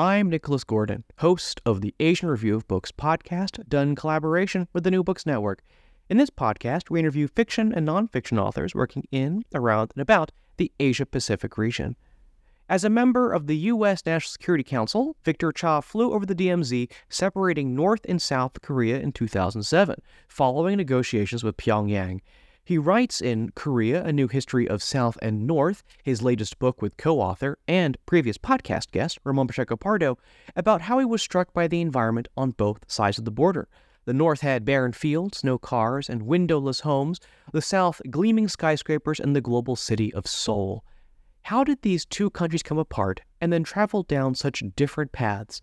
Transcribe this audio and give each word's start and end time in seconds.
I'm 0.00 0.30
Nicholas 0.30 0.64
Gordon, 0.64 1.04
host 1.18 1.60
of 1.66 1.82
the 1.82 1.94
Asian 2.00 2.30
Review 2.30 2.56
of 2.56 2.66
Books 2.66 2.90
podcast, 2.90 3.68
done 3.68 3.90
in 3.90 3.94
collaboration 3.94 4.66
with 4.72 4.82
the 4.82 4.90
New 4.90 5.04
Books 5.04 5.26
Network. 5.26 5.62
In 6.08 6.16
this 6.16 6.30
podcast, 6.30 6.88
we 6.88 7.00
interview 7.00 7.28
fiction 7.28 7.74
and 7.74 7.86
nonfiction 7.86 8.40
authors 8.40 8.74
working 8.74 9.06
in, 9.12 9.44
around, 9.54 9.90
and 9.94 10.00
about 10.00 10.32
the 10.56 10.72
Asia 10.80 11.04
Pacific 11.04 11.58
region. 11.58 11.96
As 12.66 12.82
a 12.82 12.88
member 12.88 13.30
of 13.30 13.46
the 13.46 13.58
U.S. 13.58 14.06
National 14.06 14.30
Security 14.30 14.64
Council, 14.64 15.16
Victor 15.22 15.52
Cha 15.52 15.82
flew 15.82 16.14
over 16.14 16.24
the 16.24 16.34
DMZ, 16.34 16.90
separating 17.10 17.74
North 17.74 18.06
and 18.08 18.22
South 18.22 18.62
Korea 18.62 18.98
in 19.00 19.12
2007, 19.12 20.00
following 20.28 20.78
negotiations 20.78 21.44
with 21.44 21.58
Pyongyang. 21.58 22.20
He 22.64 22.78
writes 22.78 23.20
in 23.20 23.50
Korea, 23.54 24.04
A 24.04 24.12
New 24.12 24.28
History 24.28 24.68
of 24.68 24.82
South 24.82 25.18
and 25.22 25.46
North, 25.46 25.82
his 26.02 26.22
latest 26.22 26.58
book 26.58 26.82
with 26.82 26.96
co 26.96 27.18
author 27.18 27.58
and 27.66 27.96
previous 28.06 28.38
podcast 28.38 28.90
guest, 28.92 29.18
Ramon 29.24 29.48
Pacheco 29.48 29.76
Pardo, 29.76 30.18
about 30.54 30.82
how 30.82 30.98
he 30.98 31.04
was 31.04 31.22
struck 31.22 31.52
by 31.52 31.66
the 31.66 31.80
environment 31.80 32.28
on 32.36 32.50
both 32.50 32.78
sides 32.86 33.18
of 33.18 33.24
the 33.24 33.30
border. 33.30 33.68
The 34.04 34.14
North 34.14 34.40
had 34.40 34.64
barren 34.64 34.92
fields, 34.92 35.42
no 35.42 35.58
cars, 35.58 36.08
and 36.08 36.22
windowless 36.22 36.80
homes, 36.80 37.20
the 37.52 37.62
South, 37.62 38.00
gleaming 38.10 38.48
skyscrapers 38.48 39.20
and 39.20 39.34
the 39.34 39.40
global 39.40 39.76
city 39.76 40.12
of 40.14 40.26
Seoul. 40.26 40.84
How 41.42 41.64
did 41.64 41.82
these 41.82 42.04
two 42.04 42.30
countries 42.30 42.62
come 42.62 42.78
apart 42.78 43.22
and 43.40 43.52
then 43.52 43.64
travel 43.64 44.02
down 44.02 44.34
such 44.34 44.62
different 44.76 45.12
paths? 45.12 45.60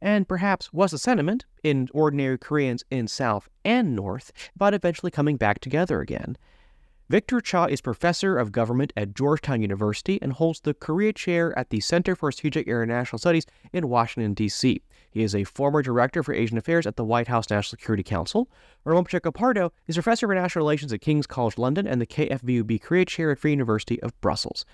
And 0.00 0.28
perhaps 0.28 0.72
was 0.72 0.92
a 0.92 0.98
sentiment 0.98 1.44
in 1.62 1.88
ordinary 1.92 2.38
Koreans 2.38 2.84
in 2.90 3.08
South 3.08 3.48
and 3.64 3.94
North 3.94 4.32
about 4.54 4.74
eventually 4.74 5.10
coming 5.10 5.36
back 5.36 5.60
together 5.60 6.00
again. 6.00 6.36
Victor 7.10 7.40
Cha 7.40 7.64
is 7.64 7.80
professor 7.80 8.38
of 8.38 8.52
government 8.52 8.92
at 8.96 9.16
Georgetown 9.16 9.62
University 9.62 10.20
and 10.22 10.32
holds 10.32 10.60
the 10.60 10.74
Korea 10.74 11.12
Chair 11.12 11.58
at 11.58 11.70
the 11.70 11.80
Center 11.80 12.14
for 12.14 12.30
Strategic 12.30 12.68
International 12.68 13.18
Studies 13.18 13.46
in 13.72 13.88
Washington, 13.88 14.32
D.C. 14.32 14.80
He 15.10 15.22
is 15.24 15.34
a 15.34 15.42
former 15.42 15.82
director 15.82 16.22
for 16.22 16.32
Asian 16.32 16.56
Affairs 16.56 16.86
at 16.86 16.94
the 16.94 17.04
White 17.04 17.26
House 17.26 17.50
National 17.50 17.70
Security 17.70 18.04
Council. 18.04 18.48
Ramon 18.84 19.02
Pacheco 19.02 19.32
Pardo 19.32 19.72
is 19.88 19.96
professor 19.96 20.26
of 20.26 20.30
international 20.30 20.64
relations 20.64 20.92
at 20.92 21.00
King's 21.00 21.26
College 21.26 21.58
London 21.58 21.84
and 21.84 22.00
the 22.00 22.06
KFVUB 22.06 22.80
Korea 22.80 23.04
Chair 23.04 23.32
at 23.32 23.40
Free 23.40 23.50
University 23.50 24.00
of 24.02 24.18
Brussels. 24.20 24.64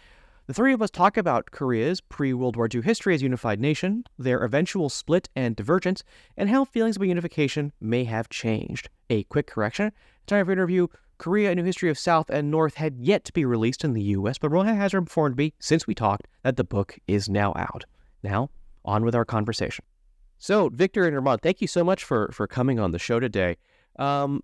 The 0.46 0.54
three 0.54 0.72
of 0.72 0.80
us 0.80 0.92
talk 0.92 1.16
about 1.16 1.50
Korea's 1.50 2.00
pre 2.00 2.32
World 2.32 2.54
War 2.54 2.68
II 2.72 2.82
history 2.82 3.16
as 3.16 3.20
a 3.20 3.24
unified 3.24 3.60
nation, 3.60 4.04
their 4.16 4.44
eventual 4.44 4.88
split 4.88 5.28
and 5.34 5.56
divergence, 5.56 6.04
and 6.36 6.48
how 6.48 6.64
feelings 6.64 6.96
about 6.96 7.08
unification 7.08 7.72
may 7.80 8.04
have 8.04 8.28
changed. 8.28 8.88
A 9.10 9.24
quick 9.24 9.48
correction 9.48 9.90
time 10.28 10.42
of 10.42 10.50
interview, 10.50 10.86
Korea, 11.18 11.50
A 11.50 11.54
New 11.56 11.64
History 11.64 11.90
of 11.90 11.98
South 11.98 12.30
and 12.30 12.48
North 12.48 12.74
had 12.74 12.96
yet 13.00 13.24
to 13.24 13.32
be 13.32 13.44
released 13.44 13.84
in 13.84 13.92
the 13.92 14.02
U.S., 14.02 14.38
but 14.38 14.50
Ramon 14.50 14.76
has 14.76 14.94
informed 14.94 15.36
me, 15.36 15.52
since 15.58 15.86
we 15.86 15.96
talked, 15.96 16.28
that 16.44 16.56
the 16.56 16.64
book 16.64 16.96
is 17.08 17.28
now 17.28 17.52
out. 17.56 17.84
Now, 18.22 18.50
on 18.84 19.04
with 19.04 19.16
our 19.16 19.24
conversation. 19.24 19.84
So, 20.38 20.68
Victor 20.68 21.06
and 21.06 21.16
Ramon, 21.16 21.38
thank 21.38 21.60
you 21.60 21.66
so 21.66 21.82
much 21.82 22.04
for, 22.04 22.30
for 22.32 22.46
coming 22.46 22.78
on 22.78 22.92
the 22.92 22.98
show 23.00 23.18
today. 23.18 23.56
Um, 23.98 24.42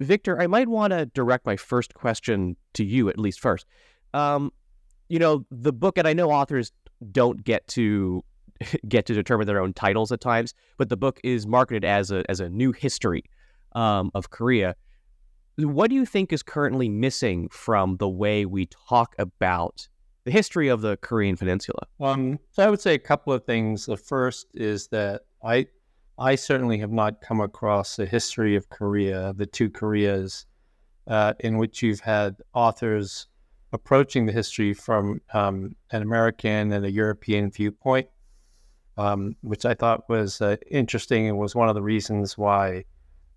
Victor, 0.00 0.40
I 0.40 0.46
might 0.46 0.68
want 0.68 0.92
to 0.92 1.06
direct 1.06 1.44
my 1.44 1.56
first 1.56 1.92
question 1.92 2.56
to 2.72 2.84
you, 2.84 3.10
at 3.10 3.18
least 3.18 3.40
first. 3.40 3.66
Um, 4.14 4.52
you 5.12 5.18
know, 5.18 5.44
the 5.50 5.74
book, 5.74 5.98
and 5.98 6.08
I 6.08 6.14
know 6.14 6.30
authors 6.30 6.72
don't 7.10 7.44
get 7.44 7.68
to 7.68 8.24
get 8.88 9.04
to 9.06 9.12
determine 9.12 9.46
their 9.46 9.60
own 9.60 9.74
titles 9.74 10.10
at 10.10 10.22
times, 10.22 10.54
but 10.78 10.88
the 10.88 10.96
book 10.96 11.20
is 11.22 11.46
marketed 11.46 11.84
as 11.84 12.10
a 12.10 12.24
as 12.30 12.40
a 12.40 12.48
new 12.48 12.72
history 12.72 13.24
um, 13.72 14.10
of 14.14 14.30
Korea. 14.30 14.74
What 15.58 15.90
do 15.90 15.96
you 15.96 16.06
think 16.06 16.32
is 16.32 16.42
currently 16.42 16.88
missing 16.88 17.50
from 17.50 17.98
the 17.98 18.08
way 18.08 18.46
we 18.46 18.70
talk 18.88 19.14
about 19.18 19.86
the 20.24 20.30
history 20.30 20.68
of 20.68 20.80
the 20.80 20.96
Korean 20.96 21.36
Peninsula? 21.36 21.86
Um, 22.00 22.38
so 22.50 22.66
I 22.66 22.70
would 22.70 22.80
say 22.80 22.94
a 22.94 22.98
couple 22.98 23.34
of 23.34 23.44
things. 23.44 23.84
The 23.84 23.98
first 23.98 24.46
is 24.54 24.88
that 24.88 25.26
I, 25.44 25.66
I 26.18 26.36
certainly 26.36 26.78
have 26.78 26.90
not 26.90 27.20
come 27.20 27.42
across 27.42 27.98
a 27.98 28.06
history 28.06 28.56
of 28.56 28.70
Korea, 28.70 29.34
the 29.36 29.44
two 29.44 29.68
Koreas, 29.68 30.46
uh, 31.06 31.34
in 31.40 31.58
which 31.58 31.82
you've 31.82 32.00
had 32.00 32.36
authors 32.54 33.26
approaching 33.72 34.26
the 34.26 34.32
history 34.32 34.74
from 34.74 35.20
um, 35.32 35.74
an 35.90 36.02
American 36.02 36.72
and 36.72 36.84
a 36.84 36.90
European 36.90 37.50
viewpoint, 37.50 38.08
um, 38.96 39.34
which 39.42 39.64
I 39.64 39.74
thought 39.74 40.08
was 40.08 40.40
uh, 40.40 40.56
interesting 40.70 41.28
and 41.28 41.38
was 41.38 41.54
one 41.54 41.68
of 41.68 41.74
the 41.74 41.82
reasons 41.82 42.36
why 42.36 42.84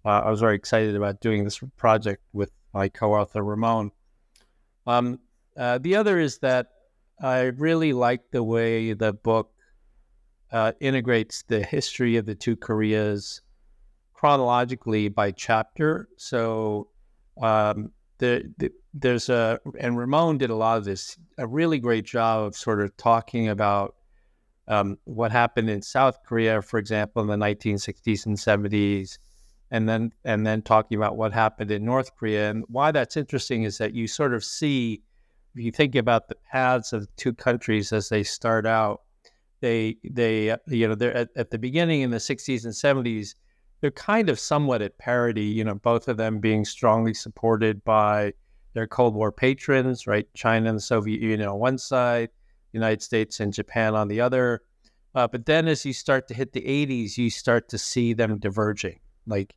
uh, 0.04 0.22
I 0.26 0.30
was 0.30 0.42
very 0.42 0.56
excited 0.56 0.96
about 0.96 1.22
doing 1.22 1.44
this 1.44 1.60
project 1.78 2.22
with 2.34 2.52
my 2.74 2.90
co-author 2.90 3.44
Ramon. 3.44 3.92
Um, 4.86 5.20
uh, 5.58 5.78
the 5.80 5.96
other 5.96 6.20
is 6.20 6.40
that 6.40 6.68
I 7.22 7.44
really 7.44 7.94
like 7.94 8.32
the 8.32 8.44
way 8.44 8.94
the 8.94 9.14
book 9.14 9.52
uh, 10.52 10.74
integrates 10.80 11.44
the 11.44 11.64
history 11.64 12.18
of 12.18 12.26
the 12.26 12.36
two 12.36 12.56
Koreas 12.56 13.42
chronologically 14.14 15.08
by 15.08 15.32
chapter. 15.32 16.10
So 16.18 16.90
um, 17.42 17.92
the, 18.18 18.52
the, 18.58 18.72
there's 18.94 19.30
a, 19.30 19.60
and 19.80 19.98
Ramon 19.98 20.38
did 20.38 20.50
a 20.50 20.56
lot 20.56 20.78
of 20.78 20.86
this, 20.86 21.18
a 21.38 21.48
really 21.48 21.80
great 21.80 22.06
job 22.06 22.46
of 22.46 22.56
sort 22.56 22.82
of 22.82 22.96
talking 22.98 23.50
about 23.50 23.96
um, 24.68 24.98
what 25.04 25.32
happened 25.32 25.70
in 25.70 25.82
South 25.82 26.24
Korea, 26.26 26.62
for 26.62 26.80
example, 26.80 27.22
in 27.22 27.28
the 27.28 27.46
1960s 27.46 28.26
and 28.26 28.38
70s, 28.38 29.18
and 29.72 29.88
then 29.90 30.12
and 30.24 30.46
then 30.46 30.62
talking 30.62 30.98
about 30.98 31.18
what 31.18 31.34
happened 31.34 31.72
in 31.72 31.86
North 31.86 32.16
Korea. 32.16 32.50
And 32.50 32.64
why 32.68 32.92
that's 32.92 33.18
interesting 33.18 33.64
is 33.64 33.78
that 33.78 33.94
you 33.94 34.08
sort 34.08 34.34
of 34.34 34.44
see, 34.44 35.02
if 35.56 35.64
you 35.64 35.72
think 35.72 35.96
about 35.96 36.28
the 36.28 36.36
paths 36.52 36.94
of 36.94 37.08
two 37.16 37.34
countries 37.34 37.92
as 37.92 38.10
they 38.10 38.24
start 38.24 38.66
out, 38.66 39.02
they 39.62 39.98
they 40.04 40.56
you 40.68 40.88
know 40.88 40.96
they're 40.96 41.16
at, 41.16 41.30
at 41.36 41.52
the 41.52 41.58
beginning 41.58 42.02
in 42.02 42.12
the 42.12 42.18
60s 42.18 42.64
and 42.66 42.74
70s, 42.74 43.36
they're 43.86 43.92
kind 43.92 44.30
of 44.30 44.40
somewhat 44.40 44.82
at 44.82 44.98
parity. 44.98 45.44
You 45.44 45.64
know, 45.64 45.76
both 45.76 46.08
of 46.08 46.18
them 46.18 46.40
being 46.40 46.66
strongly 46.66 47.14
supported 47.14 47.84
by 47.84 48.34
their 48.74 48.88
Cold 48.88 49.14
War 49.14 49.32
patrons, 49.32 50.08
right? 50.08 50.28
China 50.34 50.70
and 50.70 50.78
the 50.80 50.82
Soviet 50.82 51.22
Union 51.22 51.48
on 51.48 51.60
one 51.60 51.78
side, 51.78 52.30
United 52.72 53.04
States 53.04 53.42
and 53.42 53.54
Japan 53.54 53.94
on 53.94 54.08
the 54.08 54.20
other. 54.20 54.64
Uh, 55.14 55.28
but 55.28 55.46
then 55.46 55.68
as 55.68 55.86
you 55.86 55.94
start 55.94 56.28
to 56.30 56.34
hit 56.34 56.52
the 56.52 56.64
80s, 56.64 57.16
you 57.16 57.30
start 57.30 57.70
to 57.70 57.78
see 57.78 58.14
them 58.14 58.40
diverging 58.40 59.02
like 59.28 59.54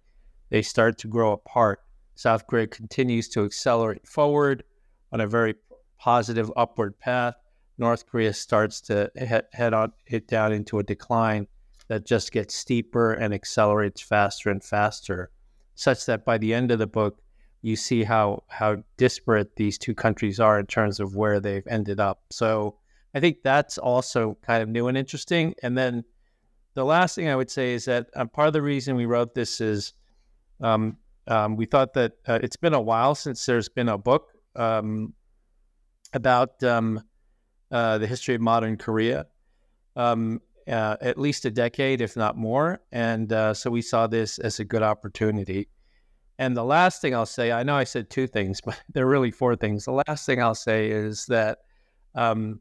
they 0.50 0.60
start 0.60 0.98
to 0.98 1.08
grow 1.08 1.32
apart. 1.32 1.80
South 2.14 2.46
Korea 2.46 2.66
continues 2.66 3.30
to 3.30 3.46
accelerate 3.46 4.06
forward 4.06 4.62
on 5.10 5.22
a 5.22 5.26
very 5.26 5.54
positive 5.98 6.52
upward 6.54 6.98
path. 6.98 7.34
North 7.78 8.04
Korea 8.06 8.34
starts 8.34 8.82
to 8.82 9.10
head, 9.16 9.46
head 9.54 9.72
on 9.72 9.92
it 10.06 10.28
down 10.28 10.52
into 10.52 10.80
a 10.80 10.82
decline 10.82 11.46
that 11.88 12.06
just 12.06 12.32
gets 12.32 12.54
steeper 12.54 13.12
and 13.12 13.34
accelerates 13.34 14.00
faster 14.00 14.50
and 14.50 14.62
faster, 14.62 15.30
such 15.74 16.06
that 16.06 16.24
by 16.24 16.38
the 16.38 16.54
end 16.54 16.70
of 16.70 16.78
the 16.78 16.86
book, 16.86 17.20
you 17.62 17.76
see 17.76 18.04
how 18.04 18.44
how 18.48 18.76
disparate 18.96 19.56
these 19.56 19.78
two 19.78 19.94
countries 19.94 20.38
are 20.38 20.60
in 20.60 20.66
terms 20.66 21.00
of 21.00 21.16
where 21.16 21.40
they've 21.40 21.66
ended 21.66 21.98
up. 21.98 22.20
So 22.30 22.76
I 23.14 23.20
think 23.20 23.38
that's 23.42 23.78
also 23.78 24.38
kind 24.42 24.62
of 24.62 24.68
new 24.68 24.88
and 24.88 24.96
interesting. 24.96 25.54
And 25.62 25.76
then 25.76 26.04
the 26.74 26.84
last 26.84 27.16
thing 27.16 27.28
I 27.28 27.36
would 27.36 27.50
say 27.50 27.74
is 27.74 27.86
that 27.86 28.06
um, 28.14 28.28
part 28.28 28.46
of 28.46 28.52
the 28.52 28.62
reason 28.62 28.94
we 28.94 29.06
wrote 29.06 29.34
this 29.34 29.60
is 29.60 29.94
um, 30.60 30.96
um, 31.26 31.56
we 31.56 31.66
thought 31.66 31.94
that 31.94 32.12
uh, 32.26 32.38
it's 32.42 32.56
been 32.56 32.74
a 32.74 32.80
while 32.80 33.14
since 33.14 33.44
there's 33.44 33.68
been 33.68 33.88
a 33.88 33.98
book 33.98 34.28
um, 34.56 35.14
about 36.12 36.62
um, 36.62 37.02
uh, 37.70 37.98
the 37.98 38.06
history 38.06 38.34
of 38.34 38.40
modern 38.40 38.76
Korea, 38.76 39.26
um, 39.96 40.40
uh, 40.68 40.96
at 41.00 41.18
least 41.18 41.44
a 41.44 41.50
decade, 41.50 42.00
if 42.00 42.16
not 42.16 42.36
more. 42.36 42.80
And 42.92 43.32
uh, 43.32 43.54
so 43.54 43.70
we 43.70 43.82
saw 43.82 44.06
this 44.06 44.38
as 44.38 44.60
a 44.60 44.64
good 44.64 44.82
opportunity. 44.82 45.68
And 46.38 46.56
the 46.56 46.64
last 46.64 47.00
thing 47.00 47.14
I'll 47.14 47.26
say, 47.26 47.50
I 47.50 47.62
know 47.62 47.74
I 47.74 47.84
said 47.84 48.10
two 48.10 48.26
things, 48.26 48.60
but 48.64 48.80
there 48.92 49.06
are 49.06 49.10
really 49.10 49.30
four 49.30 49.56
things. 49.56 49.84
The 49.84 50.02
last 50.06 50.26
thing 50.26 50.42
I'll 50.42 50.54
say 50.54 50.90
is 50.90 51.26
that 51.26 51.58
um, 52.14 52.60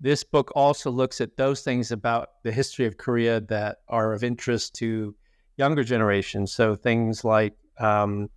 this 0.00 0.24
book 0.24 0.52
also 0.54 0.90
looks 0.90 1.20
at 1.20 1.36
those 1.36 1.62
things 1.62 1.92
about 1.92 2.30
the 2.42 2.52
history 2.52 2.86
of 2.86 2.96
Korea 2.96 3.40
that 3.42 3.78
are 3.88 4.12
of 4.12 4.24
interest 4.24 4.74
to 4.76 5.14
younger 5.56 5.84
generations. 5.84 6.52
So 6.52 6.74
things 6.74 7.24
like 7.24 7.54
um, 7.78 8.28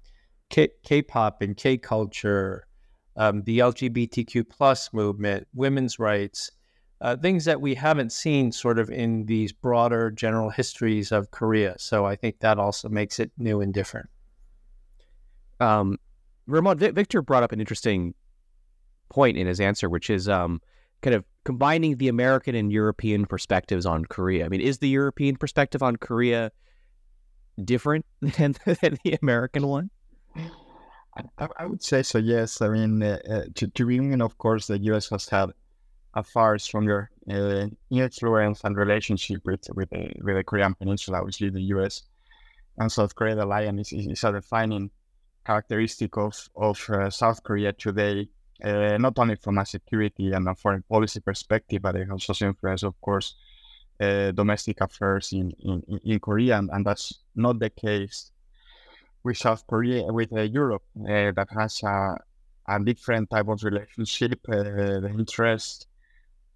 K- 0.50 1.02
pop 1.02 1.42
and 1.42 1.58
K 1.58 1.78
culture, 1.78 2.68
um, 3.16 3.44
the 3.44 3.60
LGBTQ 3.60 4.50
plus 4.50 4.94
movement, 4.94 5.48
women's 5.54 6.00
rights, 6.00 6.52
uh, 7.02 7.16
things 7.16 7.46
that 7.46 7.62
we 7.62 7.76
haven't 7.76 8.12
seen 8.12 8.52
sort 8.52 8.80
of 8.80 8.90
in 8.90 9.26
these 9.26 9.52
broader 9.52 10.10
general 10.10 10.50
histories 10.50 11.12
of 11.12 11.32
Korea. 11.32 11.76
So 11.78 12.06
I 12.06 12.16
think 12.16 12.40
that 12.40 12.58
also 12.58 12.90
makes 12.90 13.20
it 13.20 13.32
new 13.38 13.62
and 13.62 13.74
different. 13.74 14.10
Um, 15.60 15.98
Ramon, 16.48 16.78
v- 16.78 16.92
Victor 16.92 17.22
brought 17.22 17.44
up 17.44 17.52
an 17.52 17.60
interesting 17.60 18.14
point 19.10 19.38
in 19.38 19.48
his 19.48 19.60
answer, 19.60 19.90
which 19.90 20.10
is 20.10 20.28
um, 20.28 20.62
kind 21.02 21.16
of 21.16 21.24
combining 21.44 21.98
the 21.98 22.08
American 22.08 22.56
and 22.56 22.72
European 22.72 23.26
perspectives 23.26 23.86
on 23.86 24.06
Korea. 24.06 24.46
I 24.46 24.50
mean, 24.50 24.62
is 24.62 24.80
the 24.80 24.90
European 24.90 25.36
perspective 25.36 25.84
on 25.84 25.98
Korea 25.98 26.52
different 27.64 28.06
than, 28.22 28.56
than 28.66 28.98
the 29.04 29.18
American 29.22 29.68
one? 29.68 29.90
I, 30.36 31.48
I, 31.58 31.66
would 31.66 31.84
say 31.84 32.04
so. 32.04 32.20
Yes. 32.20 32.62
I 32.62 32.70
mean, 32.70 33.02
uh, 33.02 33.18
uh 33.28 33.42
to, 33.56 33.68
to 33.68 33.86
begin, 33.86 34.22
of 34.22 34.38
course, 34.38 34.68
the 34.68 34.78
U.S. 34.80 35.10
has 35.10 35.28
had 35.28 35.52
far 36.24 36.58
stronger 36.58 37.10
uh, 37.32 37.68
influence 37.90 38.62
and 38.64 38.76
relationship 38.76 39.42
with 39.46 39.68
with 39.76 39.90
the, 39.90 40.12
with 40.22 40.36
the 40.36 40.44
Korean 40.44 40.74
Peninsula. 40.76 41.20
Obviously, 41.20 41.50
the 41.50 41.62
U.S. 41.76 42.04
and 42.78 42.92
South 42.92 43.16
Korea 43.16 43.44
alliance 43.44 43.94
is, 43.94 44.08
is 44.08 44.24
a 44.24 44.32
defining 44.32 44.90
characteristic 45.46 46.18
of 46.18 46.34
of 46.56 46.90
uh, 46.90 47.10
South 47.10 47.44
Korea 47.44 47.74
today. 47.74 48.28
Uh, 48.64 48.98
not 48.98 49.20
only 49.20 49.36
from 49.36 49.60
a 49.60 49.66
security 49.66 50.32
and 50.32 50.48
a 50.48 50.56
foreign 50.56 50.84
policy 50.90 51.20
perspective, 51.20 51.80
but 51.80 51.96
it 51.96 52.10
also 52.10 52.34
influence, 52.44 52.82
of 52.82 53.00
course, 53.02 53.36
uh, 54.00 54.32
domestic 54.32 54.82
affairs 54.82 55.32
in, 55.32 55.52
in, 55.60 56.00
in 56.04 56.20
Korea, 56.20 56.58
and, 56.58 56.70
and 56.74 56.84
that's 56.84 57.20
not 57.36 57.60
the 57.60 57.70
case 57.70 58.32
with 59.24 59.38
South 59.38 59.66
Korea, 59.68 60.06
with 60.06 60.34
uh, 60.34 60.42
Europe, 60.42 60.84
uh, 61.02 61.32
that 61.36 61.48
has 61.56 61.84
a, 61.84 62.18
a 62.68 62.80
different 62.80 63.30
type 63.30 63.48
of 63.48 63.64
relationship. 63.64 64.40
Uh, 64.50 64.64
the 65.04 65.12
interest 65.18 65.88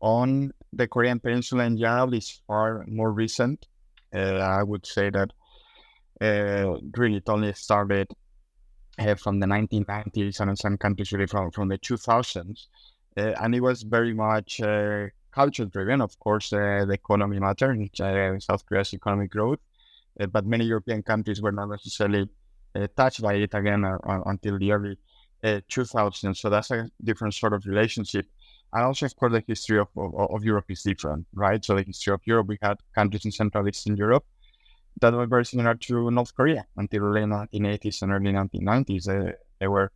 on 0.01 0.51
the 0.73 0.87
Korean 0.87 1.19
Peninsula 1.19 1.63
in 1.65 1.77
general 1.77 2.13
is 2.13 2.41
far 2.47 2.85
more 2.87 3.11
recent. 3.11 3.67
Uh, 4.13 4.35
I 4.59 4.63
would 4.63 4.85
say 4.85 5.09
that 5.09 5.31
uh, 6.21 6.77
really 6.97 7.17
it 7.17 7.29
only 7.29 7.53
started 7.53 8.07
from 9.17 9.39
the 9.39 9.47
1990s 9.47 10.39
and 10.39 10.49
in 10.49 10.55
some 10.55 10.77
countries 10.77 11.11
really 11.11 11.25
from, 11.25 11.49
from 11.51 11.69
the 11.69 11.77
2000s. 11.77 12.67
and 13.15 13.55
it 13.55 13.61
was 13.61 13.83
very 13.83 14.13
much 14.13 14.61
culture 15.31 15.65
driven. 15.65 16.01
Of 16.01 16.19
course, 16.19 16.53
uh, 16.53 16.85
the 16.87 16.93
economy 16.93 17.39
mattered, 17.39 17.89
uh, 17.99 18.39
South 18.39 18.65
Korea's 18.65 18.93
economic 18.93 19.31
growth, 19.31 19.59
uh, 20.19 20.27
but 20.27 20.45
many 20.45 20.65
European 20.65 21.03
countries 21.03 21.41
were 21.41 21.51
not 21.51 21.69
necessarily 21.69 22.29
uh, 22.75 22.87
touched 22.95 23.21
by 23.21 23.35
it 23.35 23.53
again 23.53 23.83
uh, 23.85 23.97
until 24.25 24.57
the 24.59 24.71
early 24.71 24.97
2000s. 25.43 26.29
Uh, 26.29 26.33
so 26.33 26.49
that's 26.49 26.71
a 26.71 26.89
different 27.03 27.33
sort 27.33 27.53
of 27.53 27.65
relationship. 27.65 28.27
And 28.73 28.85
also, 28.85 29.05
of 29.05 29.15
course, 29.15 29.33
the 29.33 29.43
history 29.45 29.79
of, 29.79 29.87
of, 29.97 30.13
of, 30.15 30.43
Europe 30.43 30.65
is 30.69 30.83
different, 30.83 31.27
right? 31.33 31.63
So 31.63 31.75
the 31.75 31.83
history 31.83 32.13
of 32.13 32.21
Europe, 32.25 32.47
we 32.47 32.57
had 32.61 32.77
countries 32.95 33.25
in 33.25 33.31
Central 33.31 33.67
Eastern 33.67 33.97
Europe 33.97 34.25
that 35.01 35.13
were 35.13 35.27
very 35.27 35.45
similar 35.45 35.75
to 35.75 36.11
North 36.11 36.33
Korea 36.35 36.65
until 36.77 37.03
the 37.03 37.09
late 37.09 37.25
1980s 37.25 38.01
and 38.01 38.11
early 38.11 38.31
1990s. 38.31 39.33
they 39.59 39.67
were 39.67 39.91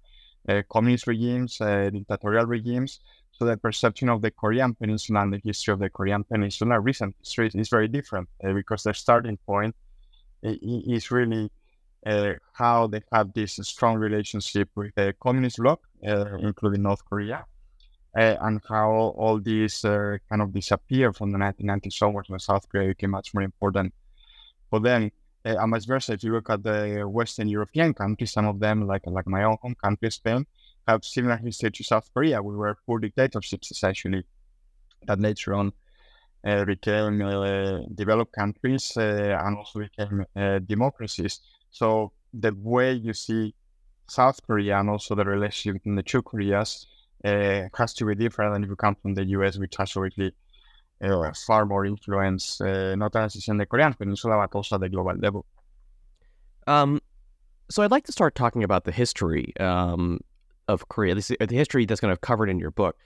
communist 0.69 1.07
regimes, 1.07 1.57
dictatorial 1.57 2.45
regimes, 2.45 3.00
so 3.38 3.44
the 3.44 3.57
perception 3.57 4.07
of 4.07 4.22
the 4.22 4.31
Korean 4.31 4.74
Peninsula 4.75 5.22
and 5.24 5.33
the 5.33 5.42
history 5.44 5.74
of 5.74 5.80
the 5.80 5.89
Korean 5.89 6.24
Peninsula, 6.24 6.80
recent 6.80 7.16
history, 7.19 7.51
is 7.54 7.68
very 7.68 7.89
different 7.89 8.30
uh, 8.44 8.54
because 8.54 8.83
the 8.83 8.94
starting 8.94 9.38
point 9.45 9.75
is 10.42 11.12
really 11.12 11.51
uh, 12.06 12.33
how 12.54 12.88
they 12.88 13.01
have 13.12 13.33
this 13.33 13.60
strong 13.63 13.98
relationship 13.98 14.69
with 14.75 14.95
the 14.95 15.13
communist 15.22 15.57
bloc, 15.57 15.81
uh, 16.07 16.38
including 16.38 16.83
North 16.83 17.04
Korea, 17.04 17.44
uh, 18.15 18.38
and 18.41 18.62
how 18.67 18.89
all 19.17 19.39
these 19.39 19.83
uh, 19.83 20.17
kind 20.29 20.41
of 20.41 20.53
disappeared 20.53 21.15
from 21.15 21.31
the 21.31 21.38
1990s 21.38 22.01
onwards 22.01 22.29
when 22.29 22.39
South 22.39 22.67
Korea 22.69 22.89
became 22.89 23.12
much 23.12 23.33
more 23.33 23.44
important 23.44 23.94
for 24.69 24.79
them. 24.79 25.12
Uh, 25.45 25.56
and 25.59 25.71
vice 25.71 25.85
versa, 25.85 26.13
if 26.13 26.23
you 26.23 26.31
look 26.31 26.50
at 26.50 26.63
the 26.63 27.03
Western 27.07 27.47
European 27.50 27.94
countries, 27.94 28.31
some 28.31 28.45
of 28.47 28.59
them, 28.59 28.88
like 28.88 29.03
like 29.06 29.27
my 29.27 29.44
own 29.44 29.57
home 29.62 29.75
country, 29.75 30.09
Spain, 30.09 30.45
have 30.88 31.03
similar 31.03 31.38
history 31.38 31.71
to 31.71 31.83
South 31.83 32.09
Korea. 32.13 32.41
We 32.41 32.56
were 32.56 32.77
poor 32.85 33.00
dictatorships 33.00 33.69
essentially 33.69 34.23
that 35.06 35.19
later 35.19 35.53
on 35.53 35.73
uh, 36.45 36.65
became 36.65 37.19
developed 37.94 38.33
countries 38.33 38.94
and 38.95 39.57
also 39.57 39.79
became 39.79 40.25
democracies. 40.65 41.41
So 41.69 42.13
the 42.33 42.56
way 42.56 42.94
you 42.94 43.13
see 43.13 43.53
South 44.07 44.39
Korea 44.45 44.79
and 44.79 44.89
also 44.89 45.15
the 45.15 45.25
relationship 45.25 45.81
between 45.81 45.95
the 45.95 46.03
two 46.03 46.21
Koreas 46.21 46.88
uh, 47.25 47.68
has 47.77 47.94
to 47.95 48.06
be 48.06 48.16
different 48.16 48.54
than 48.54 48.63
if 48.63 48.69
you 48.69 48.75
come 48.75 48.95
from 49.01 49.13
the 49.16 49.25
US, 49.25 49.57
which 49.57 49.75
has 49.77 49.95
obviously 49.98 50.31
uh, 51.01 51.32
far 51.48 51.65
more 51.65 51.86
influence, 51.86 52.60
not 52.62 53.13
necessarily 53.13 53.55
in 53.55 53.58
the 53.58 53.65
Korean 53.65 53.94
Peninsula, 53.94 54.38
but 54.38 54.55
also 54.55 54.75
at 54.75 54.82
the 54.82 54.89
global 54.89 55.15
level. 55.15 55.46
Um, 56.67 57.01
so 57.70 57.84
I'd 57.84 57.91
like 57.91 58.05
to 58.05 58.12
start 58.12 58.36
talking 58.36 58.63
about 58.63 58.86
the 58.86 58.91
history. 58.91 59.53
Um, 59.60 60.20
of 60.67 60.88
Korea, 60.89 61.15
this, 61.15 61.27
the 61.27 61.55
history 61.55 61.86
that's 61.86 62.01
kind 62.01 62.12
of 62.12 62.22
covered 62.22 62.50
in 62.50 62.60
your 62.60 62.72
book. 62.72 62.98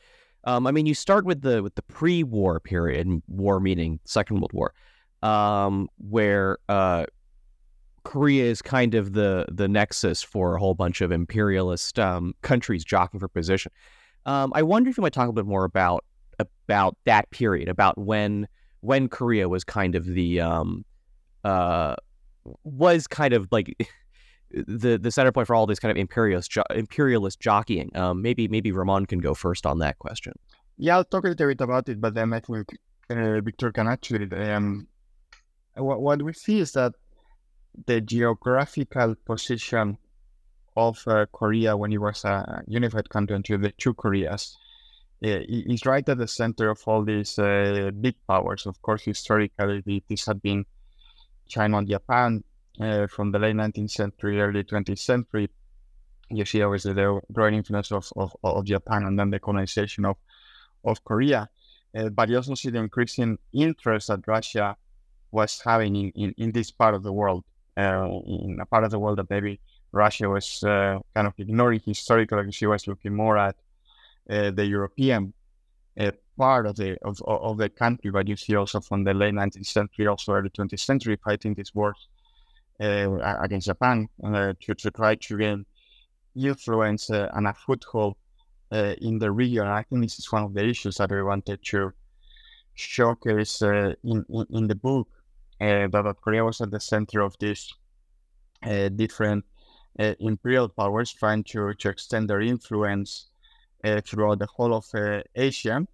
Um, 0.45 0.67
I 0.67 0.71
mean, 0.71 0.85
you 0.85 0.93
start 0.93 1.25
with 1.25 1.41
the 1.41 1.61
with 1.61 1.75
the 1.75 1.81
pre-war 1.83 2.59
period, 2.59 3.21
war 3.27 3.59
meaning 3.59 3.99
Second 4.05 4.37
World 4.39 4.53
War, 4.53 4.73
um, 5.21 5.89
where 5.97 6.59
uh, 6.69 7.05
Korea 8.03 8.45
is 8.45 8.61
kind 8.61 8.95
of 8.95 9.13
the 9.13 9.45
the 9.51 9.67
nexus 9.67 10.23
for 10.23 10.55
a 10.55 10.59
whole 10.59 10.75
bunch 10.75 11.01
of 11.01 11.11
imperialist 11.11 11.99
um, 11.99 12.33
countries 12.41 12.85
jockeying 12.85 13.19
for 13.19 13.27
position. 13.27 13.71
Um, 14.25 14.51
I 14.55 14.63
wonder 14.63 14.89
if 14.89 14.97
you 14.97 15.01
might 15.01 15.13
talk 15.13 15.29
a 15.29 15.33
bit 15.33 15.45
more 15.45 15.63
about 15.63 16.03
about 16.39 16.97
that 17.05 17.29
period, 17.31 17.67
about 17.67 17.97
when 17.97 18.47
when 18.81 19.09
Korea 19.09 19.49
was 19.49 19.63
kind 19.63 19.95
of 19.95 20.05
the 20.05 20.41
um, 20.41 20.85
uh, 21.43 21.95
was 22.63 23.07
kind 23.07 23.33
of 23.33 23.47
like 23.51 23.75
the 24.51 24.97
the 24.97 25.11
center 25.11 25.31
point 25.31 25.47
for 25.47 25.55
all 25.55 25.65
this 25.65 25.79
kind 25.79 25.91
of 25.91 25.97
imperialist 25.97 26.51
jo- 26.51 26.63
imperialist 26.75 27.39
jockeying. 27.39 27.95
Um, 27.95 28.21
maybe 28.21 28.47
maybe 28.47 28.71
Ramon 28.71 29.05
can 29.05 29.19
go 29.19 29.33
first 29.33 29.65
on 29.65 29.79
that 29.79 29.99
question. 29.99 30.33
Yeah, 30.77 30.97
I'll 30.97 31.03
talk 31.03 31.25
a 31.25 31.29
little 31.29 31.47
bit 31.47 31.61
about 31.61 31.89
it, 31.89 31.99
but 31.99 32.13
then 32.13 32.33
I 32.33 32.39
think 32.39 32.67
uh, 33.09 33.41
Victor 33.41 33.71
can 33.71 33.87
actually. 33.87 34.31
Um, 34.31 34.87
what, 35.75 36.01
what 36.01 36.21
we 36.21 36.33
see 36.33 36.59
is 36.59 36.73
that 36.73 36.93
the 37.85 38.01
geographical 38.01 39.15
position 39.25 39.97
of 40.75 41.01
uh, 41.07 41.25
Korea 41.31 41.75
when 41.75 41.91
it 41.91 41.97
was 41.97 42.25
a 42.25 42.63
unified 42.67 43.09
country 43.09 43.35
into 43.35 43.57
the 43.57 43.71
two 43.71 43.93
Koreas 43.93 44.57
is 45.21 45.85
right 45.85 46.07
at 46.07 46.17
the 46.17 46.27
center 46.27 46.69
of 46.69 46.81
all 46.85 47.03
these 47.03 47.37
uh, 47.37 47.91
big 47.99 48.15
powers. 48.25 48.65
Of 48.65 48.81
course, 48.81 49.03
historically, 49.03 50.03
this 50.07 50.25
had 50.25 50.41
been 50.41 50.65
China 51.47 51.79
and 51.79 51.89
Japan, 51.89 52.43
uh, 52.79 53.07
from 53.07 53.31
the 53.31 53.39
late 53.39 53.55
19th 53.55 53.91
century, 53.91 54.39
early 54.39 54.63
20th 54.63 54.99
century, 54.99 55.49
you 56.29 56.45
see 56.45 56.61
obviously 56.61 56.93
the 56.93 57.19
growing 57.31 57.55
influence 57.55 57.91
of, 57.91 58.07
of, 58.15 58.35
of 58.43 58.65
Japan 58.65 59.03
and 59.03 59.19
then 59.19 59.29
the 59.29 59.39
colonization 59.39 60.05
of, 60.05 60.17
of 60.85 61.03
Korea. 61.03 61.49
Uh, 61.95 62.09
but 62.09 62.29
you 62.29 62.37
also 62.37 62.53
see 62.53 62.69
the 62.69 62.79
increasing 62.79 63.37
interest 63.51 64.07
that 64.07 64.27
Russia 64.27 64.77
was 65.31 65.61
having 65.63 65.95
in, 65.95 66.11
in, 66.15 66.33
in 66.37 66.51
this 66.51 66.71
part 66.71 66.93
of 66.93 67.03
the 67.03 67.11
world, 67.11 67.43
uh, 67.77 68.07
in 68.25 68.57
a 68.61 68.65
part 68.65 68.83
of 68.83 68.91
the 68.91 68.99
world 68.99 69.17
that 69.17 69.29
maybe 69.29 69.59
Russia 69.91 70.29
was 70.29 70.63
uh, 70.63 70.99
kind 71.15 71.27
of 71.27 71.33
ignoring 71.37 71.81
historically, 71.85 72.51
she 72.51 72.67
was 72.67 72.87
looking 72.87 73.15
more 73.15 73.37
at 73.37 73.55
uh, 74.29 74.51
the 74.51 74.65
European 74.65 75.33
uh, 75.99 76.11
part 76.37 76.65
of 76.65 76.75
the 76.75 76.97
of, 77.03 77.21
of 77.25 77.57
the 77.57 77.69
country, 77.69 78.11
but 78.11 78.27
you 78.27 78.35
see 78.35 78.55
also 78.55 78.79
from 78.79 79.03
the 79.03 79.13
late 79.13 79.33
19th 79.33 79.65
century, 79.65 80.07
also 80.07 80.33
early 80.33 80.49
20th 80.49 80.79
century, 80.79 81.17
fighting 81.23 81.53
these 81.53 81.73
wars 81.75 82.07
uh, 82.79 83.37
against 83.41 83.67
Japan 83.67 84.07
uh, 84.23 84.53
to, 84.61 84.73
to 84.73 84.91
try 84.91 85.15
to 85.15 85.37
gain 85.37 85.65
influence 86.35 87.09
uh, 87.09 87.29
and 87.33 87.47
a 87.47 87.53
foothold 87.53 88.15
uh, 88.71 88.95
in 89.01 89.19
the 89.19 89.31
region. 89.31 89.67
I 89.67 89.83
think 89.83 90.01
this 90.01 90.19
is 90.19 90.31
one 90.31 90.43
of 90.43 90.53
the 90.53 90.65
issues 90.65 90.97
that 90.97 91.11
we 91.11 91.21
wanted 91.21 91.59
to 91.61 91.91
showcase 92.75 93.61
uh, 93.61 93.93
in, 94.03 94.25
in, 94.29 94.45
in 94.51 94.67
the 94.67 94.75
book. 94.75 95.09
that 95.59 96.15
Korea 96.23 96.45
was 96.45 96.61
at 96.61 96.71
the 96.71 96.79
center 96.79 97.19
of 97.19 97.35
these 97.39 97.73
different 98.95 99.43
imperial 99.97 100.69
powers 100.69 101.13
trying 101.13 101.43
to, 101.43 101.73
to 101.73 101.89
extend 101.89 102.29
their 102.29 102.41
influence 102.41 103.29
throughout 104.03 104.39
the 104.39 104.47
whole 104.47 104.73
of 104.73 104.85
Asia. 105.35 105.85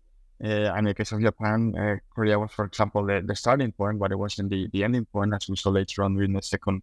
Uh, 0.44 0.48
and 0.48 0.80
in 0.80 0.86
the 0.86 0.94
case 0.94 1.14
of 1.14 1.22
Japan, 1.22 1.74
uh, 1.78 1.96
Korea 2.14 2.38
was, 2.38 2.52
for 2.52 2.66
example, 2.66 3.06
the, 3.06 3.24
the 3.25 3.36
starting 3.36 3.72
point, 3.72 3.98
but 3.98 4.12
it 4.12 4.18
wasn't 4.18 4.50
the, 4.50 4.68
the 4.74 4.84
ending 4.84 5.06
point, 5.06 5.34
as 5.34 5.48
we 5.48 5.56
saw 5.56 5.70
later 5.70 6.04
on 6.04 6.14
during 6.14 6.34
the 6.34 6.42
Second 6.42 6.82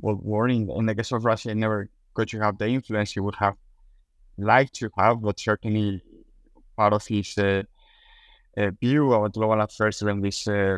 World 0.00 0.22
War. 0.22 0.48
In, 0.48 0.70
in 0.70 0.84
the 0.84 0.94
case 0.94 1.10
of 1.12 1.24
Russia, 1.24 1.50
it 1.50 1.56
never 1.56 1.88
got 2.12 2.28
to 2.28 2.40
have 2.40 2.58
the 2.58 2.68
influence 2.68 3.12
he 3.12 3.20
would 3.20 3.34
have 3.36 3.54
liked 4.36 4.74
to 4.74 4.90
have, 4.98 5.22
but 5.22 5.40
certainly 5.40 6.02
part 6.76 6.92
of 6.92 7.06
his 7.06 7.36
uh, 7.38 7.62
uh, 8.58 8.70
view 8.80 9.12
of 9.14 9.32
global 9.32 9.60
affairs 9.62 9.98
during 9.98 10.20
this 10.20 10.46
uh, 10.46 10.76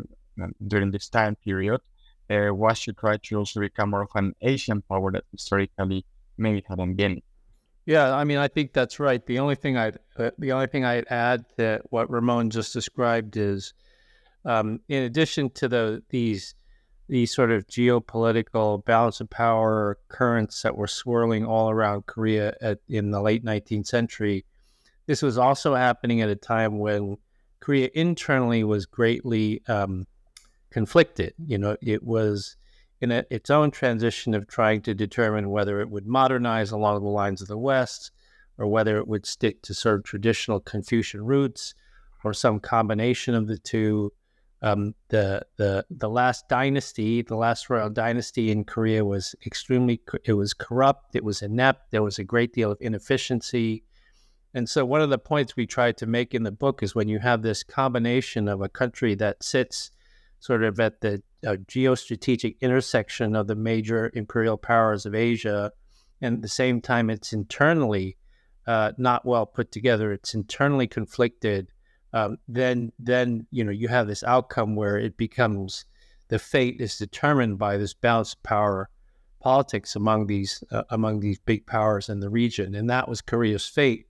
during 0.69 0.93
this 0.93 1.09
time 1.09 1.35
period 1.35 1.81
uh, 2.31 2.55
was 2.55 2.81
to 2.81 2.93
try 2.93 3.17
to 3.17 3.37
also 3.37 3.61
become 3.61 3.91
more 3.91 4.03
of 4.03 4.11
an 4.15 4.35
Asian 4.41 4.83
power 4.83 5.13
that 5.13 5.25
historically 5.33 6.05
maybe 6.37 6.63
hadn't 6.69 6.95
been. 6.95 7.23
Yeah, 7.87 8.15
I 8.15 8.25
mean, 8.25 8.37
I 8.37 8.49
think 8.49 8.75
that's 8.75 9.01
right. 9.01 9.25
The 9.25 9.39
only 9.39 9.55
thing 9.55 9.79
I'd 9.79 9.99
uh, 10.19 10.31
the 10.39 10.53
only 10.53 10.67
thing 10.67 10.85
I'd 10.85 11.07
add 11.09 11.47
to 11.57 11.81
what 11.89 12.11
Ramon 12.11 12.51
just 12.51 12.75
described 12.75 13.37
is, 13.39 13.73
um, 14.45 14.81
in 14.89 15.05
addition 15.05 15.49
to 15.55 15.69
the 15.69 16.03
these 16.11 16.55
these 17.09 17.35
sort 17.35 17.51
of 17.51 17.67
geopolitical 17.67 18.85
balance 18.85 19.21
of 19.21 19.31
power 19.31 19.99
currents 20.09 20.61
that 20.63 20.77
were 20.77 20.87
swirling 20.87 21.47
all 21.47 21.71
around 21.71 22.05
Korea 22.05 22.55
at, 22.61 22.81
in 22.89 23.11
the 23.11 23.23
late 23.23 23.43
19th 23.43 23.87
century, 23.87 24.45
this 25.07 25.23
was 25.23 25.39
also 25.39 25.75
happening 25.75 26.21
at 26.21 26.29
a 26.29 26.37
time 26.37 26.79
when 26.79 27.17
Korea 27.61 27.89
internally 27.95 28.63
was 28.65 28.85
greatly 28.85 29.63
um, 29.67 30.07
conflicted. 30.71 31.35
You 31.45 31.59
know, 31.59 31.77
it 31.81 32.03
was 32.03 32.57
in 33.01 33.13
a, 33.13 33.25
its 33.31 33.51
own 33.51 33.71
transition 33.71 34.35
of 34.35 34.47
trying 34.47 34.83
to 34.83 34.95
determine 34.95 35.51
whether 35.51 35.81
it 35.81 35.91
would 35.91 36.07
modernize 36.07 36.71
along 36.71 37.03
the 37.03 37.09
lines 37.09 37.41
of 37.41 37.49
the 37.49 37.59
West 37.59 38.11
or 38.57 38.67
whether 38.67 38.97
it 38.99 39.07
would 39.07 39.25
stick 39.25 39.63
to 39.63 39.75
sort 39.75 39.97
of 39.97 40.05
traditional 40.05 40.61
Confucian 40.61 41.25
roots 41.25 41.75
or 42.25 42.33
some 42.33 42.61
combination 42.61 43.35
of 43.35 43.47
the 43.47 43.59
two. 43.59 44.13
Um, 44.61 44.97
the 45.11 45.47
the 45.57 45.87
the 45.89 46.09
last 46.09 46.49
dynasty, 46.49 47.23
the 47.23 47.37
last 47.37 47.71
royal 47.71 47.91
dynasty 47.91 48.51
in 48.51 48.65
Korea 48.65 49.05
was 49.05 49.37
extremely 49.47 50.01
it 50.25 50.33
was 50.33 50.53
corrupt, 50.53 51.15
it 51.15 51.23
was 51.23 51.43
inept, 51.43 51.93
there 51.93 52.03
was 52.03 52.19
a 52.19 52.25
great 52.25 52.53
deal 52.53 52.73
of 52.73 52.79
inefficiency. 52.81 53.85
And 54.55 54.69
so 54.69 54.85
one 54.85 55.01
of 55.01 55.11
the 55.11 55.19
points 55.19 55.55
we 55.55 55.67
tried 55.67 55.97
to 55.99 56.07
make 56.07 56.35
in 56.35 56.43
the 56.43 56.51
book 56.51 56.83
is 56.83 56.97
when 56.97 57.09
you 57.09 57.21
have 57.21 57.43
this 57.43 57.63
combination 57.63 58.49
of 58.49 58.61
a 58.61 58.69
country 58.69 59.15
that 59.17 59.45
sits 59.45 59.93
sort 60.41 60.63
of 60.63 60.79
at 60.81 61.01
the 61.01 61.23
uh, 61.47 61.57
geostrategic 61.67 62.61
intersection 62.61 63.35
of 63.35 63.47
the 63.47 63.55
major 63.55 64.11
imperial 64.15 64.57
powers 64.57 65.07
of 65.07 65.15
Asia, 65.15 65.73
and 66.21 66.37
at 66.37 66.43
the 66.43 66.49
same 66.49 66.81
time, 66.81 67.11
it's 67.11 67.33
internally 67.33 68.17
uh, 68.67 68.93
not 68.99 69.25
well 69.25 69.47
put 69.47 69.73
together. 69.73 70.13
It's 70.13 70.35
internally 70.35 70.87
conflicted. 70.87 71.69
Um, 72.13 72.39
then, 72.49 72.93
then 72.99 73.47
you 73.51 73.65
know 73.65 73.71
you 73.71 73.89
have 73.89 74.07
this 74.07 74.25
outcome 74.25 74.77
where 74.77 74.97
it 74.97 75.17
becomes 75.17 75.85
the 76.29 76.39
fate 76.39 76.81
is 76.81 76.97
determined 76.97 77.59
by 77.59 77.77
this 77.77 77.95
balance 77.95 78.35
of 78.35 78.43
power 78.43 78.91
politics 79.41 79.95
among 79.95 80.27
these 80.27 80.65
uh, 80.71 80.83
among 80.91 81.21
these 81.21 81.39
big 81.39 81.67
powers 81.67 82.09
in 82.09 82.21
the 82.21 82.31
region, 82.31 82.75
and 82.75 82.91
that 82.91 83.09
was 83.09 83.21
Korea's 83.21 83.67
fate 83.67 84.07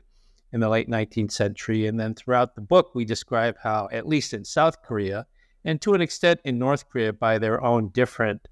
in 0.53 0.61
the 0.61 0.69
late 0.69 0.89
19th 0.89 1.33
century. 1.33 1.87
And 1.87 1.99
then 1.99 2.15
throughout 2.15 2.55
the 2.55 2.61
book, 2.61 2.95
we 2.95 3.05
describe 3.05 3.57
how, 3.63 3.89
at 3.93 4.07
least 4.09 4.33
in 4.33 4.45
South 4.45 4.83
Korea, 4.83 5.27
and 5.69 5.83
to 5.83 5.93
an 5.93 6.01
extent 6.01 6.41
in 6.45 6.59
North 6.59 6.89
Korea 6.89 7.13
by 7.13 7.39
their 7.39 7.63
own 7.63 7.91
different 7.91 8.49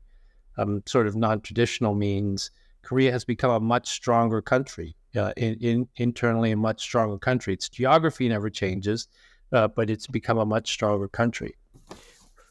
um, 0.59 0.83
sort 0.85 1.07
of 1.07 1.17
non-traditional 1.17 1.95
means, 1.95 2.51
Korea 2.83 3.11
has 3.11 3.25
become 3.25 3.51
a 3.51 3.59
much 3.59 3.89
stronger 3.89 4.43
country, 4.43 4.95
uh, 5.17 5.33
in, 5.35 5.55
in, 5.55 5.89
internally 5.97 6.51
a 6.51 6.57
much 6.57 6.83
stronger 6.83 7.19
country. 7.19 7.55
Its 7.55 7.71
geography 7.71 8.29
never 8.29 8.51
changes, 8.51 9.09
uh, 9.55 9.67
but 9.67 9.89
it's 9.89 10.07
become 10.07 10.37
a 10.37 10.45
much 10.45 10.71
stronger 10.71 11.09
country. 11.09 11.57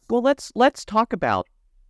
Well, 0.10 0.24
let's 0.24 0.52
let's 0.56 0.84
talk 0.84 1.14
about 1.14 1.48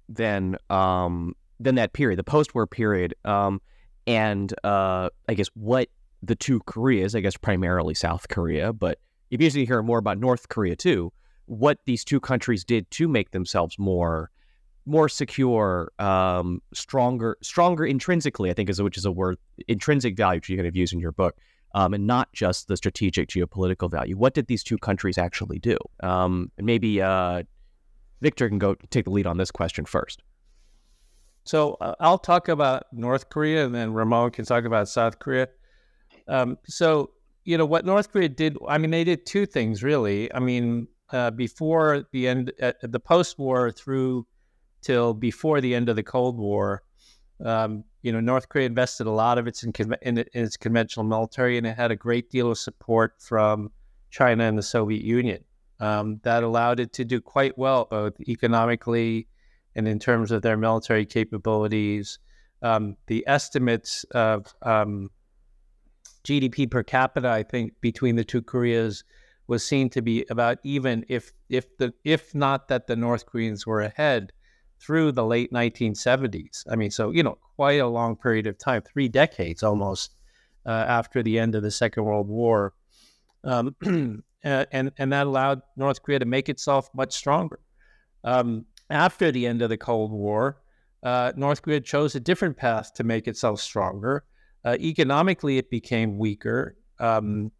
then 0.09 0.57
um, 0.69 1.33
then 1.61 1.75
that 1.75 1.93
period, 1.93 2.19
the 2.19 2.25
post-war 2.25 2.67
period, 2.67 3.15
um, 3.23 3.61
and 4.05 4.53
uh, 4.65 5.09
I 5.29 5.33
guess 5.33 5.47
what 5.53 5.87
the 6.21 6.35
two 6.35 6.59
Koreas, 6.65 7.15
I 7.15 7.21
guess 7.21 7.37
primarily 7.37 7.93
South 7.93 8.27
Korea, 8.27 8.73
but 8.73 8.99
you 9.29 9.65
hear 9.65 9.81
more 9.81 9.97
about 9.97 10.17
North 10.17 10.49
Korea 10.49 10.75
too, 10.75 11.13
what 11.45 11.79
these 11.85 12.03
two 12.03 12.19
countries 12.19 12.63
did 12.63 12.89
to 12.91 13.07
make 13.07 13.31
themselves 13.31 13.77
more 13.77 14.31
more 14.85 15.09
secure, 15.09 15.91
um, 15.97 16.61
stronger, 16.71 17.37
stronger 17.41 17.85
intrinsically. 17.85 18.49
I 18.49 18.53
think 18.53 18.69
is 18.69 18.81
which 18.81 18.97
is 18.97 19.05
a 19.05 19.11
word 19.11 19.37
intrinsic 19.67 20.15
value 20.15 20.37
which 20.37 20.49
you 20.49 20.57
kind 20.57 20.67
of 20.67 20.75
use 20.75 20.93
in 20.93 20.99
your 20.99 21.11
book, 21.11 21.37
um, 21.73 21.93
and 21.93 22.05
not 22.05 22.31
just 22.33 22.67
the 22.67 22.77
strategic 22.77 23.29
geopolitical 23.29 23.89
value. 23.89 24.17
What 24.17 24.33
did 24.33 24.47
these 24.47 24.63
two 24.63 24.77
countries 24.77 25.17
actually 25.17 25.59
do? 25.59 25.77
Um, 26.03 26.51
and 26.57 26.65
maybe 26.65 27.01
uh, 27.01 27.43
Victor 28.21 28.47
can 28.47 28.59
go 28.59 28.75
take 28.91 29.05
the 29.05 29.11
lead 29.11 29.27
on 29.27 29.37
this 29.37 29.51
question 29.51 29.85
first. 29.85 30.21
So 31.45 31.77
uh, 31.81 31.95
I'll 31.99 32.17
talk 32.17 32.47
about 32.47 32.85
North 32.91 33.29
Korea, 33.29 33.65
and 33.65 33.73
then 33.73 33.93
Ramon 33.93 34.31
can 34.31 34.45
talk 34.45 34.65
about 34.65 34.87
South 34.87 35.19
Korea. 35.19 35.47
Um, 36.27 36.57
so 36.67 37.11
you 37.43 37.57
know 37.57 37.65
what 37.65 37.85
North 37.85 38.11
Korea 38.11 38.29
did. 38.29 38.57
I 38.67 38.77
mean, 38.77 38.91
they 38.91 39.03
did 39.03 39.25
two 39.25 39.45
things 39.45 39.83
really. 39.83 40.33
I 40.33 40.39
mean, 40.39 40.87
uh, 41.11 41.31
before 41.31 42.07
the 42.11 42.27
end, 42.27 42.51
uh, 42.61 42.73
the 42.81 42.99
post-war 42.99 43.71
through 43.71 44.25
till 44.81 45.13
before 45.13 45.61
the 45.61 45.73
end 45.73 45.89
of 45.89 45.95
the 45.95 46.03
Cold 46.03 46.37
War, 46.37 46.83
um, 47.43 47.83
you 48.01 48.11
know, 48.11 48.19
North 48.19 48.49
Korea 48.49 48.67
invested 48.67 49.07
a 49.07 49.11
lot 49.11 49.37
of 49.37 49.47
its 49.47 49.63
in, 49.63 49.73
in, 50.01 50.19
in, 50.19 50.25
its 50.33 50.57
conventional 50.57 51.05
military, 51.05 51.57
and 51.57 51.67
it 51.67 51.75
had 51.75 51.91
a 51.91 51.95
great 51.95 52.29
deal 52.29 52.51
of 52.51 52.57
support 52.57 53.15
from 53.19 53.71
China 54.09 54.43
and 54.43 54.57
the 54.57 54.63
Soviet 54.63 55.03
Union. 55.03 55.43
Um, 55.79 56.21
that 56.23 56.43
allowed 56.43 56.79
it 56.79 56.93
to 56.93 57.03
do 57.03 57.19
quite 57.19 57.57
well, 57.57 57.87
both 57.89 58.13
economically 58.21 59.27
and 59.75 59.87
in 59.87 59.99
terms 59.99 60.31
of 60.31 60.41
their 60.41 60.55
military 60.55 61.05
capabilities. 61.05 62.19
Um, 62.61 62.95
the 63.07 63.25
estimates 63.27 64.05
of 64.11 64.53
um, 64.61 65.09
GDP 66.23 66.69
per 66.71 66.83
capita, 66.83 67.29
I 67.29 67.43
think, 67.43 67.73
between 67.81 68.15
the 68.15 68.23
two 68.23 68.41
Koreas 68.41 69.03
was 69.47 69.65
seen 69.65 69.89
to 69.91 70.01
be 70.01 70.25
about 70.29 70.57
even 70.63 71.05
if 71.07 71.31
if 71.49 71.77
the 71.77 71.93
if 72.03 72.33
not 72.33 72.67
that 72.67 72.87
the 72.87 72.95
North 72.95 73.25
Koreans 73.25 73.65
were 73.65 73.81
ahead 73.81 74.31
through 74.79 75.11
the 75.11 75.25
late 75.25 75.51
1970s. 75.51 76.63
I 76.69 76.75
mean, 76.75 76.91
so 76.91 77.11
you 77.11 77.23
know, 77.23 77.37
quite 77.55 77.79
a 77.79 77.87
long 77.87 78.15
period 78.15 78.47
of 78.47 78.57
time, 78.57 78.81
three 78.81 79.07
decades 79.07 79.63
almost 79.63 80.15
uh, 80.65 80.85
after 80.87 81.23
the 81.23 81.39
end 81.39 81.55
of 81.55 81.63
the 81.63 81.71
Second 81.71 82.05
World 82.05 82.27
War, 82.27 82.73
um, 83.43 83.75
and 84.43 84.91
and 84.97 85.13
that 85.13 85.27
allowed 85.27 85.61
North 85.77 86.01
Korea 86.01 86.19
to 86.19 86.25
make 86.25 86.49
itself 86.49 86.89
much 86.93 87.13
stronger. 87.13 87.59
Um, 88.23 88.65
after 88.89 89.31
the 89.31 89.45
end 89.47 89.61
of 89.61 89.69
the 89.69 89.77
Cold 89.77 90.11
War, 90.11 90.61
uh, 91.03 91.31
North 91.35 91.61
Korea 91.61 91.81
chose 91.81 92.15
a 92.15 92.19
different 92.19 92.57
path 92.57 92.93
to 92.95 93.03
make 93.03 93.27
itself 93.27 93.59
stronger. 93.61 94.23
Uh, 94.63 94.77
economically, 94.79 95.57
it 95.59 95.69
became 95.69 96.17
weaker. 96.17 96.75
Um, 96.99 97.51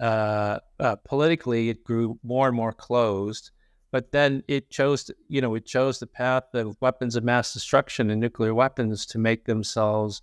uh, 0.00 0.58
uh, 0.78 0.96
politically 0.96 1.70
it 1.70 1.84
grew 1.84 2.18
more 2.22 2.48
and 2.48 2.56
more 2.56 2.72
closed. 2.72 3.50
But 3.90 4.12
then 4.12 4.42
it 4.48 4.70
chose, 4.70 5.10
you 5.28 5.40
know, 5.40 5.54
it 5.54 5.64
chose 5.64 5.98
the 5.98 6.06
path 6.06 6.44
of 6.52 6.76
weapons 6.80 7.16
of 7.16 7.24
mass 7.24 7.54
destruction 7.54 8.10
and 8.10 8.20
nuclear 8.20 8.54
weapons 8.54 9.06
to 9.06 9.18
make 9.18 9.46
themselves 9.46 10.22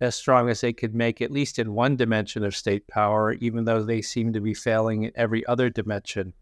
as 0.00 0.14
strong 0.14 0.50
as 0.50 0.60
they 0.60 0.74
could 0.74 0.94
make, 0.94 1.22
at 1.22 1.30
least 1.30 1.58
in 1.58 1.72
one 1.72 1.96
dimension 1.96 2.44
of 2.44 2.54
state 2.54 2.86
power, 2.88 3.32
even 3.34 3.64
though 3.64 3.82
they 3.82 4.02
seem 4.02 4.34
to 4.34 4.40
be 4.40 4.52
failing 4.52 5.04
in 5.04 5.12
every 5.14 5.46
other 5.46 5.70
dimension 5.70 6.34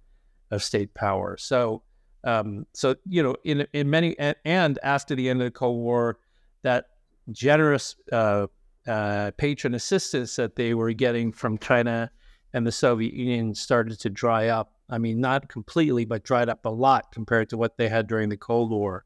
of 0.51 0.63
state 0.63 0.93
power. 0.95 1.37
So, 1.37 1.83
um, 2.25 2.67
so 2.73 2.97
you 3.09 3.23
know, 3.23 3.37
in 3.45 3.67
in 3.73 3.89
many 3.89 4.19
and, 4.19 4.35
and, 4.45 4.79
after 4.83 5.15
the 5.15 5.29
end 5.29 5.43
of 5.43 5.47
the 5.47 5.51
Cold 5.53 5.79
War, 5.79 6.19
that 6.63 6.87
generous 7.31 7.95
uh, 8.11 8.49
uh, 8.89 9.31
patron 9.37 9.75
assistance 9.75 10.35
that 10.37 10.57
they 10.57 10.75
were 10.75 10.93
getting 10.93 11.33
from 11.33 11.59
China 11.59 12.11
and 12.55 12.67
the 12.67 12.73
Soviet 12.73 13.13
Union 13.13 13.55
started 13.55 14.01
to 14.01 14.09
dry 14.09 14.49
up. 14.49 14.73
I 14.89 14.99
mean, 14.99 15.21
not 15.21 15.49
completely, 15.49 16.05
but 16.05 16.23
dried 16.23 16.49
up 16.49 16.65
a 16.65 16.71
lot 16.71 17.13
compared 17.13 17.51
to 17.51 17.59
what 17.59 17.77
they 17.77 17.89
had 17.89 18.07
during 18.07 18.29
the 18.29 18.37
Cold 18.37 18.71
War. 18.71 19.05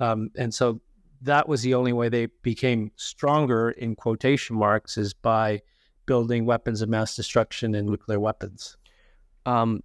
Um, 0.00 0.30
and 0.36 0.52
so 0.52 0.80
that 1.22 1.48
was 1.48 1.62
the 1.62 1.74
only 1.74 1.92
way 1.92 2.08
they 2.08 2.26
became 2.42 2.90
stronger, 2.96 3.70
in 3.70 3.94
quotation 3.94 4.56
marks, 4.56 4.96
is 4.96 5.12
by 5.12 5.60
building 6.06 6.46
weapons 6.46 6.80
of 6.80 6.88
mass 6.88 7.14
destruction 7.14 7.74
and 7.74 7.88
nuclear 7.88 8.18
weapons. 8.18 8.76
Um, 9.44 9.82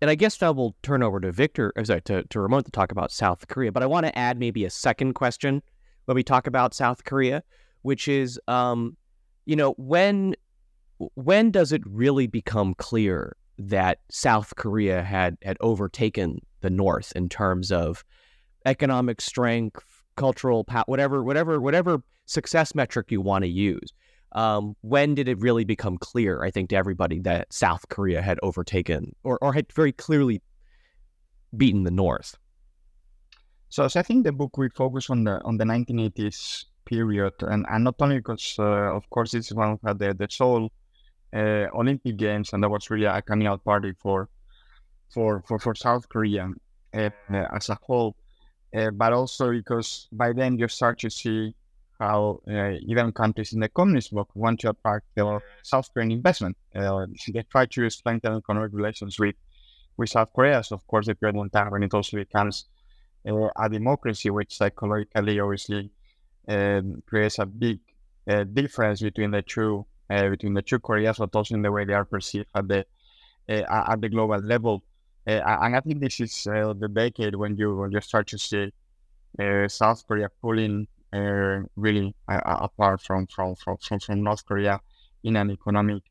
and 0.00 0.10
I 0.10 0.14
guess 0.14 0.40
I 0.40 0.50
will 0.50 0.76
turn 0.82 1.02
over 1.02 1.18
to 1.20 1.32
Victor, 1.32 1.72
uh, 1.76 1.82
sorry, 1.84 2.02
to, 2.02 2.22
to 2.22 2.40
Ramon 2.40 2.64
to 2.64 2.70
talk 2.70 2.92
about 2.92 3.10
South 3.10 3.48
Korea. 3.48 3.72
But 3.72 3.82
I 3.82 3.86
want 3.86 4.06
to 4.06 4.16
add 4.16 4.38
maybe 4.38 4.64
a 4.64 4.70
second 4.70 5.14
question 5.14 5.62
when 6.04 6.14
we 6.14 6.22
talk 6.22 6.46
about 6.46 6.74
South 6.74 7.02
Korea, 7.04 7.42
which 7.82 8.06
is, 8.06 8.38
um, 8.46 8.96
you 9.46 9.56
know, 9.56 9.72
when 9.78 10.36
when 10.98 11.50
does 11.50 11.72
it 11.72 11.82
really 11.86 12.26
become 12.26 12.74
clear 12.74 13.36
that 13.58 13.98
South 14.10 14.54
Korea 14.56 15.02
had 15.02 15.36
had 15.42 15.56
overtaken 15.60 16.40
the 16.60 16.70
North 16.70 17.12
in 17.16 17.28
terms 17.28 17.72
of 17.72 18.04
economic 18.64 19.20
strength, 19.20 19.84
cultural 20.16 20.64
power, 20.64 20.84
whatever, 20.86 21.22
whatever, 21.22 21.60
whatever 21.60 22.02
success 22.26 22.74
metric 22.74 23.10
you 23.10 23.20
want 23.20 23.44
to 23.44 23.48
use? 23.48 23.92
Um, 24.32 24.74
when 24.82 25.14
did 25.14 25.28
it 25.28 25.38
really 25.40 25.64
become 25.64 25.96
clear, 25.96 26.42
I 26.42 26.50
think, 26.50 26.70
to 26.70 26.76
everybody 26.76 27.20
that 27.20 27.52
South 27.52 27.88
Korea 27.88 28.20
had 28.20 28.38
overtaken 28.42 29.14
or, 29.22 29.38
or 29.40 29.54
had 29.54 29.72
very 29.72 29.92
clearly 29.92 30.42
beaten 31.56 31.84
the 31.84 31.90
North? 31.90 32.36
So, 33.68 33.88
so 33.88 34.00
I 34.00 34.02
think 34.02 34.24
the 34.24 34.32
book 34.32 34.58
we 34.58 34.68
focus 34.70 35.10
on 35.10 35.24
the 35.24 35.42
on 35.44 35.56
the 35.56 35.64
1980s 35.64 36.64
period, 36.84 37.34
and, 37.40 37.64
and 37.68 37.84
not 37.84 37.96
only 38.00 38.18
because, 38.18 38.56
uh, 38.58 38.62
of 38.94 39.08
course, 39.10 39.34
it's 39.34 39.52
one 39.52 39.78
of 39.84 39.98
the 39.98 40.14
the 40.14 40.26
Seoul 40.30 40.70
uh, 41.36 41.66
Olympic 41.74 42.16
Games, 42.16 42.52
and 42.52 42.62
that 42.62 42.70
was 42.70 42.90
really 42.90 43.04
a 43.04 43.20
coming 43.20 43.46
out 43.46 43.62
party 43.64 43.92
for 43.92 44.28
for 45.12 45.42
for, 45.46 45.58
for 45.58 45.74
South 45.74 46.08
Korea 46.08 46.50
uh, 46.94 47.10
as 47.54 47.68
a 47.68 47.78
whole. 47.82 48.16
Uh, 48.74 48.90
but 48.90 49.12
also 49.12 49.50
because 49.52 50.08
by 50.12 50.32
then 50.32 50.58
you 50.58 50.68
start 50.68 50.98
to 50.98 51.10
see 51.10 51.54
how 51.98 52.40
uh, 52.50 52.72
even 52.86 53.12
countries 53.12 53.52
in 53.52 53.60
the 53.60 53.68
communist 53.68 54.12
bloc 54.12 54.28
want 54.34 54.60
to 54.60 54.70
attract 54.70 55.06
their 55.14 55.40
South 55.62 55.88
Korean 55.92 56.10
investment. 56.10 56.56
Uh, 56.74 57.06
they 57.32 57.42
try 57.44 57.64
to 57.66 57.88
strengthen 57.88 58.36
economic 58.36 58.72
relations 58.72 59.18
with, 59.18 59.34
with 59.96 60.10
South 60.10 60.30
Korea. 60.34 60.62
So, 60.62 60.74
of 60.74 60.86
course, 60.86 61.06
the 61.06 61.14
period 61.14 61.36
when 61.36 61.48
time 61.48 61.70
when 61.70 61.82
it 61.82 61.94
also 61.94 62.18
becomes 62.18 62.66
uh, 63.26 63.48
a 63.56 63.68
democracy, 63.70 64.28
which 64.28 64.54
psychologically 64.54 65.40
obviously 65.40 65.90
um, 66.48 67.02
creates 67.06 67.38
a 67.38 67.46
big 67.46 67.78
difference 68.52 69.00
between 69.00 69.30
the 69.30 69.40
two 69.40 69.86
between 70.08 70.54
the 70.54 70.62
two 70.62 70.78
Koreas, 70.78 71.18
but 71.18 71.34
also 71.34 71.54
in 71.54 71.62
the 71.62 71.72
way 71.72 71.84
they 71.84 71.94
are 71.94 72.04
perceived 72.04 72.46
at 72.54 72.68
the 72.68 72.86
uh, 73.48 73.84
at 73.88 74.00
the 74.00 74.08
global 74.08 74.38
level. 74.38 74.82
and 75.26 75.76
I 75.76 75.80
think 75.80 76.00
this 76.00 76.20
is 76.20 76.44
the 76.44 76.90
decade 76.92 77.34
when 77.34 77.56
you 77.56 77.76
when 77.76 77.92
you 77.92 78.00
start 78.00 78.26
to 78.28 78.38
see 78.38 78.72
South 79.68 80.06
Korea 80.06 80.30
pulling 80.40 80.86
uh, 81.12 81.62
really 81.76 82.14
uh, 82.28 82.40
apart 82.44 83.00
from, 83.00 83.26
from, 83.28 83.54
from, 83.54 83.78
from, 83.78 84.22
North 84.22 84.44
Korea 84.44 84.80
in 85.22 85.36
an 85.36 85.50
economic 85.50 86.02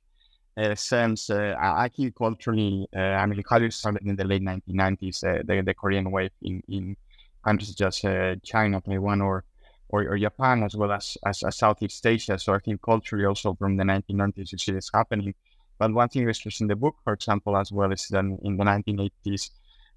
uh, 0.57 0.73
sense. 0.73 1.29
I 1.29 1.89
think 1.95 2.15
culturally, 2.15 2.87
I 2.95 3.25
mean, 3.25 3.43
Hallyu 3.43 3.71
started 3.71 4.03
in 4.07 4.15
the 4.15 4.23
late 4.23 4.41
1990s, 4.41 5.45
the, 5.45 5.61
the 5.61 5.73
Korean 5.73 6.09
wave 6.09 6.31
in, 6.41 6.63
in 6.69 6.95
countries 7.43 7.75
such 7.75 8.05
as 8.05 8.39
China, 8.41 8.81
Taiwan, 8.81 9.21
or, 9.21 9.43
or, 9.89 10.03
or 10.07 10.17
Japan, 10.17 10.63
as 10.63 10.75
well 10.75 10.91
as, 10.91 11.17
as, 11.25 11.43
as, 11.43 11.57
Southeast 11.57 12.05
Asia. 12.05 12.37
So 12.37 12.53
I 12.53 12.59
think 12.59 12.81
culturally, 12.81 13.25
also 13.25 13.53
from 13.55 13.77
the 13.77 13.83
1990s, 13.83 14.51
you 14.51 14.57
see 14.57 14.71
this 14.71 14.89
happening. 14.93 15.33
But 15.77 15.93
one 15.93 16.09
thing 16.09 16.27
is 16.29 16.41
in 16.61 16.67
the 16.67 16.75
book, 16.75 16.95
for 17.03 17.13
example, 17.13 17.57
as 17.57 17.71
well, 17.71 17.91
is 17.91 18.07
that 18.09 18.19
in 18.19 18.57
the 18.57 18.63
1980s, 18.63 19.49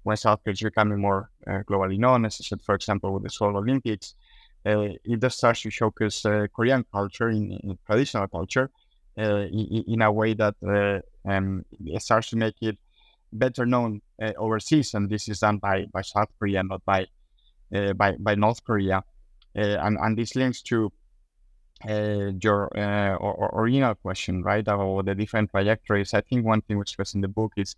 when 0.03 0.17
South 0.17 0.43
Korea 0.43 0.53
is 0.53 0.61
becoming 0.61 0.99
more 0.99 1.29
uh, 1.47 1.63
globally 1.67 1.97
known, 1.97 2.25
as 2.25 2.37
I 2.41 2.43
said, 2.43 2.61
for 2.61 2.75
example, 2.75 3.13
with 3.13 3.23
the 3.23 3.29
Seoul 3.29 3.57
Olympics, 3.57 4.15
uh, 4.65 4.89
it 5.03 5.19
does 5.19 5.35
start 5.35 5.57
to 5.57 5.69
showcase 5.69 6.25
uh, 6.25 6.47
Korean 6.53 6.85
culture 6.91 7.29
in, 7.29 7.51
in 7.63 7.77
traditional 7.85 8.27
culture 8.27 8.69
uh, 9.17 9.45
in, 9.51 9.83
in, 9.87 10.01
a 10.01 10.11
way 10.11 10.33
that 10.33 10.55
um, 11.25 11.65
it 11.85 12.01
starts 12.01 12.29
to 12.29 12.35
make 12.35 12.55
it 12.61 12.77
better 13.31 13.65
known 13.65 14.01
overseas, 14.37 14.93
and 14.93 15.09
this 15.09 15.29
is 15.29 15.39
done 15.39 15.57
by, 15.57 15.85
by 15.93 16.01
South 16.01 16.29
Korea, 16.37 16.63
not 16.63 16.83
by 16.85 17.05
by, 17.95 18.15
by 18.19 18.33
North 18.33 18.63
Korea, 18.63 19.03
and 19.55 19.97
and 19.99 20.17
this 20.17 20.35
links 20.35 20.61
to 20.63 20.91
uh, 21.87 22.31
your 22.41 22.69
uh, 22.77 23.15
or, 23.15 23.33
or 23.33 23.61
original 23.63 23.95
question, 23.95 24.43
right, 24.43 24.67
about 24.67 25.05
the 25.05 25.15
different 25.15 25.51
trajectories. 25.51 26.13
I 26.13 26.21
think 26.21 26.45
one 26.45 26.61
thing 26.61 26.77
which 26.77 26.97
was 26.97 27.13
in 27.13 27.21
the 27.21 27.27
book 27.27 27.53
is 27.57 27.75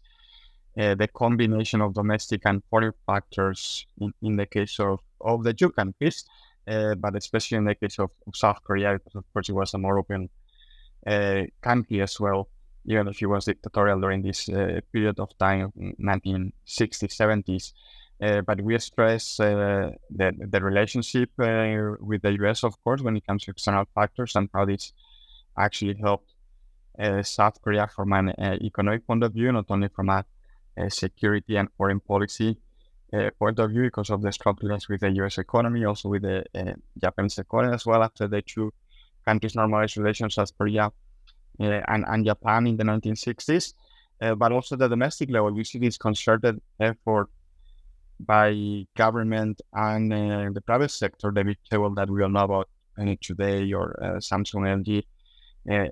uh, 0.77 0.95
the 0.95 1.07
combination 1.07 1.81
of 1.81 1.93
domestic 1.93 2.41
and 2.45 2.63
foreign 2.69 2.93
factors 3.05 3.85
in, 3.99 4.13
in 4.21 4.37
the 4.37 4.45
case 4.45 4.79
of, 4.79 4.99
of 5.19 5.43
the 5.43 5.53
two 5.53 5.69
countries 5.69 6.25
uh, 6.67 6.95
but 6.95 7.15
especially 7.15 7.57
in 7.57 7.65
the 7.65 7.75
case 7.75 7.99
of, 7.99 8.11
of, 8.27 8.35
South 8.35 8.63
Korea, 8.63 8.93
because 8.93 9.15
of 9.15 9.33
course 9.33 9.49
it 9.49 9.53
was 9.53 9.73
a 9.73 9.77
more 9.77 9.97
open 9.97 10.29
uh, 11.07 11.43
country 11.61 12.01
as 12.01 12.19
well, 12.19 12.47
even 12.85 13.07
if 13.07 13.21
it 13.21 13.27
was 13.27 13.45
dictatorial 13.45 13.99
during 13.99 14.21
this 14.21 14.47
uh, 14.49 14.79
period 14.91 15.19
of 15.19 15.35
time, 15.37 15.71
1960s, 15.99 16.53
70s. 16.67 17.73
Uh, 18.21 18.41
but 18.41 18.61
we 18.61 18.77
stress 18.77 19.39
uh, 19.39 19.89
the, 20.11 20.31
the 20.51 20.61
relationship 20.61 21.31
uh, 21.39 21.95
with 21.99 22.21
the 22.21 22.31
US, 22.43 22.63
of 22.63 22.81
course, 22.83 23.01
when 23.01 23.17
it 23.17 23.25
comes 23.25 23.43
to 23.43 23.51
external 23.51 23.85
factors 23.95 24.35
and 24.35 24.47
how 24.53 24.65
this 24.65 24.93
actually 25.57 25.95
helped 25.95 26.33
South 27.23 27.59
Korea 27.63 27.87
from 27.87 28.13
an 28.13 28.31
economic 28.61 29.07
point 29.07 29.23
of 29.23 29.33
view, 29.33 29.51
not 29.51 29.65
only 29.69 29.87
from 29.87 30.09
a, 30.09 30.23
a 30.77 30.89
security 30.89 31.55
and 31.55 31.67
foreign 31.75 31.99
policy 31.99 32.57
uh, 33.13 33.29
point 33.37 33.59
of 33.59 33.71
view 33.71 33.83
because 33.83 34.09
of 34.09 34.21
the 34.21 34.31
strong 34.31 34.57
with 34.61 35.01
the 35.01 35.09
US 35.21 35.37
economy, 35.37 35.85
also 35.85 36.09
with 36.09 36.21
the 36.21 36.43
uh, 36.55 36.73
Japanese 36.97 37.37
economy 37.37 37.73
as 37.73 37.85
well 37.85 38.03
after 38.03 38.27
the 38.27 38.41
two 38.41 38.71
countries 39.25 39.55
normalized 39.55 39.97
relations 39.97 40.37
as 40.37 40.51
Korea 40.51 40.85
uh, 40.85 41.63
and, 41.63 42.05
and 42.07 42.25
Japan 42.25 42.67
in 42.67 42.77
the 42.77 42.83
1960s. 42.83 43.73
Uh, 44.21 44.35
but 44.35 44.51
also 44.51 44.75
the 44.75 44.87
domestic 44.87 45.31
level, 45.31 45.51
we 45.51 45.63
see 45.63 45.79
this 45.79 45.97
concerted 45.97 46.61
effort 46.79 47.27
by 48.25 48.85
government 48.95 49.61
and 49.73 50.13
uh, 50.13 50.49
the 50.53 50.61
private 50.61 50.91
sector, 50.91 51.31
the 51.31 51.43
big 51.43 51.57
table 51.69 51.93
that 51.95 52.09
we 52.09 52.23
all 52.23 52.29
know 52.29 52.43
about 52.43 52.69
uh, 52.99 53.15
today, 53.21 53.71
or 53.73 53.95
Samsung 54.17 54.65
LG 54.65 55.03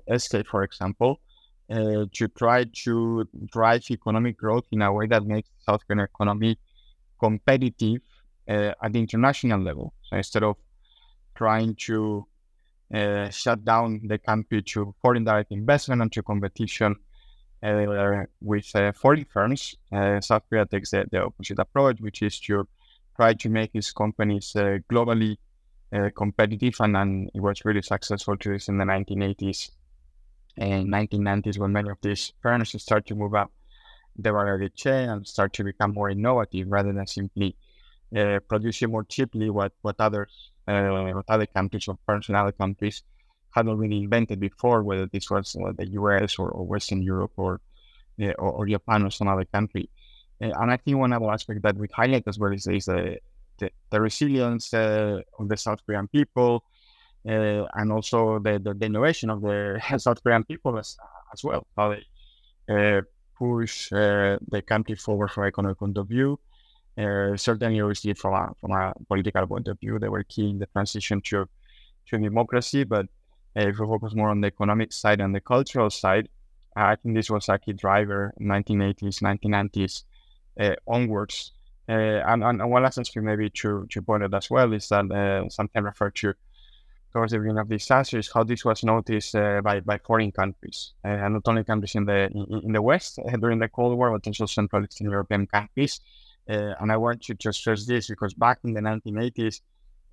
estate, 0.08 0.46
for 0.46 0.62
example, 0.62 1.20
to 1.70 2.28
try 2.36 2.64
to 2.84 3.28
drive 3.52 3.82
economic 3.90 4.36
growth 4.36 4.64
in 4.72 4.82
a 4.82 4.92
way 4.92 5.06
that 5.06 5.24
makes 5.24 5.48
South 5.60 5.80
Korean 5.86 6.00
economy 6.00 6.58
competitive 7.20 8.00
uh, 8.48 8.72
at 8.82 8.92
the 8.92 8.98
international 8.98 9.60
level. 9.60 9.92
So 10.02 10.16
instead 10.16 10.42
of 10.42 10.56
trying 11.36 11.76
to 11.86 12.26
uh, 12.92 13.28
shut 13.30 13.64
down 13.64 14.00
the 14.04 14.18
country 14.18 14.62
to 14.62 14.94
foreign 15.00 15.24
direct 15.24 15.52
investment 15.52 16.02
and 16.02 16.10
to 16.12 16.22
competition 16.22 16.92
uh, 16.92 16.96
with 17.62 18.74
uh, 18.74 18.92
foreign 18.92 19.24
firms, 19.24 19.74
uh, 19.92 20.20
South 20.20 20.42
Korea 20.48 20.66
takes 20.66 20.90
the, 20.90 21.04
the, 21.10 21.24
opposite 21.24 21.58
approach, 21.58 22.00
which 22.00 22.22
is 22.22 22.40
to 22.40 22.66
try 23.16 23.34
to 23.34 23.48
make 23.48 23.70
its 23.74 23.92
companies 23.92 24.54
uh, 24.56 24.78
globally 24.90 25.36
competitive. 26.16 26.74
And, 26.80 26.96
and 26.96 27.30
it 27.34 27.40
was 27.40 27.64
really 27.64 27.82
successful 27.82 28.36
to 28.36 28.52
this 28.52 28.68
in 28.68 28.78
the 28.78 28.84
1980s 28.84 29.70
and 30.56 30.88
1990s 30.88 31.58
when 31.58 31.72
many 31.72 31.90
of 31.90 31.98
these 32.02 32.32
firms 32.40 32.80
start 32.80 33.06
to 33.06 33.14
move 33.14 33.34
up 33.34 33.50
the 34.16 34.32
value 34.32 34.68
chain 34.70 35.08
and 35.08 35.26
start 35.26 35.52
to 35.54 35.64
become 35.64 35.94
more 35.94 36.10
innovative 36.10 36.66
rather 36.70 36.92
than 36.92 37.06
simply 37.06 37.56
uh, 38.16 38.38
producing 38.48 38.90
more 38.90 39.04
cheaply 39.04 39.50
what 39.50 39.72
what 39.82 39.96
others 39.98 40.50
uh, 40.66 40.88
what 40.90 41.24
other 41.28 41.46
countries 41.46 41.86
or 41.88 41.96
firms 42.04 42.28
in 42.28 42.34
other 42.34 42.52
countries 42.52 43.02
had 43.50 43.68
already 43.68 43.98
invented 43.98 44.40
before, 44.40 44.82
whether 44.82 45.06
this 45.06 45.30
was 45.30 45.56
uh, 45.56 45.72
the 45.76 45.88
US 45.88 46.38
or, 46.38 46.50
or, 46.50 46.66
Western 46.66 47.02
Europe 47.02 47.32
or, 47.36 47.60
uh, 48.22 48.32
or, 48.38 48.52
or 48.52 48.66
Japan 48.66 49.04
or 49.04 49.10
some 49.10 49.28
other 49.28 49.44
country. 49.44 49.88
Uh, 50.40 50.52
and 50.60 50.70
I 50.70 50.76
think 50.76 50.96
one 50.96 51.12
other 51.12 51.30
aspect 51.30 51.62
that 51.62 51.76
we 51.76 51.88
highlight 51.92 52.24
as 52.26 52.38
well 52.38 52.52
is, 52.52 52.66
is 52.66 52.86
the, 52.86 53.18
the, 53.58 54.00
resilience 54.00 54.72
uh, 54.72 55.20
of 55.38 55.48
the 55.48 55.56
South 55.56 55.80
Korean 55.84 56.08
people 56.08 56.64
and 57.24 57.92
also 57.92 58.38
the, 58.38 58.58
the, 58.58 58.72
the, 58.72 58.86
innovation 58.86 59.28
of 59.28 59.42
the 59.42 59.78
South 59.98 60.22
Korean 60.22 60.44
people 60.44 60.78
as, 60.78 60.96
as 61.34 61.44
well. 61.44 61.66
How 61.76 61.94
they 62.66 63.02
push 63.40 63.90
uh, 63.92 64.36
the 64.48 64.62
country 64.62 64.94
forward 64.94 65.30
from 65.30 65.44
economic 65.44 65.78
point 65.78 65.96
of 65.96 66.06
view. 66.06 66.38
Uh, 66.98 67.36
certainly, 67.36 67.80
obviously, 67.80 68.12
from 68.12 68.34
a, 68.34 68.52
from 68.60 68.72
a 68.72 68.92
political 69.08 69.46
point 69.46 69.66
of 69.68 69.80
view, 69.80 69.98
they 69.98 70.08
were 70.08 70.22
key 70.24 70.50
in 70.50 70.58
the 70.58 70.66
transition 70.66 71.20
to, 71.22 71.48
to 72.06 72.18
democracy. 72.18 72.84
But 72.84 73.06
uh, 73.06 73.19
if 73.54 73.78
we 73.78 73.86
focus 73.86 74.14
more 74.14 74.30
on 74.30 74.40
the 74.40 74.48
economic 74.48 74.92
side 74.92 75.20
and 75.20 75.34
the 75.34 75.40
cultural 75.40 75.90
side, 75.90 76.28
I 76.76 76.96
think 76.96 77.14
this 77.14 77.30
was 77.30 77.48
a 77.48 77.58
key 77.58 77.72
driver 77.72 78.32
in 78.38 78.46
1980s, 78.46 79.22
1990s 79.22 80.04
uh, 80.60 80.76
onwards. 80.86 81.52
Uh, 81.88 82.22
and, 82.26 82.44
and 82.44 82.70
one 82.70 82.82
last 82.82 82.96
thing 83.12 83.24
maybe 83.24 83.50
to, 83.50 83.86
to 83.90 84.02
point 84.02 84.22
out 84.22 84.34
as 84.34 84.48
well 84.50 84.72
is 84.72 84.88
that 84.88 85.10
uh, 85.10 85.48
sometimes 85.48 85.84
referred 85.84 86.14
to 86.14 86.34
towards 87.12 87.32
the 87.32 87.38
beginning 87.38 87.58
of 87.58 87.68
disasters, 87.68 88.30
how 88.32 88.44
this 88.44 88.64
was 88.64 88.84
noticed 88.84 89.34
uh, 89.34 89.60
by, 89.62 89.80
by 89.80 89.98
foreign 89.98 90.30
countries, 90.30 90.92
uh, 91.04 91.08
and 91.08 91.34
not 91.34 91.42
only 91.46 91.64
countries 91.64 91.94
in 91.94 92.04
the 92.04 92.30
in, 92.32 92.60
in 92.64 92.72
the 92.72 92.82
West 92.82 93.18
uh, 93.18 93.36
during 93.36 93.58
the 93.58 93.68
Cold 93.68 93.96
War, 93.96 94.12
but 94.12 94.26
also 94.26 94.46
Central 94.46 94.84
Eastern 94.84 95.10
European 95.10 95.46
countries. 95.46 96.00
Uh, 96.48 96.74
and 96.80 96.90
I 96.90 96.96
want 96.96 97.22
to 97.22 97.34
just 97.34 97.60
stress 97.60 97.86
this 97.86 98.08
because 98.08 98.34
back 98.34 98.58
in 98.64 98.74
the 98.74 98.80
1980s, 98.80 99.60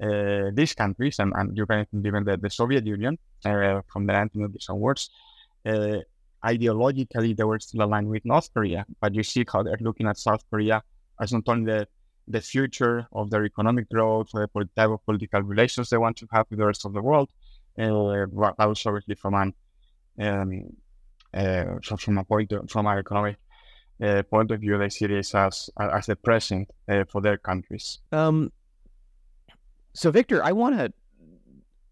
uh, 0.01 0.51
these 0.53 0.73
countries, 0.73 1.19
and, 1.19 1.33
and 1.35 1.57
you 1.57 1.65
even 2.05 2.23
the, 2.23 2.37
the 2.37 2.49
Soviet 2.49 2.85
Union 2.85 3.17
uh, 3.45 3.81
from 3.91 4.05
the 4.05 4.13
1980s 4.13 4.69
onwards, 4.69 5.09
ideologically 6.45 7.35
they 7.35 7.43
were 7.43 7.59
still 7.59 7.83
aligned 7.83 8.07
with 8.07 8.23
North 8.25 8.53
Korea. 8.53 8.85
But 9.01 9.15
you 9.15 9.23
see 9.23 9.45
how 9.51 9.63
they're 9.63 9.77
looking 9.81 10.07
at 10.07 10.17
South 10.17 10.43
Korea 10.49 10.83
as 11.19 11.33
not 11.33 11.43
only 11.47 11.71
the, 11.71 11.87
the 12.27 12.41
future 12.41 13.07
of 13.11 13.29
their 13.29 13.45
economic 13.45 13.89
growth, 13.89 14.29
the 14.33 14.69
type 14.75 14.89
of 14.89 15.05
political 15.05 15.41
relations 15.41 15.89
they 15.89 15.97
want 15.97 16.17
to 16.17 16.27
have 16.31 16.45
with 16.49 16.59
the 16.59 16.65
rest 16.65 16.85
of 16.85 16.93
the 16.93 17.01
world, 17.01 17.29
uh, 17.79 18.25
but 18.31 18.55
also 18.59 18.89
obviously 18.89 19.15
from 19.15 19.33
an 19.33 19.53
um, 20.19 20.63
uh, 21.33 21.75
from 21.97 22.17
a 22.17 22.23
point 22.23 22.51
of, 22.51 22.69
from 22.69 22.87
an 22.87 22.97
economic 22.97 23.37
uh, 24.01 24.23
point 24.23 24.51
of 24.51 24.59
view, 24.59 24.77
they 24.77 24.89
see 24.89 25.07
this 25.07 25.35
as 25.35 25.69
as 25.79 26.09
a 26.09 26.15
present 26.15 26.69
uh, 26.89 27.03
for 27.09 27.21
their 27.21 27.37
countries. 27.37 27.99
Um, 28.11 28.51
so 29.97 30.11
Victor, 30.11 30.43
I 30.43 30.51
want 30.51 30.77
to 30.77 30.93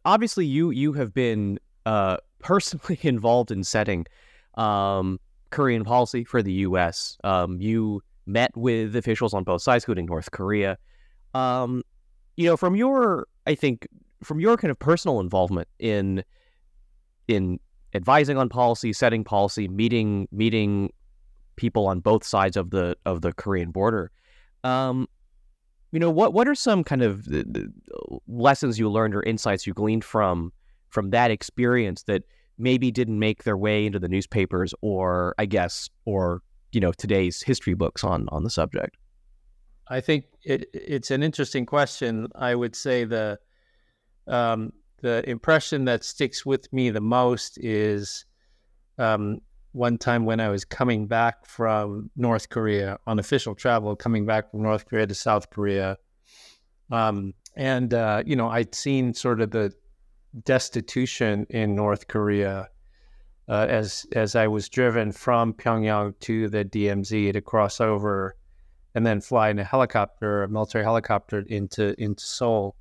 obviously 0.06 0.46
you 0.46 0.70
you 0.70 0.94
have 0.94 1.12
been 1.12 1.60
uh, 1.88 2.18
personally 2.40 3.00
involved 3.04 3.50
in 3.50 3.64
setting 3.64 4.06
um, 4.56 5.20
Korean 5.50 5.84
policy 5.84 6.24
for 6.24 6.44
the 6.44 6.54
U.S. 6.54 7.18
Um, 7.24 7.60
you 7.60 8.04
met 8.28 8.56
with 8.56 8.96
officials 8.96 9.34
on 9.34 9.44
both 9.44 9.64
sides, 9.64 9.84
including 9.84 10.06
North 10.06 10.30
Korea. 10.30 10.78
Um, 11.34 11.82
you 12.38 12.48
know, 12.48 12.56
from 12.56 12.76
your, 12.76 13.28
I 13.48 13.56
think, 13.56 13.88
from 14.24 14.40
your 14.40 14.56
kind 14.56 14.70
of 14.70 14.78
personal 14.78 15.20
involvement 15.20 15.68
in 15.80 16.24
in 17.28 17.60
advising 17.96 18.38
on 18.38 18.50
policy, 18.50 18.94
setting 18.94 19.24
policy, 19.24 19.68
meeting 19.68 20.28
meeting 20.32 20.92
people 21.56 21.88
on 21.88 22.02
both 22.02 22.24
sides 22.24 22.56
of 22.56 22.70
the 22.70 22.96
of 23.08 23.22
the 23.22 23.34
Korean 23.34 23.72
border. 23.72 24.12
Um, 24.64 25.08
you 25.96 26.00
know, 26.00 26.10
what 26.10 26.34
what 26.34 26.46
are 26.46 26.56
some 26.56 26.84
kind 26.84 27.02
of 27.02 27.26
lessons 28.28 28.78
you 28.78 28.92
learned 28.92 29.16
or 29.16 29.24
insights 29.24 29.66
you 29.66 29.74
gleaned 29.74 30.04
from 30.04 30.52
from 30.90 31.12
that 31.12 31.32
experience 31.32 32.04
that 32.04 32.24
maybe 32.58 32.92
didn't 32.92 33.18
make 33.18 33.46
their 33.46 33.56
way 33.56 33.86
into 33.86 33.98
the 33.98 34.10
newspapers 34.10 34.74
or 34.82 35.34
I 35.38 35.46
guess 35.46 35.90
or 36.04 36.42
you 36.74 36.82
know 36.82 36.92
today's 36.92 37.42
history 37.42 37.76
books 37.76 38.04
on 38.04 38.28
on 38.28 38.44
the 38.44 38.50
subject? 38.50 38.98
I 39.88 40.02
think 40.02 40.26
it, 40.44 40.68
it's 40.74 41.12
an 41.12 41.24
interesting 41.24 41.66
question. 41.66 42.28
I 42.36 42.56
would 42.56 42.76
say 42.76 43.06
the 43.06 43.40
um, 44.28 44.74
the 45.02 45.24
impression 45.30 45.86
that 45.86 46.04
sticks 46.04 46.46
with 46.46 46.74
me 46.74 46.90
the 46.90 47.00
most 47.00 47.58
is 47.60 48.26
um, 48.98 49.40
one 49.76 49.98
time 49.98 50.24
when 50.24 50.40
I 50.40 50.48
was 50.48 50.64
coming 50.64 51.06
back 51.06 51.46
from 51.46 52.10
North 52.16 52.48
Korea 52.50 52.98
on 53.06 53.20
official 53.20 53.54
travel, 53.54 53.96
coming 53.96 54.26
back 54.26 54.50
from 54.50 54.64
North 54.64 54.86
Korea 54.86 55.06
to 55.06 55.14
South 55.14 55.50
Korea. 55.50 55.98
Um, 56.92 57.34
and, 57.58 57.94
uh, 57.94 58.24
you 58.26 58.38
know, 58.38 58.48
I'd 58.48 58.74
seen 58.74 59.14
sort 59.14 59.42
of 59.42 59.52
the 59.52 59.74
destitution 60.46 61.46
in 61.50 61.76
North 61.76 62.08
Korea 62.08 62.70
uh, 63.48 63.68
as 63.70 64.06
as 64.14 64.36
I 64.36 64.48
was 64.48 64.70
driven 64.70 65.12
from 65.12 65.54
Pyongyang 65.54 66.18
to 66.22 66.50
the 66.50 66.66
DMZ 66.66 67.34
to 67.34 67.42
cross 67.42 67.80
over 67.80 68.36
and 68.96 69.06
then 69.06 69.22
fly 69.22 69.50
in 69.50 69.60
a 69.60 69.64
helicopter, 69.64 70.44
a 70.44 70.50
military 70.50 70.84
helicopter 70.84 71.44
into 71.48 72.02
into 72.02 72.26
Seoul. 72.26 72.76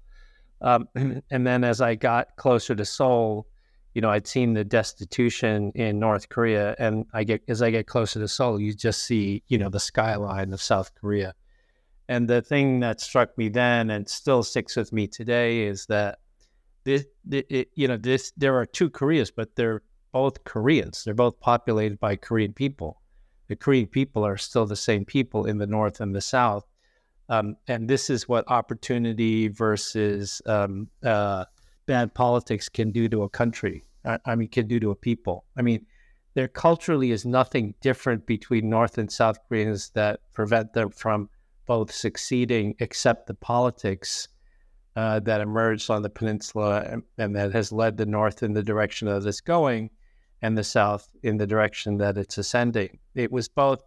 Um, 0.63 0.89
and 0.95 1.47
then 1.47 1.65
as 1.65 1.81
I 1.81 1.97
got 1.97 2.37
closer 2.37 2.75
to 2.75 2.85
Seoul, 2.85 3.47
you 3.95 4.01
know, 4.01 4.11
I'd 4.11 4.27
seen 4.27 4.55
the 4.55 4.65
destitution 4.65 5.71
in 5.75 6.01
North 6.01 6.29
Korea, 6.29 6.75
and 6.79 7.07
I 7.15 7.23
get 7.23 7.43
as 7.49 7.63
I 7.63 7.71
get 7.71 7.87
closer 7.87 8.19
to 8.21 8.29
Seoul, 8.29 8.61
you 8.61 8.75
just 8.75 9.03
see, 9.05 9.43
you 9.47 9.57
know, 9.57 9.71
the 9.71 9.81
skyline 9.81 10.53
of 10.53 10.61
South 10.61 10.93
Korea. 11.01 11.35
And 12.09 12.29
the 12.29 12.43
thing 12.43 12.81
that 12.81 13.01
struck 13.01 13.39
me 13.39 13.49
then, 13.49 13.91
and 13.91 14.09
still 14.09 14.43
sticks 14.43 14.77
with 14.77 14.93
me 14.93 15.07
today, 15.07 15.63
is 15.63 15.87
that 15.87 16.19
this, 16.83 17.07
it, 17.31 17.71
you 17.75 17.89
know, 17.89 17.97
this 17.97 18.33
there 18.37 18.57
are 18.57 18.67
two 18.67 18.91
Koreas, 18.91 19.31
but 19.31 19.55
they're 19.55 19.83
both 20.13 20.43
Koreans. 20.45 21.05
They're 21.05 21.15
both 21.15 21.39
populated 21.41 21.99
by 22.01 22.17
Korean 22.17 22.53
people. 22.53 23.01
The 23.49 23.57
Korean 23.57 23.87
people 23.87 24.25
are 24.25 24.37
still 24.37 24.67
the 24.67 24.77
same 24.77 25.05
people 25.05 25.47
in 25.47 25.59
the 25.59 25.67
North 25.67 26.01
and 26.01 26.15
the 26.15 26.21
South. 26.21 26.67
Um, 27.29 27.57
and 27.69 27.89
this 27.89 28.11
is 28.11 28.29
what 28.29 28.45
opportunity 28.51 29.49
versus 29.49 30.43
um, 30.47 30.89
uh, 31.03 31.45
bad 31.87 32.15
politics 32.15 32.69
can 32.69 32.91
do 32.91 33.09
to 33.09 33.23
a 33.23 33.29
country. 33.29 33.85
I, 34.05 34.19
I, 34.25 34.35
mean, 34.35 34.49
can 34.49 34.67
do 34.67 34.81
to 34.81 34.91
a 34.91 34.97
people. 34.97 35.45
I 35.57 35.63
mean, 35.63 35.87
there 36.35 36.49
culturally 36.49 37.11
is 37.11 37.25
nothing 37.25 37.75
different 37.81 38.27
between 38.27 38.69
North 38.69 38.99
and 38.99 39.11
South 39.11 39.39
Koreans 39.49 39.91
that 39.91 40.21
prevent 40.33 40.73
them 40.73 40.91
from 40.91 41.31
both 41.67 41.93
succeeding, 41.93 42.75
except 42.81 43.27
the 43.27 43.35
politics 43.35 44.29
uh, 44.97 45.21
that 45.21 45.41
emerged 45.41 45.91
on 45.91 46.03
the 46.03 46.11
peninsula 46.11 46.85
and, 46.89 47.03
and, 47.19 47.35
that 47.35 47.53
has 47.53 47.73
led 47.73 47.97
the 47.97 48.07
North 48.07 48.43
in 48.43 48.53
the 48.53 48.63
direction 48.63 49.09
that 49.09 49.25
it's 49.27 49.41
going, 49.41 49.91
and 50.43 50.59
the 50.59 50.65
South 50.65 51.09
in 51.23 51.37
the 51.37 51.47
direction 51.47 51.97
that 51.99 52.19
it's 52.19 52.39
ascending. 52.39 52.99
It 53.15 53.33
was 53.33 53.49
both 53.49 53.83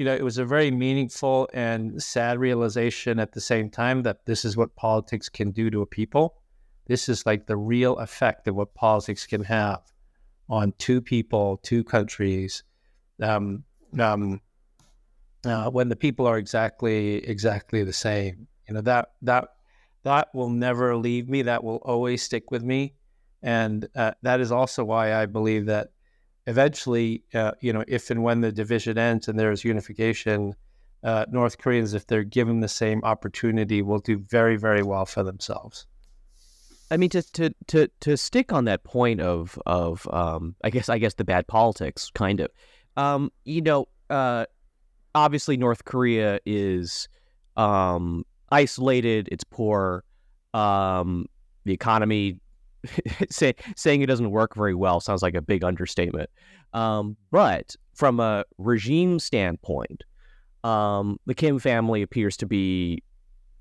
you 0.00 0.06
know, 0.06 0.14
it 0.14 0.24
was 0.24 0.38
a 0.38 0.46
very 0.46 0.70
meaningful 0.70 1.46
and 1.52 2.02
sad 2.02 2.38
realization 2.38 3.20
at 3.20 3.32
the 3.32 3.40
same 3.40 3.68
time 3.68 4.02
that 4.04 4.24
this 4.24 4.46
is 4.46 4.56
what 4.56 4.74
politics 4.74 5.28
can 5.28 5.50
do 5.50 5.68
to 5.68 5.82
a 5.82 5.86
people. 5.86 6.39
This 6.90 7.08
is 7.08 7.24
like 7.24 7.46
the 7.46 7.56
real 7.56 7.96
effect 7.98 8.48
of 8.48 8.56
what 8.56 8.74
politics 8.74 9.24
can 9.24 9.44
have 9.44 9.80
on 10.48 10.72
two 10.76 11.00
people, 11.00 11.60
two 11.62 11.84
countries, 11.84 12.64
um, 13.22 13.62
um, 13.96 14.40
uh, 15.44 15.70
when 15.70 15.88
the 15.88 15.94
people 15.94 16.26
are 16.26 16.36
exactly 16.36 17.18
exactly 17.18 17.84
the 17.84 17.92
same. 17.92 18.48
You 18.66 18.74
know 18.74 18.80
that 18.80 19.12
that 19.22 19.50
that 20.02 20.34
will 20.34 20.48
never 20.48 20.96
leave 20.96 21.28
me. 21.28 21.42
That 21.42 21.62
will 21.62 21.76
always 21.76 22.24
stick 22.24 22.50
with 22.50 22.64
me, 22.64 22.94
and 23.40 23.88
uh, 23.94 24.14
that 24.22 24.40
is 24.40 24.50
also 24.50 24.82
why 24.82 25.14
I 25.14 25.26
believe 25.26 25.66
that 25.66 25.92
eventually, 26.48 27.22
uh, 27.34 27.52
you 27.60 27.72
know, 27.72 27.84
if 27.86 28.10
and 28.10 28.24
when 28.24 28.40
the 28.40 28.50
division 28.50 28.98
ends 28.98 29.28
and 29.28 29.38
there 29.38 29.52
is 29.52 29.62
unification, 29.62 30.56
uh, 31.04 31.24
North 31.30 31.56
Koreans, 31.56 31.94
if 31.94 32.08
they're 32.08 32.24
given 32.24 32.58
the 32.58 32.68
same 32.82 33.00
opportunity, 33.04 33.80
will 33.80 34.00
do 34.00 34.18
very, 34.18 34.56
very 34.56 34.82
well 34.82 35.06
for 35.06 35.22
themselves. 35.22 35.86
I 36.90 36.96
mean, 36.96 37.10
to 37.10 37.22
to 37.22 37.54
to 37.68 37.88
to 38.00 38.16
stick 38.16 38.52
on 38.52 38.64
that 38.64 38.84
point 38.84 39.20
of 39.20 39.58
of 39.66 40.08
um, 40.12 40.56
I 40.64 40.70
guess 40.70 40.88
I 40.88 40.98
guess 40.98 41.14
the 41.14 41.24
bad 41.24 41.46
politics, 41.46 42.10
kind 42.14 42.40
of. 42.40 42.50
Um, 42.96 43.30
you 43.44 43.62
know, 43.62 43.86
uh, 44.10 44.46
obviously 45.14 45.56
North 45.56 45.84
Korea 45.84 46.40
is 46.44 47.08
um, 47.56 48.24
isolated. 48.50 49.28
It's 49.30 49.44
poor. 49.44 50.04
Um, 50.52 51.26
the 51.64 51.72
economy 51.72 52.40
say, 53.30 53.54
saying 53.76 54.02
it 54.02 54.06
doesn't 54.06 54.30
work 54.30 54.54
very 54.54 54.74
well 54.74 55.00
sounds 55.00 55.22
like 55.22 55.34
a 55.34 55.42
big 55.42 55.64
understatement. 55.64 56.30
Um, 56.72 57.16
but 57.30 57.76
from 57.94 58.20
a 58.20 58.44
regime 58.58 59.18
standpoint, 59.18 60.02
um, 60.64 61.18
the 61.26 61.34
Kim 61.34 61.58
family 61.58 62.02
appears 62.02 62.36
to 62.38 62.46
be 62.46 63.02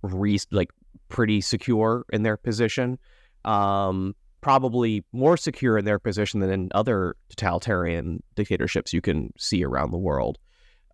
re- 0.02 0.40
like 0.52 0.70
pretty 1.10 1.42
secure 1.42 2.06
in 2.12 2.24
their 2.24 2.38
position. 2.38 2.98
Um, 3.46 4.16
probably 4.42 5.04
more 5.12 5.38
secure 5.38 5.78
in 5.78 5.86
their 5.86 6.00
position 6.00 6.40
than 6.40 6.50
in 6.50 6.70
other 6.74 7.16
totalitarian 7.30 8.24
dictatorships 8.36 8.94
you 8.94 9.02
can 9.02 9.34
see 9.38 9.64
around 9.64 9.92
the 9.92 9.98
world. 9.98 10.38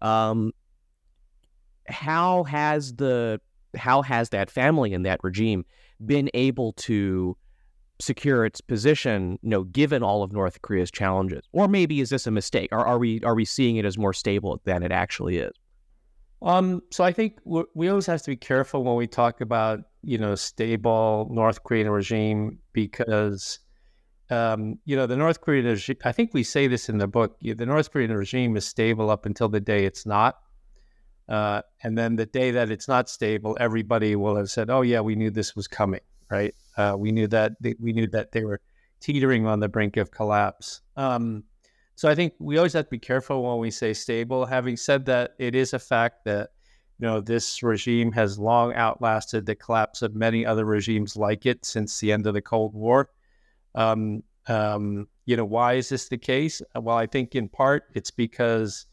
Um, 0.01 0.51
how 1.87 2.43
has 2.45 2.95
the 2.95 3.39
how 3.75 4.01
has 4.01 4.29
that 4.29 4.49
family 4.49 4.93
and 4.93 5.05
that 5.05 5.19
regime 5.23 5.65
been 6.05 6.29
able 6.33 6.73
to 6.73 7.37
secure 7.99 8.45
its 8.45 8.61
position, 8.61 9.37
you 9.41 9.49
know, 9.49 9.63
given 9.63 10.03
all 10.03 10.23
of 10.23 10.31
North 10.31 10.61
Korea's 10.61 10.91
challenges? 10.91 11.45
Or 11.51 11.67
maybe 11.67 12.01
is 12.01 12.09
this 12.09 12.27
a 12.27 12.31
mistake? 12.31 12.69
Or 12.71 12.85
are 12.85 12.97
we 12.97 13.21
are 13.21 13.35
we 13.35 13.45
seeing 13.45 13.77
it 13.77 13.85
as 13.85 13.97
more 13.97 14.13
stable 14.13 14.59
than 14.65 14.83
it 14.83 14.91
actually 14.91 15.37
is? 15.37 15.51
Um, 16.41 16.81
so 16.91 17.03
I 17.03 17.11
think 17.11 17.39
we 17.43 17.87
always 17.87 18.05
have 18.05 18.21
to 18.23 18.31
be 18.31 18.35
careful 18.35 18.83
when 18.83 18.95
we 18.95 19.07
talk 19.07 19.41
about 19.41 19.79
you 20.03 20.17
know 20.17 20.35
stable 20.35 21.27
North 21.31 21.63
Korean 21.63 21.89
regime 21.89 22.59
because 22.73 23.59
um, 24.29 24.77
you 24.85 24.95
know 24.95 25.07
the 25.07 25.17
North 25.17 25.41
Korean 25.41 25.65
regime. 25.65 25.97
I 26.03 26.11
think 26.11 26.33
we 26.33 26.43
say 26.43 26.67
this 26.67 26.89
in 26.89 26.97
the 26.97 27.07
book. 27.07 27.37
The 27.41 27.65
North 27.65 27.91
Korean 27.91 28.13
regime 28.13 28.57
is 28.57 28.65
stable 28.65 29.09
up 29.09 29.25
until 29.25 29.49
the 29.49 29.61
day 29.61 29.85
it's 29.85 30.05
not. 30.05 30.37
Uh, 31.27 31.63
and 31.81 31.97
then 31.97 32.17
the 32.17 32.27
day 32.27 32.51
that 32.51 32.69
it's 32.69 32.87
not 32.87 33.09
stable, 33.09 33.57
everybody 33.59 34.15
will 34.15 34.35
have 34.35 34.49
said, 34.49 34.69
"Oh 34.69 34.81
yeah, 34.81 34.99
we 34.99 35.15
knew 35.15 35.31
this 35.31 35.55
was 35.55 35.67
coming." 35.67 36.01
right? 36.29 36.53
Uh, 36.77 36.95
we 36.97 37.11
knew 37.11 37.27
that 37.27 37.53
they, 37.61 37.75
we 37.79 37.93
knew 37.93 38.07
that 38.07 38.31
they 38.31 38.43
were 38.43 38.61
teetering 38.99 39.45
on 39.45 39.59
the 39.59 39.69
brink 39.69 39.97
of 39.97 40.11
collapse. 40.11 40.81
Um, 40.95 41.43
so 41.95 42.09
I 42.09 42.15
think 42.15 42.33
we 42.39 42.57
always 42.57 42.73
have 42.73 42.85
to 42.85 42.91
be 42.91 42.99
careful 42.99 43.43
when 43.43 43.59
we 43.59 43.71
say 43.71 43.93
stable. 43.93 44.45
Having 44.45 44.77
said 44.77 45.05
that, 45.05 45.31
it 45.39 45.55
is 45.55 45.73
a 45.73 45.79
fact 45.79 46.25
that 46.25 46.49
you 46.99 47.07
know 47.07 47.21
this 47.21 47.63
regime 47.63 48.11
has 48.11 48.37
long 48.37 48.73
outlasted 48.73 49.45
the 49.45 49.55
collapse 49.55 50.01
of 50.01 50.13
many 50.13 50.45
other 50.45 50.65
regimes 50.65 51.15
like 51.15 51.45
it 51.45 51.65
since 51.65 51.99
the 51.99 52.11
end 52.11 52.27
of 52.27 52.33
the 52.33 52.41
Cold 52.41 52.73
War. 52.73 53.09
Um, 53.75 54.23
um, 54.47 55.07
you 55.25 55.37
know, 55.37 55.45
why 55.45 55.73
is 55.73 55.89
this 55.89 56.09
the 56.09 56.17
case? 56.17 56.61
Well, 56.75 56.97
I 56.97 57.07
think 57.07 57.33
in 57.33 57.49
part 57.49 57.85
it's 57.93 58.11
because 58.11 58.85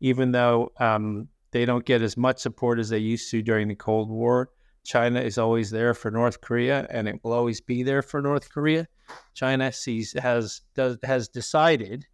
even 0.00 0.32
though 0.32 0.72
um, 0.80 1.28
they 1.52 1.64
don't 1.64 1.84
get 1.84 2.02
as 2.02 2.16
much 2.16 2.38
support 2.38 2.78
as 2.78 2.88
they 2.88 2.98
used 2.98 3.30
to 3.30 3.42
during 3.42 3.68
the 3.68 3.74
Cold 3.74 4.10
War, 4.10 4.50
China 4.84 5.20
is 5.20 5.36
always 5.36 5.70
there 5.70 5.94
for 5.94 6.10
North 6.10 6.40
Korea, 6.40 6.86
and 6.90 7.06
it 7.08 7.20
will 7.22 7.32
always 7.32 7.60
be 7.60 7.82
there 7.82 8.02
for 8.02 8.22
North 8.22 8.50
Korea. 8.50 8.86
China 9.34 9.70
sees 9.72 10.14
has 10.14 10.62
does 10.74 10.96
has 11.02 11.28
decided 11.28 12.06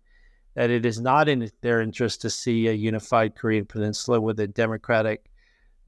that 0.55 0.71
it 0.71 0.85
is 0.85 1.01
not 1.01 1.29
in 1.29 1.51
their 1.61 1.81
interest 1.81 2.21
to 2.23 2.31
see 2.31 2.69
a 2.69 2.73
unified 2.73 3.35
Korean 3.35 3.65
peninsula 3.65 4.21
with 4.21 4.39
a 4.41 4.47
democratic 4.47 5.31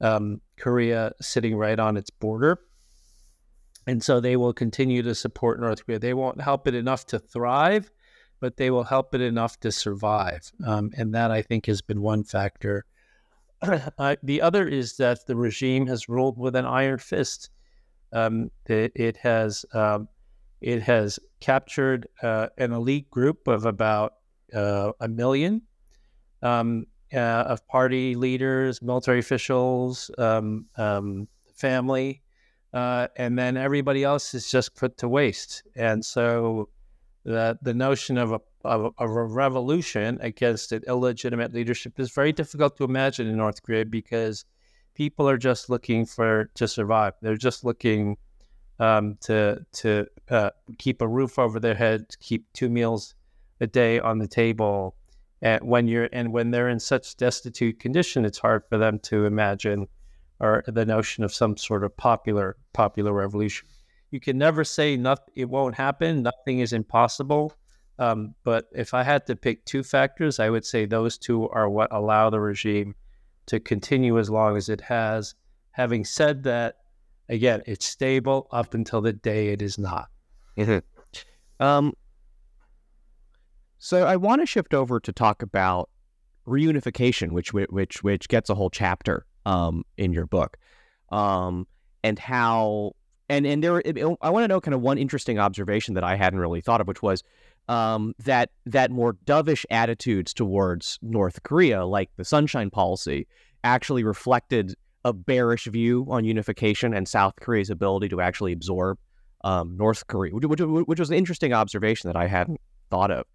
um, 0.01 0.41
Korea 0.57 1.11
sitting 1.21 1.55
right 1.55 1.79
on 1.79 1.97
its 1.97 2.09
border. 2.09 2.59
And 3.87 4.03
so 4.03 4.19
they 4.19 4.35
will 4.35 4.53
continue 4.53 5.03
to 5.03 5.13
support 5.13 5.59
North 5.59 5.85
Korea. 5.85 5.99
They 5.99 6.13
won't 6.13 6.41
help 6.41 6.67
it 6.67 6.73
enough 6.73 7.05
to 7.07 7.19
thrive, 7.19 7.91
but 8.39 8.57
they 8.57 8.71
will 8.71 8.83
help 8.83 9.13
it 9.13 9.21
enough 9.21 9.59
to 9.59 9.71
survive. 9.71 10.51
Um, 10.65 10.91
and 10.97 11.13
that, 11.13 11.31
I 11.31 11.43
think, 11.43 11.67
has 11.67 11.81
been 11.81 12.01
one 12.01 12.23
factor. 12.23 12.85
uh, 13.61 14.15
the 14.23 14.41
other 14.41 14.67
is 14.67 14.97
that 14.97 15.27
the 15.27 15.35
regime 15.35 15.85
has 15.87 16.09
ruled 16.09 16.37
with 16.37 16.55
an 16.55 16.65
iron 16.65 16.97
fist. 16.97 17.51
Um, 18.11 18.49
it, 18.65 18.91
it, 18.95 19.17
has 19.17 19.65
um, 19.73 20.07
it 20.61 20.81
has 20.81 21.19
captured 21.39 22.07
uh, 22.23 22.47
an 22.57 22.71
elite 22.71 23.09
group 23.11 23.47
of 23.47 23.65
about 23.65 24.15
uh, 24.53 24.91
a 24.99 25.07
million 25.07 25.61
um, 26.41 26.85
uh, 27.13 27.17
of 27.47 27.65
party 27.67 28.15
leaders, 28.15 28.81
military 28.81 29.19
officials, 29.19 30.11
um, 30.17 30.65
um, 30.77 31.27
family, 31.55 32.21
uh, 32.73 33.07
and 33.15 33.37
then 33.39 33.57
everybody 33.57 34.03
else 34.03 34.33
is 34.33 34.51
just 34.51 34.75
put 34.75 34.97
to 34.97 35.07
waste. 35.07 35.63
And 35.75 36.03
so 36.03 36.69
the 37.23 37.57
the 37.61 37.73
notion 37.73 38.17
of 38.17 38.31
a 38.31 38.39
of, 38.63 38.93
of 38.97 39.09
a 39.11 39.23
revolution 39.23 40.17
against 40.21 40.71
an 40.71 40.83
illegitimate 40.87 41.53
leadership 41.53 41.99
is 41.99 42.11
very 42.11 42.31
difficult 42.31 42.77
to 42.77 42.83
imagine 42.83 43.27
in 43.27 43.37
North 43.37 43.61
Korea 43.63 43.85
because 43.85 44.45
people 44.95 45.29
are 45.29 45.37
just 45.37 45.69
looking 45.69 46.05
for 46.05 46.49
to 46.55 46.67
survive. 46.67 47.13
They're 47.21 47.37
just 47.37 47.63
looking 47.63 48.17
um, 48.79 49.17
to 49.21 49.65
to 49.73 50.07
uh, 50.29 50.49
keep 50.77 51.01
a 51.01 51.07
roof 51.07 51.39
over 51.39 51.59
their 51.59 51.75
head, 51.75 52.07
keep 52.19 52.51
two 52.53 52.69
meals 52.69 53.15
a 53.61 53.67
day 53.67 53.99
on 53.99 54.19
the 54.19 54.27
table. 54.27 54.95
And 55.41 55.61
when 55.63 55.87
you're 55.87 56.09
and 56.11 56.31
when 56.33 56.51
they're 56.51 56.69
in 56.69 56.79
such 56.79 57.17
destitute 57.17 57.79
condition, 57.79 58.25
it's 58.25 58.39
hard 58.39 58.63
for 58.69 58.77
them 58.77 58.99
to 59.03 59.25
imagine 59.25 59.87
or 60.39 60.63
the 60.67 60.85
notion 60.85 61.23
of 61.23 61.33
some 61.33 61.55
sort 61.57 61.83
of 61.83 61.95
popular 61.95 62.57
popular 62.73 63.13
revolution. 63.13 63.67
You 64.11 64.19
can 64.19 64.37
never 64.37 64.63
say 64.63 64.97
nothing; 64.97 65.33
it 65.35 65.49
won't 65.49 65.75
happen. 65.75 66.23
Nothing 66.23 66.59
is 66.59 66.73
impossible. 66.73 67.53
Um, 67.97 68.35
but 68.43 68.65
if 68.73 68.93
I 68.93 69.03
had 69.03 69.25
to 69.27 69.35
pick 69.35 69.65
two 69.65 69.83
factors, 69.83 70.39
I 70.39 70.49
would 70.49 70.65
say 70.65 70.85
those 70.85 71.17
two 71.17 71.47
are 71.49 71.69
what 71.69 71.93
allow 71.93 72.29
the 72.29 72.39
regime 72.39 72.95
to 73.47 73.59
continue 73.59 74.19
as 74.19 74.29
long 74.29 74.57
as 74.57 74.69
it 74.69 74.81
has. 74.81 75.35
Having 75.71 76.05
said 76.05 76.43
that, 76.43 76.75
again, 77.29 77.61
it's 77.65 77.85
stable 77.85 78.47
up 78.51 78.73
until 78.73 79.01
the 79.01 79.13
day 79.13 79.49
it 79.49 79.61
is 79.61 79.77
not. 79.77 80.09
Mm-hmm. 80.57 80.79
Um, 81.63 81.93
so 83.77 84.05
I 84.05 84.15
want 84.15 84.41
to 84.41 84.45
shift 84.45 84.73
over 84.73 84.99
to 84.99 85.11
talk 85.11 85.41
about 85.41 85.89
reunification, 86.47 87.31
which 87.31 87.53
which 87.53 88.03
which 88.03 88.27
gets 88.27 88.49
a 88.49 88.55
whole 88.55 88.69
chapter 88.69 89.25
um, 89.45 89.83
in 89.97 90.13
your 90.13 90.25
book, 90.25 90.57
um, 91.11 91.67
and 92.03 92.17
how 92.19 92.93
and 93.29 93.45
and 93.45 93.63
there 93.63 93.79
it, 93.83 93.97
I 94.21 94.29
want 94.29 94.43
to 94.43 94.47
know 94.47 94.61
kind 94.61 94.75
of 94.75 94.81
one 94.81 94.97
interesting 94.97 95.39
observation 95.39 95.95
that 95.95 96.03
I 96.03 96.15
hadn't 96.15 96.39
really 96.39 96.61
thought 96.61 96.81
of, 96.81 96.87
which 96.87 97.01
was 97.01 97.23
um, 97.67 98.13
that 98.19 98.51
that 98.65 98.91
more 98.91 99.13
dovish 99.25 99.65
attitudes 99.69 100.33
towards 100.33 100.99
North 101.01 101.43
Korea, 101.43 101.85
like 101.85 102.09
the 102.17 102.25
Sunshine 102.25 102.69
Policy, 102.69 103.27
actually 103.63 104.03
reflected 104.03 104.75
a 105.03 105.13
bearish 105.13 105.65
view 105.65 106.05
on 106.09 106.25
unification 106.25 106.93
and 106.93 107.07
South 107.07 107.33
Korea's 107.39 107.69
ability 107.69 108.09
to 108.09 108.21
actually 108.21 108.53
absorb 108.53 108.97
um, 109.43 109.77
North 109.77 110.07
Korea, 110.07 110.33
which, 110.33 110.45
which, 110.45 110.59
which 110.87 110.99
was 110.99 111.09
an 111.11 111.15
interesting 111.15 111.53
observation 111.53 112.07
that 112.07 112.15
I 112.15 112.25
hadn't 112.25 112.59
thought 112.89 113.11
of. 113.11 113.25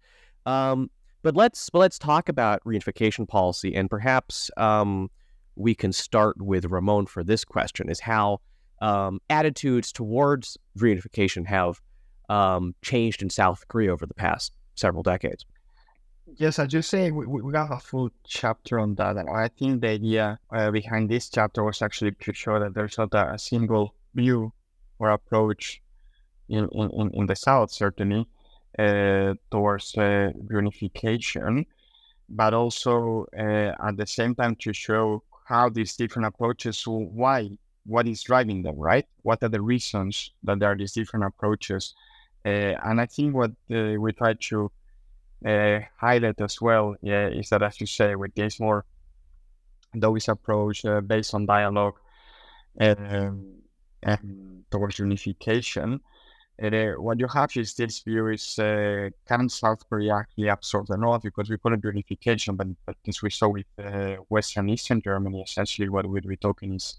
Um, 0.45 0.89
but 1.23 1.35
let's 1.35 1.69
but 1.69 1.79
let's 1.79 1.99
talk 1.99 2.29
about 2.29 2.63
reunification 2.63 3.27
policy, 3.27 3.75
and 3.75 3.89
perhaps 3.89 4.49
um, 4.57 5.09
we 5.55 5.75
can 5.75 5.91
start 5.91 6.41
with 6.41 6.65
Ramon 6.65 7.05
for 7.05 7.23
this 7.23 7.45
question: 7.45 7.89
is 7.89 7.99
how 7.99 8.41
um, 8.81 9.19
attitudes 9.29 9.91
towards 9.91 10.57
reunification 10.77 11.45
have 11.45 11.79
um, 12.29 12.73
changed 12.81 13.21
in 13.21 13.29
South 13.29 13.67
Korea 13.67 13.93
over 13.93 14.05
the 14.05 14.13
past 14.13 14.53
several 14.75 15.03
decades. 15.03 15.45
Yes, 16.37 16.59
as 16.59 16.71
you 16.73 16.81
say, 16.81 17.11
we, 17.11 17.25
we 17.25 17.51
got 17.51 17.71
a 17.71 17.79
full 17.79 18.09
chapter 18.25 18.79
on 18.79 18.95
that, 18.95 19.17
and 19.17 19.29
I 19.29 19.49
think 19.49 19.81
the 19.81 19.89
idea 19.89 20.39
uh, 20.55 20.71
behind 20.71 21.09
this 21.09 21.29
chapter 21.29 21.63
was 21.63 21.81
actually 21.81 22.13
to 22.21 22.33
show 22.33 22.59
that 22.59 22.73
there's 22.73 22.97
not 22.97 23.13
a 23.13 23.37
single 23.37 23.93
view 24.15 24.53
or 24.97 25.09
approach 25.09 25.81
in, 26.47 26.69
in, 26.71 27.11
in 27.13 27.25
the 27.25 27.35
South, 27.35 27.71
certainly, 27.71 28.27
towards 28.77 29.95
uh, 29.97 30.31
reunification, 30.45 31.65
but 32.29 32.53
also 32.53 33.25
uh, 33.37 33.73
at 33.87 33.97
the 33.97 34.07
same 34.07 34.35
time 34.35 34.55
to 34.55 34.73
show 34.73 35.23
how 35.45 35.69
these 35.69 35.95
different 35.95 36.27
approaches, 36.27 36.83
why, 36.85 37.49
what 37.85 38.07
is 38.07 38.23
driving 38.23 38.63
them, 38.63 38.77
right? 38.77 39.05
What 39.23 39.43
are 39.43 39.49
the 39.49 39.61
reasons 39.61 40.31
that 40.43 40.59
there 40.59 40.71
are 40.71 40.77
these 40.77 40.93
different 40.93 41.25
approaches? 41.25 41.93
Uh, 42.45 42.75
and 42.83 43.01
I 43.01 43.05
think 43.05 43.35
what 43.35 43.51
uh, 43.73 43.99
we 43.99 44.13
try 44.13 44.33
to 44.33 44.71
highlight 45.43 46.39
as 46.39 46.61
well 46.61 46.95
yeah, 47.01 47.27
is 47.27 47.49
that, 47.49 47.63
as 47.63 47.81
you 47.81 47.87
say, 47.87 48.15
with 48.15 48.33
this 48.35 48.59
more 48.59 48.85
those 49.93 50.29
approach 50.29 50.85
based 51.05 51.33
on 51.33 51.45
dialogue 51.45 51.95
um, 52.79 53.61
and 54.03 54.63
towards 54.71 54.99
unification, 54.99 55.99
uh, 56.61 57.01
what 57.01 57.19
you 57.19 57.27
have 57.27 57.51
is 57.55 57.73
this 57.73 57.99
view 57.99 58.27
is 58.27 58.59
uh, 58.59 59.09
can 59.27 59.49
South 59.49 59.87
Korea 59.89 60.15
actually 60.17 60.47
absorb 60.47 60.87
the 60.87 60.97
North 60.97 61.23
because 61.23 61.49
we 61.49 61.57
call 61.57 61.73
it 61.73 61.83
unification, 61.83 62.55
but, 62.55 62.67
but 62.85 62.95
as 63.07 63.21
we 63.21 63.31
saw 63.31 63.47
with 63.47 63.65
uh, 63.83 64.17
Western 64.29 64.69
Eastern 64.69 65.01
Germany, 65.01 65.41
essentially 65.41 65.89
what 65.89 66.05
we'd 66.05 66.27
be 66.27 66.37
talking 66.37 66.75
is 66.75 66.97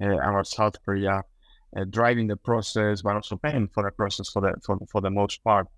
about 0.00 0.46
South 0.46 0.76
Korea 0.84 1.22
driving 1.90 2.26
the 2.26 2.36
process, 2.36 3.02
but 3.02 3.14
also 3.14 3.36
paying 3.36 3.68
for 3.68 3.84
the 3.84 3.90
process 3.90 4.30
for 4.30 4.42
the 4.42 4.54
for, 4.64 4.78
for 4.90 5.00
the 5.00 5.10
most 5.10 5.42
part. 5.44 5.68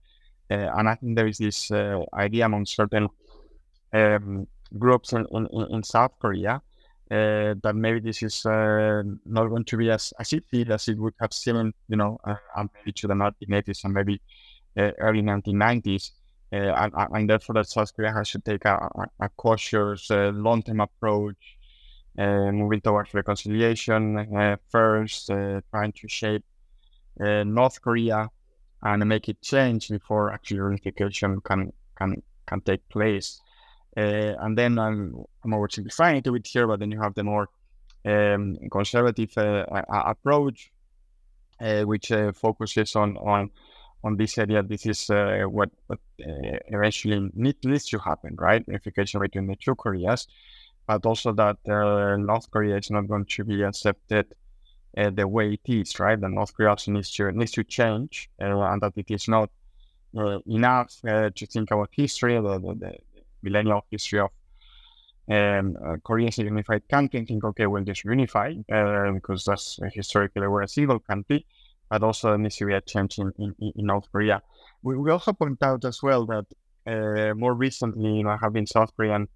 And 0.48 0.88
I 0.88 0.94
think 0.94 1.16
there 1.16 1.26
is 1.26 1.38
this 1.38 1.70
idea 2.14 2.46
among 2.46 2.66
certain 2.66 3.08
um, 3.92 4.46
groups 4.78 5.12
in, 5.12 5.26
in, 5.32 5.46
in 5.70 5.82
South 5.82 6.12
Korea 6.18 6.62
uh, 7.10 7.54
that 7.62 7.74
maybe 7.74 8.00
this 8.00 8.22
is 8.22 8.46
uh, 8.46 9.02
not 9.26 9.48
going 9.48 9.64
to 9.64 9.76
be 9.76 9.90
as, 9.90 10.12
as 10.18 10.32
easy 10.32 10.70
as 10.70 10.86
it 10.88 10.96
would 10.96 11.14
have 11.20 11.32
seemed, 11.32 11.74
you 11.88 11.96
know, 11.96 12.18
uh, 12.24 12.36
maybe 12.74 12.92
to 12.92 13.08
the 13.08 13.14
1980s 13.14 13.84
and 13.84 13.94
maybe 13.94 14.20
uh, 14.76 14.92
early 14.98 15.22
1990s. 15.22 16.12
Uh, 16.52 16.56
and, 16.56 16.92
and, 16.96 17.30
therefore, 17.30 17.54
that 17.54 17.66
South 17.66 17.94
Korea 17.94 18.12
has 18.12 18.30
to 18.30 18.38
take 18.40 18.64
a, 18.64 18.88
a, 19.20 19.28
cautious, 19.30 20.10
uh, 20.10 20.30
long-term 20.34 20.80
approach, 20.80 21.56
moving 22.16 22.80
towards 22.80 23.14
reconciliation 23.14 24.58
first, 24.68 25.28
trying 25.70 25.92
to 25.92 26.08
shape 26.08 26.44
North 27.18 27.80
Korea 27.80 28.28
and 28.82 29.08
make 29.08 29.28
it 29.28 29.40
change 29.42 29.88
before 29.88 30.32
actually 30.32 30.56
unification 30.58 31.40
can 31.40 31.72
can 31.96 32.22
can 32.46 32.60
take 32.62 32.88
place. 32.88 33.40
Uh, 33.96 34.34
and 34.40 34.56
then 34.56 34.78
I'm, 34.78 35.24
I'm 35.44 35.50
oversimplifying 35.50 36.18
it 36.18 36.26
a 36.26 36.32
bit 36.32 36.46
here, 36.46 36.66
but 36.66 36.78
then 36.78 36.92
you 36.92 37.00
have 37.00 37.14
the 37.14 37.24
more 37.24 37.48
um, 38.04 38.56
conservative 38.70 39.36
uh, 39.36 39.64
approach, 39.88 40.70
uh, 41.60 41.82
which 41.82 42.12
uh, 42.12 42.32
focuses 42.32 42.96
on 42.96 43.16
on 43.18 43.50
on 44.02 44.16
this 44.16 44.38
idea. 44.38 44.62
This 44.62 44.86
is 44.86 45.10
uh, 45.10 45.42
what, 45.46 45.70
what 45.86 45.98
uh, 46.20 46.58
eventually 46.68 47.30
needs 47.34 47.86
to 47.86 47.98
happen, 47.98 48.36
right? 48.38 48.64
Unification 48.66 49.20
between 49.20 49.46
the 49.46 49.56
two 49.56 49.74
Koreas, 49.74 50.26
but 50.86 51.04
also 51.04 51.32
that 51.32 51.58
North 51.66 52.50
Korea 52.50 52.78
is 52.78 52.90
not 52.90 53.08
going 53.08 53.26
to 53.26 53.44
be 53.44 53.62
accepted 53.62 54.32
the 54.94 55.28
way 55.28 55.52
it 55.52 55.70
is, 55.70 56.00
right? 56.00 56.18
The 56.18 56.28
North 56.28 56.54
Korea 56.54 56.70
also 56.70 56.92
needs 56.92 57.10
to 57.12 57.30
needs 57.32 57.52
to 57.52 57.64
change, 57.64 58.30
and 58.38 58.80
that 58.80 58.92
it 58.96 59.10
is 59.10 59.28
not 59.28 59.50
enough 60.14 60.98
to 61.02 61.46
think 61.46 61.70
about 61.70 61.90
history, 61.92 62.34
the, 62.36 62.58
the, 62.58 62.94
millennial 63.42 63.84
history 63.90 64.20
of 64.20 64.30
um, 65.30 65.76
uh, 65.84 66.16
unified 66.16 66.88
country 66.88 67.18
and 67.18 67.28
think, 67.28 67.44
okay, 67.44 67.66
we'll 67.66 67.84
just 67.84 68.04
unify 68.04 68.52
uh, 68.72 69.12
because 69.12 69.44
that's 69.44 69.78
uh, 69.80 69.88
historically 69.92 70.46
we're 70.46 70.62
a 70.62 70.68
single 70.68 70.98
country, 70.98 71.46
but 71.88 72.02
also 72.02 72.30
there 72.30 72.38
needs 72.38 72.56
to 72.56 72.66
be 72.66 72.74
a 72.74 72.80
change 72.80 73.18
in, 73.18 73.32
in, 73.38 73.54
in 73.60 73.86
North 73.86 74.10
Korea. 74.10 74.42
We, 74.82 74.96
we, 74.96 75.10
also 75.10 75.32
point 75.32 75.62
out 75.62 75.84
as 75.84 76.02
well 76.02 76.26
that 76.26 76.46
uh, 76.86 77.34
more 77.34 77.54
recently, 77.54 78.16
you 78.16 78.24
know, 78.24 78.36
have 78.36 78.52
been 78.52 78.66
South 78.66 78.92
Korean 78.96 79.28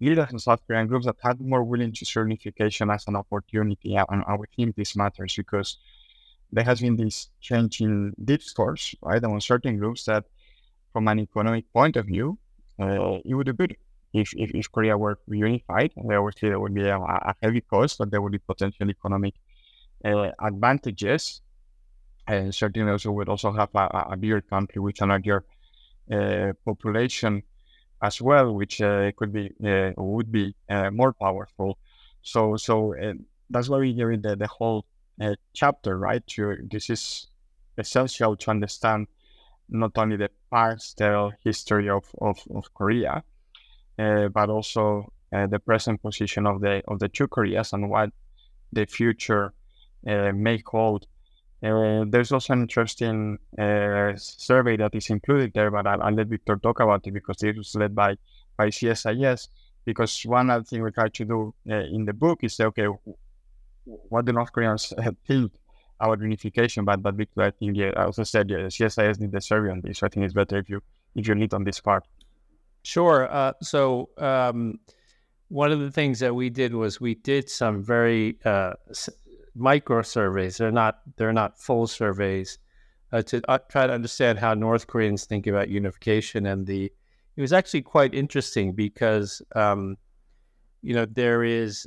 leaders 0.00 0.30
and 0.30 0.40
South 0.40 0.60
Korean 0.66 0.86
groups 0.86 1.06
that 1.06 1.16
been 1.38 1.48
more 1.48 1.64
willing 1.64 1.92
to 1.92 2.04
see 2.04 2.20
unification 2.20 2.90
as 2.90 3.06
an 3.08 3.16
opportunity, 3.16 3.96
and, 3.96 4.24
and 4.26 4.38
we 4.38 4.46
think 4.54 4.76
this 4.76 4.96
matters 4.96 5.34
because 5.36 5.78
there 6.52 6.64
has 6.64 6.80
been 6.80 6.96
this 6.96 7.28
change 7.40 7.80
in 7.80 8.12
discourse, 8.24 8.94
right, 9.02 9.22
among 9.22 9.40
certain 9.40 9.78
groups 9.78 10.04
that, 10.04 10.24
from 10.92 11.08
an 11.08 11.20
economic 11.20 11.72
point 11.72 11.96
of 11.96 12.06
view, 12.06 12.38
uh, 12.80 13.18
it 13.24 13.34
would 13.34 13.46
be 13.46 13.52
good 13.52 13.76
if, 14.12 14.32
if, 14.36 14.50
if 14.54 14.72
Korea 14.72 14.96
were 14.96 15.18
reunified. 15.28 15.90
Obviously, 15.96 16.48
there 16.48 16.60
would 16.60 16.74
be 16.74 16.86
a, 16.86 16.98
a 16.98 17.34
heavy 17.42 17.60
cost, 17.60 17.98
but 17.98 18.10
there 18.10 18.20
would 18.22 18.32
be 18.32 18.38
potential 18.38 18.88
economic 18.90 19.34
uh, 20.04 20.30
advantages. 20.40 21.42
And 22.26 22.54
certainly, 22.54 22.90
also 22.92 23.10
would 23.12 23.28
also 23.28 23.52
have 23.52 23.70
a, 23.74 24.06
a 24.10 24.16
bigger 24.16 24.40
country 24.40 24.80
with 24.80 25.00
a 25.02 25.06
larger 25.06 25.44
uh, 26.12 26.52
population 26.64 27.42
as 28.02 28.20
well, 28.20 28.54
which 28.54 28.80
uh, 28.80 29.10
could 29.16 29.32
be 29.32 29.52
uh, 29.64 29.92
would 29.96 30.30
be 30.32 30.54
uh, 30.68 30.90
more 30.90 31.12
powerful. 31.12 31.78
So 32.22 32.56
so 32.56 32.94
uh, 32.96 33.14
that's 33.48 33.68
why 33.68 33.78
we 33.78 33.90
in 33.90 34.22
the, 34.22 34.36
the 34.36 34.46
whole 34.46 34.84
chapter, 35.52 35.98
right? 35.98 36.26
To, 36.28 36.56
this 36.70 36.88
is 36.88 37.26
essential 37.76 38.36
to 38.36 38.50
understand 38.50 39.06
not 39.70 39.92
only 39.96 40.16
the 40.16 40.30
past 40.50 41.00
history 41.44 41.88
of, 41.88 42.04
of, 42.20 42.38
of 42.54 42.72
Korea, 42.74 43.22
uh, 43.98 44.28
but 44.28 44.50
also 44.50 45.12
the 45.30 45.60
present 45.64 46.02
position 46.02 46.46
of 46.46 46.60
the 46.60 46.82
of 46.88 46.98
the 46.98 47.08
two 47.08 47.28
Koreas 47.28 47.72
and 47.72 47.88
what 47.88 48.10
the 48.72 48.84
future 48.86 49.52
may 50.04 50.62
hold. 50.66 51.06
Uh, 51.62 52.04
there's 52.08 52.32
also 52.32 52.54
an 52.54 52.62
interesting 52.62 53.38
uh, 53.58 54.12
survey 54.16 54.78
that 54.78 54.94
is 54.94 55.10
included 55.10 55.52
there, 55.54 55.70
but 55.70 55.86
I'll, 55.86 56.02
I'll, 56.02 56.14
let 56.14 56.28
Victor 56.28 56.56
talk 56.56 56.80
about 56.80 57.06
it 57.06 57.12
because 57.12 57.42
it 57.42 57.56
was 57.56 57.74
led 57.74 57.94
by, 57.94 58.16
by 58.56 58.68
CSIS. 58.68 59.48
Because 59.84 60.22
one 60.24 60.48
other 60.50 60.64
thing 60.64 60.82
we 60.82 60.90
try 60.90 61.08
to 61.08 61.24
do 61.24 61.54
uh, 61.70 61.74
in 61.74 62.06
the 62.06 62.14
book 62.14 62.40
is 62.42 62.54
say, 62.56 62.64
okay, 62.64 62.86
what 63.84 64.24
do 64.24 64.32
North 64.32 64.52
Koreans 64.52 64.92
think 65.26 65.52
about 66.00 66.20
unification? 66.20 66.84
But 66.84 67.02
but 67.02 67.14
Victor, 67.14 67.42
I 67.42 67.50
think 67.50 67.76
yeah, 67.76 67.92
I 67.96 68.04
also 68.04 68.24
said 68.24 68.50
yeah, 68.50 68.58
CSIS 68.58 69.18
did 69.18 69.32
the 69.32 69.40
survey 69.40 69.70
on 69.70 69.80
this. 69.80 69.98
So 69.98 70.06
I 70.06 70.10
think 70.10 70.24
it's 70.24 70.34
better 70.34 70.58
if 70.58 70.68
you 70.68 70.82
if 71.14 71.26
you 71.28 71.34
lead 71.34 71.54
on 71.54 71.64
this 71.64 71.80
part. 71.80 72.04
Sure. 72.82 73.30
Uh, 73.30 73.52
so 73.62 74.08
um, 74.18 74.78
one 75.48 75.72
of 75.72 75.80
the 75.80 75.90
things 75.90 76.20
that 76.20 76.34
we 76.34 76.48
did 76.48 76.74
was 76.74 77.00
we 77.00 77.14
did 77.14 77.50
some 77.50 77.82
very 77.82 78.38
uh, 78.44 78.72
micro 79.54 80.02
surveys. 80.02 80.56
They're 80.56 80.72
not 80.72 81.00
they're 81.16 81.32
not 81.32 81.58
full 81.58 81.86
surveys 81.86 82.58
uh, 83.12 83.22
to 83.22 83.42
uh, 83.48 83.58
try 83.68 83.86
to 83.86 83.92
understand 83.92 84.38
how 84.38 84.54
North 84.54 84.86
Koreans 84.86 85.24
think 85.24 85.46
about 85.46 85.68
unification. 85.68 86.46
And 86.46 86.66
the 86.66 86.92
it 87.36 87.40
was 87.40 87.52
actually 87.52 87.82
quite 87.82 88.14
interesting 88.14 88.72
because 88.72 89.42
um, 89.54 89.96
you 90.82 90.94
know 90.94 91.06
there 91.06 91.44
is 91.44 91.86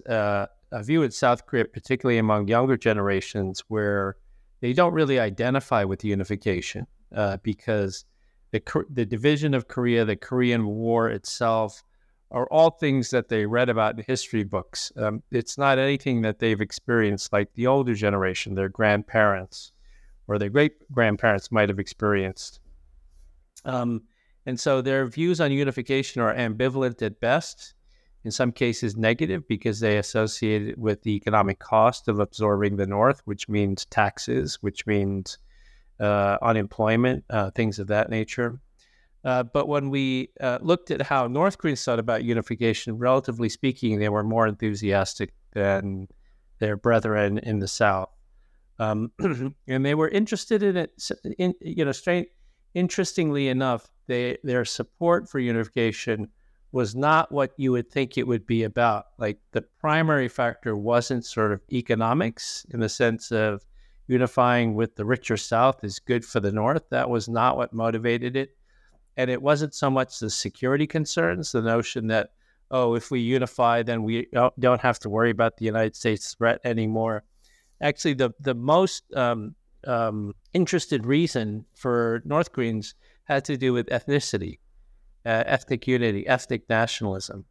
a 0.73 0.83
view 0.83 1.03
in 1.03 1.11
South 1.11 1.45
Korea, 1.45 1.65
particularly 1.65 2.17
among 2.17 2.47
younger 2.47 2.75
generations, 2.75 3.63
where 3.67 4.17
they 4.59 4.73
don't 4.73 4.93
really 4.93 5.19
identify 5.19 5.83
with 5.83 6.03
unification 6.03 6.87
uh, 7.15 7.37
because 7.43 8.05
the 8.51 8.61
the 8.89 9.05
division 9.05 9.53
of 9.53 9.67
Korea, 9.67 10.03
the 10.05 10.15
Korean 10.15 10.65
War 10.65 11.09
itself 11.09 11.83
are 12.31 12.47
all 12.47 12.71
things 12.71 13.11
that 13.11 13.29
they 13.29 13.45
read 13.45 13.69
about 13.69 13.97
in 13.97 14.03
history 14.07 14.43
books. 14.43 14.91
Um, 14.97 15.21
it's 15.31 15.57
not 15.57 15.77
anything 15.77 16.21
that 16.23 16.39
they've 16.39 16.59
experienced 16.59 17.31
like 17.31 17.53
the 17.53 17.67
older 17.67 17.93
generation, 17.93 18.55
their 18.55 18.69
grandparents 18.69 19.71
or 20.27 20.39
their 20.39 20.49
great 20.49 20.91
grandparents 20.91 21.51
might 21.51 21.69
have 21.69 21.79
experienced. 21.79 22.59
Um, 23.65 24.03
and 24.45 24.59
so 24.59 24.81
their 24.81 25.05
views 25.05 25.39
on 25.39 25.51
unification 25.51 26.21
are 26.21 26.33
ambivalent 26.33 27.01
at 27.01 27.19
best, 27.19 27.75
in 28.23 28.31
some 28.31 28.51
cases 28.51 28.95
negative 28.95 29.47
because 29.47 29.79
they 29.79 29.97
associate 29.97 30.67
it 30.69 30.77
with 30.77 31.01
the 31.03 31.15
economic 31.15 31.59
cost 31.59 32.07
of 32.07 32.19
absorbing 32.19 32.77
the 32.77 32.87
North, 32.87 33.21
which 33.25 33.49
means 33.49 33.85
taxes, 33.85 34.57
which 34.61 34.85
means 34.85 35.37
uh, 35.99 36.37
unemployment, 36.41 37.23
uh, 37.29 37.51
things 37.51 37.79
of 37.79 37.87
that 37.87 38.09
nature. 38.09 38.59
Uh, 39.25 39.43
but 39.43 39.67
when 39.67 39.89
we 39.89 40.29
uh, 40.41 40.59
looked 40.61 40.91
at 40.91 41.01
how 41.01 41.27
North 41.27 41.57
Koreans 41.57 41.83
thought 41.83 41.99
about 41.99 42.23
unification, 42.23 42.97
relatively 42.97 43.49
speaking, 43.49 43.99
they 43.99 44.09
were 44.09 44.23
more 44.23 44.47
enthusiastic 44.47 45.33
than 45.51 46.07
their 46.59 46.75
brethren 46.75 47.37
in 47.39 47.59
the 47.59 47.67
South. 47.67 48.09
Um, 48.79 49.11
and 49.67 49.85
they 49.85 49.95
were 49.95 50.09
interested 50.09 50.63
in 50.63 50.75
it. 50.75 51.09
In, 51.37 51.53
you 51.61 51.85
know, 51.85 51.91
strange, 51.91 52.27
interestingly 52.73 53.47
enough, 53.47 53.89
they, 54.07 54.37
their 54.43 54.65
support 54.65 55.29
for 55.29 55.39
unification 55.39 56.27
was 56.73 56.93
not 56.95 57.31
what 57.31 57.53
you 57.55 57.71
would 57.71 57.89
think 57.89 58.17
it 58.17 58.27
would 58.27 58.45
be 58.45 58.63
about. 58.63 59.05
Like 59.17 59.39
the 59.53 59.61
primary 59.79 60.27
factor 60.27 60.75
wasn't 60.75 61.25
sort 61.25 61.53
of 61.53 61.61
economics 61.71 62.65
in 62.73 62.81
the 62.81 62.89
sense 62.89 63.31
of 63.31 63.63
unifying 64.07 64.75
with 64.75 64.95
the 64.95 65.05
richer 65.05 65.37
South 65.37 65.81
is 65.85 65.99
good 65.99 66.25
for 66.25 66.41
the 66.41 66.51
North. 66.51 66.83
That 66.89 67.09
was 67.09 67.29
not 67.29 67.55
what 67.55 67.71
motivated 67.71 68.35
it 68.35 68.57
and 69.17 69.29
it 69.29 69.41
wasn't 69.41 69.73
so 69.73 69.89
much 69.89 70.19
the 70.19 70.29
security 70.29 70.87
concerns, 70.87 71.51
the 71.51 71.61
notion 71.61 72.07
that, 72.07 72.31
oh, 72.71 72.95
if 72.95 73.11
we 73.11 73.19
unify, 73.19 73.83
then 73.83 74.03
we 74.03 74.27
don't 74.59 74.81
have 74.81 74.99
to 74.99 75.09
worry 75.09 75.29
about 75.29 75.57
the 75.57 75.65
United 75.65 75.95
States 75.95 76.33
threat 76.33 76.59
anymore. 76.63 77.23
Actually, 77.81 78.15
the, 78.15 78.31
the 78.39 78.55
most 78.55 79.03
um, 79.15 79.55
um, 79.85 80.33
interested 80.53 81.05
reason 81.05 81.65
for 81.75 82.21
North 82.25 82.51
Koreans 82.51 82.95
had 83.25 83.45
to 83.45 83.57
do 83.57 83.73
with 83.73 83.87
ethnicity, 83.87 84.59
uh, 85.25 85.43
ethnic 85.45 85.87
unity, 85.87 86.27
ethnic 86.27 86.63
nationalism, 86.69 87.45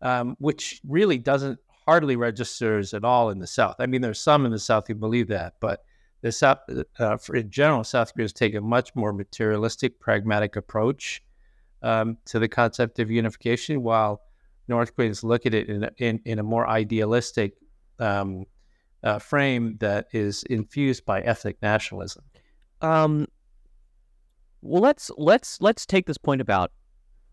um, 0.00 0.36
which 0.38 0.80
really 0.86 1.18
doesn't 1.18 1.58
hardly 1.86 2.16
registers 2.16 2.94
at 2.94 3.04
all 3.04 3.30
in 3.30 3.38
the 3.38 3.46
South. 3.46 3.76
I 3.78 3.86
mean, 3.86 4.00
there's 4.00 4.20
some 4.20 4.46
in 4.46 4.52
the 4.52 4.58
South 4.58 4.86
who 4.86 4.94
believe 4.94 5.28
that, 5.28 5.54
but 5.60 5.84
the 6.22 6.32
South, 6.32 6.58
uh, 7.00 7.18
in 7.34 7.50
general, 7.50 7.84
South 7.84 8.14
Koreans 8.14 8.32
take 8.32 8.54
a 8.54 8.60
much 8.60 8.94
more 8.94 9.12
materialistic, 9.12 9.98
pragmatic 9.98 10.56
approach 10.56 11.22
um, 11.82 12.16
to 12.26 12.38
the 12.38 12.48
concept 12.48 13.00
of 13.00 13.10
unification, 13.10 13.82
while 13.82 14.22
North 14.68 14.94
Koreans 14.94 15.24
look 15.24 15.46
at 15.46 15.54
it 15.54 15.68
in 15.68 15.84
a, 15.84 15.90
in, 15.98 16.20
in 16.24 16.38
a 16.38 16.42
more 16.44 16.68
idealistic 16.68 17.54
um, 17.98 18.44
uh, 19.02 19.18
frame 19.18 19.76
that 19.80 20.06
is 20.12 20.44
infused 20.44 21.04
by 21.04 21.20
ethnic 21.22 21.60
nationalism. 21.60 22.22
Um, 22.80 23.26
well, 24.60 24.80
let's 24.80 25.10
let's 25.18 25.60
let's 25.60 25.84
take 25.84 26.06
this 26.06 26.18
point 26.18 26.40
about 26.40 26.70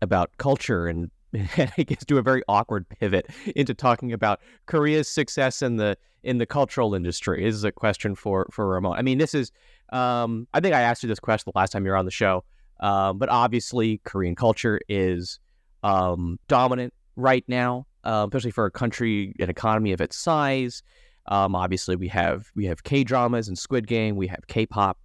about 0.02 0.30
culture 0.38 0.86
and 0.88 1.10
I 1.34 1.84
guess 1.84 2.04
do 2.04 2.18
a 2.18 2.22
very 2.22 2.42
awkward 2.48 2.88
pivot 2.88 3.28
into 3.54 3.74
talking 3.74 4.12
about 4.12 4.40
Korea's 4.66 5.08
success 5.08 5.62
in 5.62 5.76
the 5.76 5.96
in 6.22 6.38
the 6.38 6.46
cultural 6.46 6.94
industry. 6.94 7.44
This 7.44 7.54
is 7.54 7.64
a 7.64 7.72
question 7.72 8.14
for 8.14 8.48
for 8.50 8.66
Ramon. 8.68 8.98
I 8.98 9.02
mean, 9.02 9.18
this 9.18 9.34
is 9.34 9.52
um, 9.92 10.46
I 10.52 10.60
think 10.60 10.74
I 10.74 10.82
asked 10.82 11.02
you 11.02 11.08
this 11.08 11.20
question 11.20 11.50
the 11.52 11.58
last 11.58 11.70
time 11.70 11.84
you 11.84 11.90
were 11.90 11.96
on 11.96 12.04
the 12.04 12.10
show, 12.10 12.44
um, 12.80 13.18
but 13.18 13.28
obviously 13.28 14.00
Korean 14.04 14.34
culture 14.34 14.80
is 14.88 15.38
um, 15.82 16.38
dominant 16.48 16.92
right 17.16 17.44
now, 17.46 17.86
uh, 18.04 18.26
especially 18.28 18.50
for 18.50 18.66
a 18.66 18.70
country 18.70 19.34
an 19.38 19.50
economy 19.50 19.92
of 19.92 20.00
its 20.00 20.16
size. 20.16 20.82
Um, 21.26 21.54
obviously, 21.54 21.96
we 21.96 22.08
have 22.08 22.50
we 22.56 22.66
have 22.66 22.82
K 22.82 23.04
dramas 23.04 23.48
and 23.48 23.56
Squid 23.56 23.86
Game. 23.86 24.16
We 24.16 24.26
have 24.26 24.46
K 24.48 24.66
pop. 24.66 24.98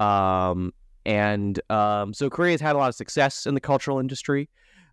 Um, 0.00 0.72
and 1.04 1.60
um, 1.70 2.14
so 2.14 2.30
Korea 2.30 2.52
has 2.52 2.60
had 2.60 2.76
a 2.76 2.78
lot 2.78 2.88
of 2.88 2.94
success 2.94 3.46
in 3.46 3.54
the 3.54 3.60
cultural 3.60 3.98
industry. 3.98 4.48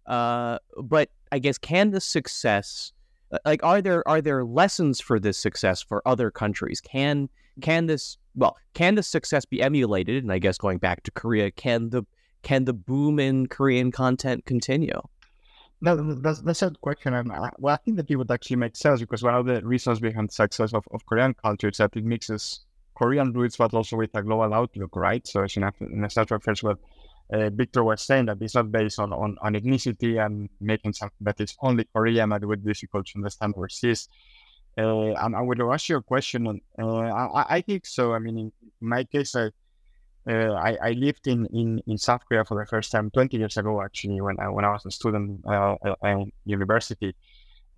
Uh, 0.05 0.57
but 0.83 1.09
I 1.31 1.39
guess 1.39 1.57
can 1.57 1.91
the 1.91 2.01
success 2.01 2.93
uh, 3.31 3.37
like 3.45 3.63
are 3.63 3.81
there 3.81 4.07
are 4.07 4.21
there 4.21 4.43
lessons 4.43 4.99
for 4.99 5.19
this 5.19 5.37
success 5.37 5.81
for 5.81 6.01
other 6.07 6.31
countries? 6.31 6.81
Can 6.81 7.29
can 7.61 7.85
this 7.85 8.17
well 8.35 8.57
can 8.73 8.95
the 8.95 9.03
success 9.03 9.45
be 9.45 9.61
emulated? 9.61 10.23
And 10.23 10.31
I 10.31 10.39
guess 10.39 10.57
going 10.57 10.79
back 10.79 11.03
to 11.03 11.11
Korea, 11.11 11.51
can 11.51 11.89
the 11.89 12.03
can 12.41 12.65
the 12.65 12.73
boom 12.73 13.19
in 13.19 13.47
Korean 13.47 13.91
content 13.91 14.45
continue? 14.45 15.01
No, 15.81 15.95
that's, 16.15 16.41
that's 16.41 16.61
a 16.61 16.71
question. 16.81 17.13
And 17.13 17.31
I, 17.31 17.51
well, 17.57 17.73
I 17.73 17.77
think 17.77 17.97
that 17.97 18.11
it 18.11 18.15
would 18.17 18.29
actually 18.29 18.57
make 18.57 18.75
sense 18.75 18.99
because 18.99 19.23
one 19.23 19.35
of 19.35 19.45
the 19.45 19.61
reasons 19.65 19.99
behind 19.99 20.29
the 20.29 20.33
success 20.33 20.73
of, 20.73 20.85
of 20.91 21.05
Korean 21.05 21.33
culture 21.33 21.69
is 21.69 21.77
that 21.77 21.95
it 21.95 22.03
mixes 22.03 22.61
Korean 22.99 23.31
roots, 23.31 23.55
but 23.55 23.73
also 23.73 23.95
with 23.95 24.13
a 24.13 24.21
global 24.21 24.53
outlook, 24.53 24.95
right? 24.95 25.25
So 25.25 25.43
it's 25.43 25.55
in 25.55 26.09
central 26.09 26.39
first 26.41 26.63
well, 26.63 26.77
uh, 27.31 27.49
Victor 27.51 27.83
was 27.83 28.01
saying 28.01 28.25
that 28.25 28.41
it's 28.41 28.55
not 28.55 28.71
based 28.71 28.99
on, 28.99 29.13
on, 29.13 29.37
on 29.41 29.53
ethnicity 29.53 30.23
and 30.23 30.49
making 30.59 30.93
something 30.93 31.17
that 31.21 31.39
is 31.39 31.55
only 31.61 31.85
Korean 31.93 32.29
that 32.29 32.43
would 32.43 32.63
be 32.63 32.71
difficult 32.73 33.05
to 33.07 33.13
understand 33.17 33.53
overseas. 33.55 34.09
Uh, 34.77 35.13
and 35.13 35.35
I 35.35 35.41
would 35.41 35.61
ask 35.61 35.89
you 35.89 35.97
a 35.97 36.01
question. 36.01 36.59
Uh, 36.77 36.85
I, 36.85 37.57
I, 37.57 37.61
think 37.61 37.85
so. 37.85 38.13
I 38.13 38.19
mean, 38.19 38.37
in 38.37 38.51
my 38.81 39.03
case, 39.03 39.35
I, 39.35 39.49
uh, 40.29 40.53
I, 40.53 40.77
I, 40.89 40.91
lived 40.91 41.27
in, 41.27 41.45
in, 41.47 41.81
in 41.87 41.97
South 41.97 42.21
Korea 42.27 42.43
for 42.45 42.59
the 42.59 42.67
first 42.67 42.91
time 42.91 43.09
20 43.11 43.37
years 43.37 43.57
ago, 43.57 43.81
actually, 43.81 44.21
when 44.21 44.39
I, 44.39 44.49
when 44.49 44.65
I 44.65 44.71
was 44.71 44.85
a 44.85 44.91
student 44.91 45.41
uh, 45.47 45.75
at 46.03 46.17
university. 46.45 47.15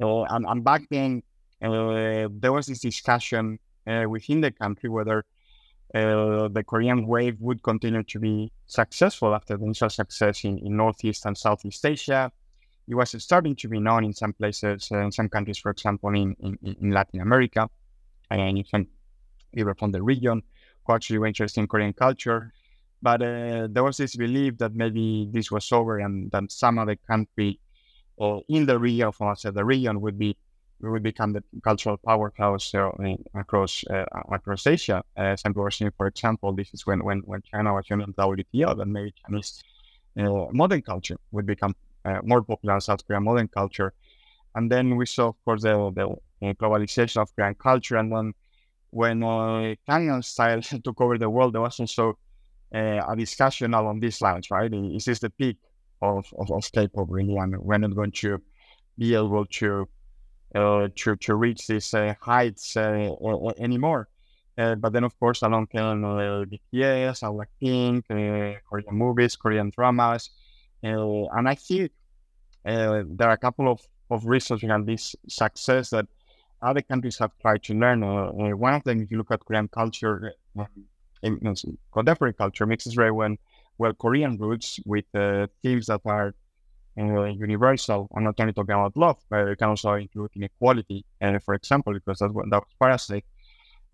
Uh, 0.01 0.23
and, 0.23 0.45
and, 0.47 0.63
back 0.63 0.83
then, 0.89 1.23
there 1.59 2.53
was 2.53 2.67
this 2.67 2.79
discussion 2.79 3.59
within 3.85 4.41
the 4.41 4.51
country 4.51 4.89
whether 4.89 5.25
uh, 5.93 6.47
the 6.47 6.63
Korean 6.65 7.05
wave 7.05 7.37
would 7.41 7.61
continue 7.63 8.03
to 8.03 8.19
be 8.19 8.51
successful 8.65 9.35
after 9.35 9.57
the 9.57 9.65
initial 9.65 9.89
success 9.89 10.43
in, 10.45 10.57
in 10.59 10.77
Northeast 10.77 11.25
and 11.25 11.37
Southeast 11.37 11.85
Asia. 11.85 12.31
It 12.87 12.95
was 12.95 13.15
starting 13.21 13.55
to 13.57 13.67
be 13.67 13.79
known 13.79 14.05
in 14.05 14.13
some 14.13 14.33
places, 14.33 14.89
uh, 14.91 14.99
in 14.99 15.11
some 15.11 15.27
countries, 15.29 15.57
for 15.57 15.71
example, 15.71 16.09
in, 16.09 16.35
in, 16.39 16.57
in 16.63 16.91
Latin 16.91 17.19
America, 17.19 17.69
and 18.29 18.57
in 18.57 18.65
some 18.65 18.87
people 19.53 19.73
from 19.77 19.91
the 19.91 20.01
region 20.01 20.41
who 20.85 20.93
actually 20.93 21.19
were 21.19 21.27
interested 21.27 21.59
in 21.59 21.67
Korean 21.67 21.93
culture. 21.93 22.53
But 23.01 23.21
uh, 23.21 23.67
there 23.69 23.83
was 23.83 23.97
this 23.97 24.15
belief 24.15 24.57
that 24.59 24.73
maybe 24.73 25.27
this 25.31 25.51
was 25.51 25.69
over 25.71 25.99
and 25.99 26.31
that 26.31 26.51
some 26.51 26.79
other 26.79 26.95
country 26.95 27.59
or 28.17 28.37
uh, 28.37 28.41
in 28.49 28.65
the 28.65 28.77
region, 28.77 29.11
from 29.11 29.29
outside 29.29 29.55
the 29.55 29.65
region, 29.65 29.99
would 30.01 30.19
be 30.19 30.37
we 30.81 30.89
would 30.89 31.03
become 31.03 31.33
the 31.33 31.43
cultural 31.63 31.97
powerhouse 31.97 32.73
uh, 32.73 32.89
across 33.35 33.83
uh, 33.89 34.05
across 34.31 34.65
Asia. 34.67 35.03
As 35.15 35.41
I'm 35.45 35.53
seeing, 35.71 35.91
for 35.95 36.07
example, 36.07 36.53
this 36.53 36.73
is 36.73 36.85
when 36.85 37.03
when, 37.03 37.19
when 37.19 37.41
China 37.43 37.73
was 37.73 37.85
joining 37.85 38.07
the 38.07 38.13
WTO, 38.13 38.77
then 38.77 38.91
maybe 38.91 39.13
Chinese 39.25 39.63
uh, 40.19 40.47
modern 40.51 40.81
culture 40.81 41.17
would 41.31 41.45
become 41.45 41.75
uh, 42.05 42.19
more 42.23 42.41
popular 42.41 42.75
in 42.75 42.81
South 42.81 43.05
Korea 43.05 43.21
modern 43.21 43.47
culture. 43.47 43.93
And 44.55 44.71
then 44.71 44.95
we 44.95 45.05
saw, 45.05 45.29
of 45.29 45.35
course, 45.45 45.61
the, 45.61 45.91
the 45.95 46.53
globalization 46.55 47.21
of 47.21 47.33
Korean 47.35 47.55
culture. 47.55 47.97
And 47.97 48.11
then 48.11 48.33
when 48.89 49.23
uh, 49.23 49.75
Gangnam 49.87 50.23
Style 50.23 50.61
took 50.83 50.99
over 50.99 51.17
the 51.17 51.29
world, 51.29 51.53
there 51.53 51.61
was 51.61 51.79
also 51.79 52.17
uh, 52.73 53.01
a 53.07 53.15
discussion 53.15 53.73
along 53.73 53.99
these 53.99 54.21
lines, 54.21 54.51
right? 54.51 54.71
Is 54.73 55.05
this 55.05 55.19
the 55.19 55.29
peak 55.29 55.57
of, 56.01 56.25
of, 56.37 56.51
of 56.51 56.71
K-pop 56.71 57.07
really? 57.09 57.37
And 57.37 57.57
we're 57.59 57.77
not 57.77 57.95
going 57.95 58.11
to 58.11 58.41
be 58.97 59.15
able 59.15 59.45
to 59.45 59.81
uh, 59.81 59.85
to, 60.53 61.15
to 61.15 61.35
reach 61.35 61.67
these 61.67 61.93
uh, 61.93 62.13
heights 62.19 62.75
uh, 62.77 63.09
or, 63.19 63.33
or 63.33 63.53
anymore. 63.57 64.07
Uh, 64.57 64.75
but 64.75 64.93
then, 64.93 65.03
of 65.03 65.17
course, 65.19 65.41
along 65.41 65.67
came 65.67 66.03
uh, 66.03 66.45
BTS, 66.45 67.21
Blackpink, 67.23 68.03
uh, 68.09 68.59
Korean 68.69 68.95
movies, 68.95 69.35
Korean 69.35 69.71
dramas. 69.75 70.29
Uh, 70.83 71.25
and 71.27 71.47
I 71.47 71.55
think 71.55 71.91
uh, 72.65 73.03
there 73.07 73.29
are 73.29 73.33
a 73.33 73.37
couple 73.37 73.71
of, 73.71 73.79
of 74.09 74.25
reasons 74.25 74.61
behind 74.61 74.87
this 74.87 75.15
success 75.27 75.91
that 75.91 76.05
other 76.61 76.81
countries 76.81 77.17
have 77.17 77.31
tried 77.41 77.63
to 77.63 77.73
learn. 77.73 78.03
Uh, 78.03 78.31
one 78.55 78.73
of 78.73 78.83
them, 78.83 79.01
if 79.01 79.09
you 79.09 79.17
look 79.17 79.31
at 79.31 79.39
Korean 79.45 79.67
culture, 79.69 80.33
contemporary 81.93 82.33
culture, 82.33 82.65
mixes 82.65 82.93
very 82.93 83.11
well, 83.11 83.35
well 83.77 83.93
Korean 83.93 84.37
roots 84.37 84.79
with 84.85 85.05
the 85.13 85.49
themes 85.63 85.87
that 85.87 86.01
are 86.05 86.35
universal. 86.95 88.09
I'm 88.15 88.23
not 88.23 88.39
only 88.39 88.53
talking 88.53 88.75
about 88.75 88.95
love, 88.97 89.17
but 89.29 89.47
it 89.47 89.57
can 89.57 89.69
also 89.69 89.93
include 89.93 90.31
inequality. 90.35 91.05
And 91.19 91.41
for 91.43 91.53
example, 91.53 91.93
because 91.93 92.21
what 92.21 92.49
that 92.49 92.59
was 92.59 92.73
Parasite 92.79 93.25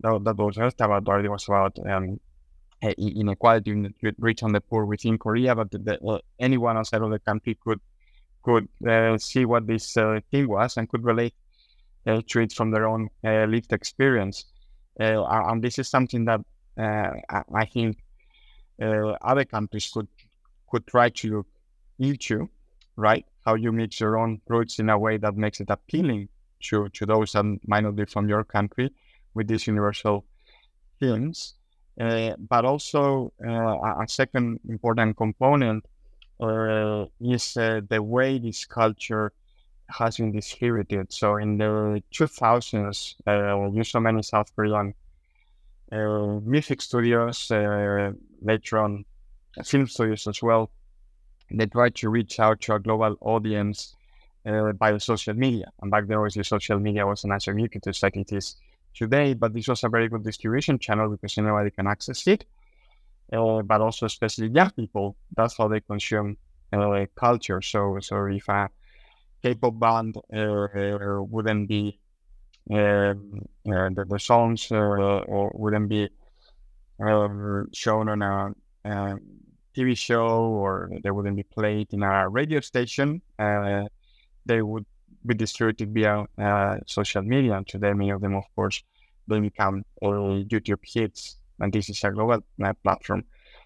that, 0.02 0.24
that 0.24 0.38
was 0.38 0.56
just 0.56 0.82
about 0.82 1.08
already 1.08 1.30
was 1.30 1.48
about 1.48 1.78
um, 1.90 2.20
inequality 2.82 3.72
in 3.72 3.84
the 3.84 4.14
rich 4.20 4.44
and 4.44 4.54
the 4.54 4.62
poor 4.62 4.86
within 4.86 5.18
Korea, 5.18 5.56
but 5.56 5.72
the, 5.72 5.80
the, 5.80 6.22
anyone 6.40 6.78
outside 6.78 7.02
of 7.02 7.10
the 7.10 7.20
country 7.20 7.58
could 7.64 7.80
could 8.44 8.70
uh, 8.88 9.18
see 9.18 9.44
what 9.46 9.68
this 9.68 9.98
uh, 9.98 10.20
thing 10.32 10.48
was 10.48 10.78
and 10.78 10.88
could 10.88 11.04
relate 11.04 11.34
uh, 12.06 12.22
to 12.28 12.40
it 12.40 12.54
from 12.54 12.72
their 12.72 12.88
own 12.88 13.10
lived 13.24 13.74
experience. 13.74 14.46
And 15.00 15.62
this 15.62 15.78
is 15.80 15.90
something 15.90 16.26
that 16.26 16.42
I 16.78 17.66
think 17.66 17.98
other 19.22 19.46
countries 19.46 19.90
could 19.94 20.08
could 20.70 20.86
try 20.88 21.10
to 21.10 21.30
look 21.30 21.48
into, 22.00 22.50
right? 22.98 23.26
How 23.46 23.54
you 23.54 23.72
mix 23.72 24.00
your 24.02 24.18
own 24.18 24.42
roots 24.48 24.80
in 24.80 24.90
a 24.90 24.98
way 24.98 25.18
that 25.18 25.38
makes 25.38 25.62
it 25.62 25.70
appealing 25.70 26.28
to, 26.64 26.90
to 26.90 27.06
those 27.06 27.32
that 27.32 27.46
might 27.66 27.84
not 27.84 27.96
be 27.96 28.06
from 28.06 28.28
your 28.28 28.44
country 28.44 28.92
with 29.34 29.48
these 29.48 29.68
universal 29.68 30.26
themes. 31.00 31.54
Uh, 32.00 32.36
but 32.38 32.66
also 32.66 33.32
uh, 33.48 33.50
a 33.50 34.06
second 34.08 34.60
important 34.70 35.18
component 35.18 35.84
uh, 36.40 37.06
is 37.20 37.54
the 37.54 38.00
way 38.00 38.38
this 38.38 38.66
culture 38.66 39.32
has 39.90 40.18
been 40.18 40.32
distributed. 40.32 41.12
So 41.12 41.38
in 41.38 41.58
the 41.58 42.04
2000s, 42.14 43.16
uh, 43.26 43.72
you 43.72 43.84
saw 43.84 44.00
many 44.00 44.22
South 44.22 44.54
Korean 44.56 44.94
music 45.90 46.82
studios, 46.82 47.50
later 47.50 48.78
on 48.78 49.06
film 49.64 49.88
studios 49.88 50.28
as 50.28 50.44
well. 50.44 50.70
They 51.52 51.66
tried 51.66 51.96
to 51.96 52.10
reach 52.10 52.40
out 52.40 52.62
to 52.62 52.76
a 52.76 52.80
global 52.80 53.16
audience 53.22 53.96
by 54.78 54.98
social 54.98 55.34
media. 55.34 55.66
And 55.82 55.92
back 55.92 56.08
then, 56.08 56.18
obviously, 56.18 56.44
social 56.44 56.80
media 56.80 57.06
wasn't 57.06 57.34
as 57.34 57.48
ubiquitous 57.48 58.04
like 58.04 58.16
it 58.16 58.32
is 58.32 58.56
today, 58.94 59.34
but 59.34 59.54
this 59.54 59.68
was 59.68 59.84
a 59.84 59.90
very 59.90 60.10
good 60.10 60.24
distribution 60.24 60.80
channel 60.80 61.10
because 61.10 61.38
anybody 61.38 61.72
can 61.72 61.88
access 61.88 62.26
it. 62.28 62.46
Uh, 63.32 63.62
but 63.62 63.82
also 63.82 64.06
especially 64.06 64.48
young 64.48 64.70
people, 64.72 65.16
that's 65.36 65.58
how 65.58 65.68
they 65.68 65.82
consume 65.82 66.38
uh, 66.72 67.06
culture. 67.16 67.62
So, 67.62 67.98
so 68.02 68.26
if 68.26 68.48
a 68.48 68.70
K-pop 69.44 69.80
band 69.80 70.18
uh, 70.34 71.22
wouldn't 71.24 71.68
be 71.68 72.00
um, 72.72 73.46
the, 73.66 74.06
the, 74.10 74.20
songs 74.20 74.72
or 74.72 75.52
wouldn't 75.54 75.90
be 75.90 76.10
shown 77.74 78.10
on 78.10 78.22
a, 78.22 78.54
a, 78.86 79.16
TV 79.78 79.96
show 79.96 80.28
or 80.28 80.90
they 81.04 81.12
wouldn't 81.12 81.36
be 81.36 81.44
played 81.44 81.94
in 81.94 82.04
a 82.04 82.28
radio 82.30 82.60
station, 82.60 83.22
they 83.38 84.62
would 84.62 84.86
be 85.26 85.34
distributed 85.36 85.94
via 85.94 86.26
uh, 86.38 86.78
social 86.86 87.22
media. 87.22 87.58
And 87.58 87.68
today, 87.68 87.94
many 87.94 88.12
of 88.12 88.22
them, 88.22 88.36
of 88.36 88.46
course, 88.56 88.84
will 89.28 89.42
become 89.42 89.84
uh, 90.02 90.42
YouTube 90.52 90.80
hits, 90.84 91.38
and 91.60 91.72
this 91.72 91.90
is 91.90 92.04
a 92.04 92.12
global 92.12 92.44
uh, 92.64 92.74
platform. 92.84 93.26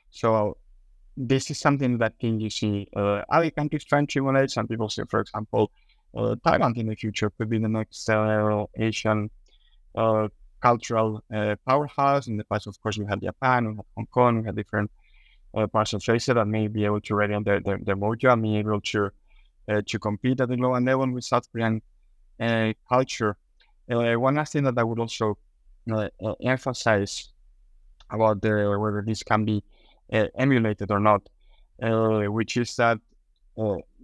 So 0.09 0.57
this 1.15 1.51
is 1.51 1.59
something 1.59 1.97
that 1.99 2.17
can 2.19 2.39
you 2.39 2.49
see 2.49 2.87
uh, 2.95 3.21
other 3.29 3.51
countries 3.51 3.83
trying 3.85 4.07
to 4.07 4.19
emulate. 4.19 4.51
Some 4.51 4.67
people 4.67 4.89
say, 4.89 5.03
for 5.09 5.19
example, 5.21 5.71
uh, 6.15 6.35
Thailand 6.45 6.77
in 6.77 6.87
the 6.87 6.95
future 6.95 7.29
could 7.29 7.49
be 7.49 7.59
the 7.59 7.69
next 7.69 8.09
uh, 8.09 8.65
Asian 8.75 9.29
uh, 9.95 10.27
cultural 10.61 11.23
uh, 11.33 11.55
powerhouse. 11.67 12.27
In 12.27 12.37
the 12.37 12.43
past, 12.45 12.67
of 12.67 12.81
course, 12.81 12.97
we 12.97 13.05
had 13.05 13.21
Japan, 13.21 13.67
we 13.67 13.75
had 13.75 13.85
Hong 13.95 14.07
Kong, 14.07 14.39
we 14.41 14.45
had 14.45 14.55
different 14.55 14.91
uh, 15.53 15.67
of 15.73 16.09
Asia 16.09 16.33
that 16.33 16.47
may 16.47 16.67
be 16.67 16.85
able 16.85 17.01
to 17.01 17.15
ready 17.15 17.33
on 17.33 17.43
their, 17.43 17.59
their, 17.59 17.77
their 17.79 17.95
mojo 17.95 18.33
and 18.33 18.41
be 18.41 18.57
able 18.57 18.81
to 18.81 19.09
uh, 19.69 19.81
to 19.85 19.99
compete 19.99 20.41
at 20.41 20.49
the 20.49 20.57
global 20.57 20.81
level 20.81 21.11
with 21.11 21.23
South 21.23 21.49
Korean 21.51 21.81
uh, 22.39 22.73
culture. 22.89 23.37
Uh, 23.89 24.15
one 24.15 24.35
last 24.35 24.53
thing 24.53 24.63
that 24.63 24.77
I 24.77 24.83
would 24.83 24.99
also 24.99 25.37
emphasize 26.41 27.29
about 28.09 28.41
the, 28.41 28.75
whether 28.79 29.03
this 29.05 29.23
can 29.23 29.45
be 29.45 29.63
emulated 30.35 30.91
or 30.91 30.99
not, 30.99 31.21
which 31.79 32.57
is 32.57 32.75
that 32.77 32.97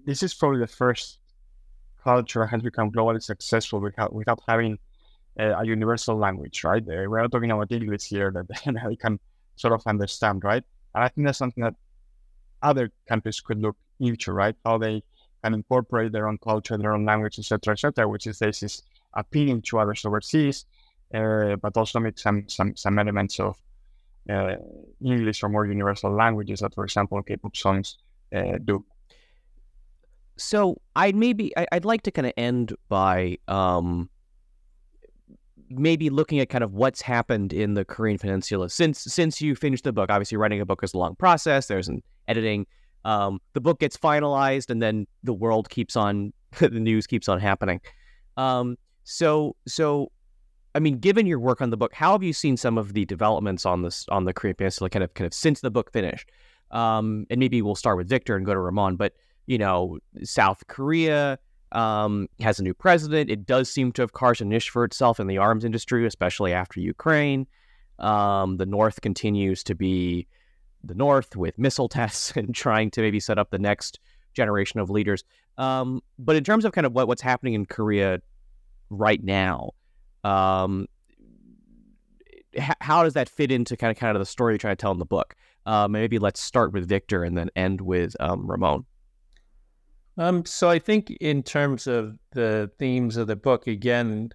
this 0.06 0.24
is 0.24 0.34
probably 0.34 0.60
the 0.60 0.68
first 0.68 1.20
culture 2.04 2.46
has 2.46 2.62
become 2.62 2.92
globally 2.92 3.22
successful 3.22 3.80
without, 3.80 4.14
without 4.14 4.42
having 4.48 4.78
a 5.38 5.66
universal 5.66 6.18
language, 6.18 6.64
right? 6.64 6.84
we're 6.86 7.28
talking 7.28 7.52
about 7.52 7.72
English 7.72 8.06
here 8.06 8.32
that 8.32 8.48
they 8.88 8.96
can 8.96 9.20
sort 9.56 9.74
of 9.74 9.82
understand, 9.86 10.44
right? 10.44 10.64
And 10.98 11.04
I 11.04 11.10
think 11.10 11.28
that's 11.28 11.38
something 11.38 11.64
that 11.64 11.76
other 12.64 12.92
countries 13.08 13.40
could 13.40 13.62
look 13.62 13.78
into, 14.00 14.34
right? 14.34 14.56
How 14.66 14.80
they 14.80 15.04
can 15.44 15.54
incorporate 15.54 16.12
their 16.12 16.28
own 16.28 16.40
culture, 16.40 16.76
their 16.76 16.96
own 16.96 17.06
language, 17.06 17.38
etc., 17.38 17.74
etc., 17.74 18.10
which 18.10 18.26
is 18.26 18.40
this 18.40 18.64
is 18.64 18.82
appealing 19.14 19.62
to 19.62 19.78
others 19.78 20.04
overseas, 20.06 20.66
uh, 21.14 21.56
but 21.58 21.78
also 21.78 22.00
make 22.00 22.18
some 22.18 22.50
some 22.50 22.76
some 22.76 22.98
elements 22.98 23.40
of 23.40 23.56
uh, 24.28 24.56
English 25.06 25.44
or 25.44 25.50
more 25.50 25.68
universal 25.68 26.12
languages 26.12 26.62
that, 26.62 26.74
for 26.74 26.84
example, 26.84 27.22
K-pop 27.22 27.56
songs 27.56 28.00
uh, 28.36 28.58
do. 28.66 28.84
So 30.38 30.82
I'd 30.96 31.16
maybe 31.16 31.54
I'd 31.72 31.86
like 31.86 32.02
to 32.04 32.12
kind 32.12 32.26
of 32.26 32.34
end 32.38 32.76
by 32.90 33.38
um, 33.48 34.10
maybe 35.70 36.10
looking 36.10 36.40
at 36.40 36.50
kind 36.50 36.64
of 36.64 36.74
what's 36.74 37.02
happened 37.02 37.54
in 37.54 37.74
the 37.74 37.86
Korean 37.86 38.18
Peninsula 38.18 38.70
since 38.70 39.02
since 39.02 39.42
you 39.42 39.56
finished 39.56 39.84
the 39.84 39.94
book. 39.94 40.10
Obviously, 40.10 40.38
writing 40.38 40.62
a 40.62 40.66
book 40.66 40.84
is 40.84 40.94
a 40.94 40.98
long 40.98 41.16
process. 41.16 41.68
There's 41.68 41.88
an 41.88 42.02
editing 42.28 42.66
um, 43.08 43.40
the 43.54 43.62
book 43.62 43.80
gets 43.80 43.96
finalized 43.96 44.70
and 44.70 44.82
then 44.82 45.08
the 45.24 45.34
world 45.34 45.70
keeps 45.70 45.96
on 45.96 46.34
the 46.60 46.70
news 46.70 47.08
keeps 47.08 47.30
on 47.30 47.40
happening 47.40 47.80
um, 48.36 48.78
so 49.04 49.56
so 49.68 50.12
i 50.76 50.80
mean 50.80 51.00
given 51.00 51.26
your 51.26 51.40
work 51.40 51.62
on 51.62 51.70
the 51.70 51.78
book 51.78 51.94
how 51.94 52.12
have 52.12 52.22
you 52.22 52.34
seen 52.34 52.58
some 52.58 52.78
of 52.78 52.94
the 52.94 53.06
developments 53.06 53.66
on 53.66 53.82
this 53.82 54.06
on 54.10 54.26
the 54.26 54.34
korean 54.34 54.56
peninsula 54.56 54.90
kind 54.90 55.04
of 55.04 55.14
kind 55.14 55.26
of 55.26 55.34
since 55.34 55.62
the 55.62 55.72
book 55.72 55.92
finished 55.92 56.30
um, 56.72 57.26
and 57.30 57.40
maybe 57.40 57.62
we'll 57.62 57.76
start 57.76 57.98
with 57.98 58.10
victor 58.10 58.36
and 58.36 58.46
go 58.46 58.54
to 58.54 58.60
ramon 58.60 58.98
but 58.98 59.14
you 59.46 59.58
know 59.58 59.98
south 60.24 60.68
korea 60.68 61.40
um, 61.74 62.28
has 62.40 62.60
a 62.60 62.64
new 62.64 62.74
president 62.74 63.30
it 63.30 63.46
does 63.46 63.70
seem 63.70 63.92
to 63.92 64.02
have 64.02 64.14
carved 64.14 64.42
a 64.42 64.46
niche 64.46 64.70
for 64.70 64.84
itself 64.84 65.20
in 65.20 65.28
the 65.28 65.38
arms 65.38 65.66
industry 65.66 66.06
especially 66.06 66.54
after 66.54 66.80
ukraine 66.80 67.46
um, 68.00 68.58
the 68.58 68.66
north 68.66 69.02
continues 69.02 69.64
to 69.64 69.76
be 69.76 70.28
the 70.84 70.96
North 70.96 71.36
with 71.36 71.58
missile 71.58 71.90
tests 71.90 72.34
and 72.36 72.54
trying 72.54 72.92
to 72.92 73.02
maybe 73.02 73.20
set 73.20 73.38
up 73.38 73.52
the 73.52 73.60
next 73.60 74.00
generation 74.34 74.80
of 74.80 74.90
leaders. 74.90 75.24
Um, 75.58 76.02
but 76.20 76.36
in 76.36 76.44
terms 76.44 76.66
of 76.66 76.72
kind 76.72 76.86
of 76.86 76.94
what, 76.94 77.08
what's 77.08 77.22
happening 77.22 77.54
in 77.54 77.66
Korea 77.66 78.22
right 78.90 79.24
now, 79.24 79.72
um, 80.24 80.88
h- 82.54 82.76
how 82.80 83.04
does 83.04 83.14
that 83.14 83.28
fit 83.28 83.52
into 83.52 83.76
kind 83.76 83.92
of 83.92 83.98
kind 83.98 84.16
of 84.16 84.22
the 84.22 84.26
story 84.26 84.54
you're 84.54 84.60
trying 84.60 84.76
to 84.76 84.82
tell 84.82 84.92
in 84.92 85.00
the 85.00 85.06
book? 85.06 85.36
Um, 85.66 85.92
maybe 85.92 86.20
let's 86.20 86.42
start 86.42 86.74
with 86.74 86.88
Victor 86.88 87.24
and 87.24 87.38
then 87.38 87.50
end 87.56 87.82
with 87.82 88.16
um, 88.20 88.50
Ramon. 88.50 88.86
Um, 90.18 90.46
so 90.46 90.70
I 90.70 90.80
think 90.80 91.12
in 91.22 91.44
terms 91.44 91.86
of 91.86 92.18
the 92.32 92.72
themes 92.80 93.18
of 93.18 93.28
the 93.28 93.36
book, 93.36 93.68
again, 93.68 94.32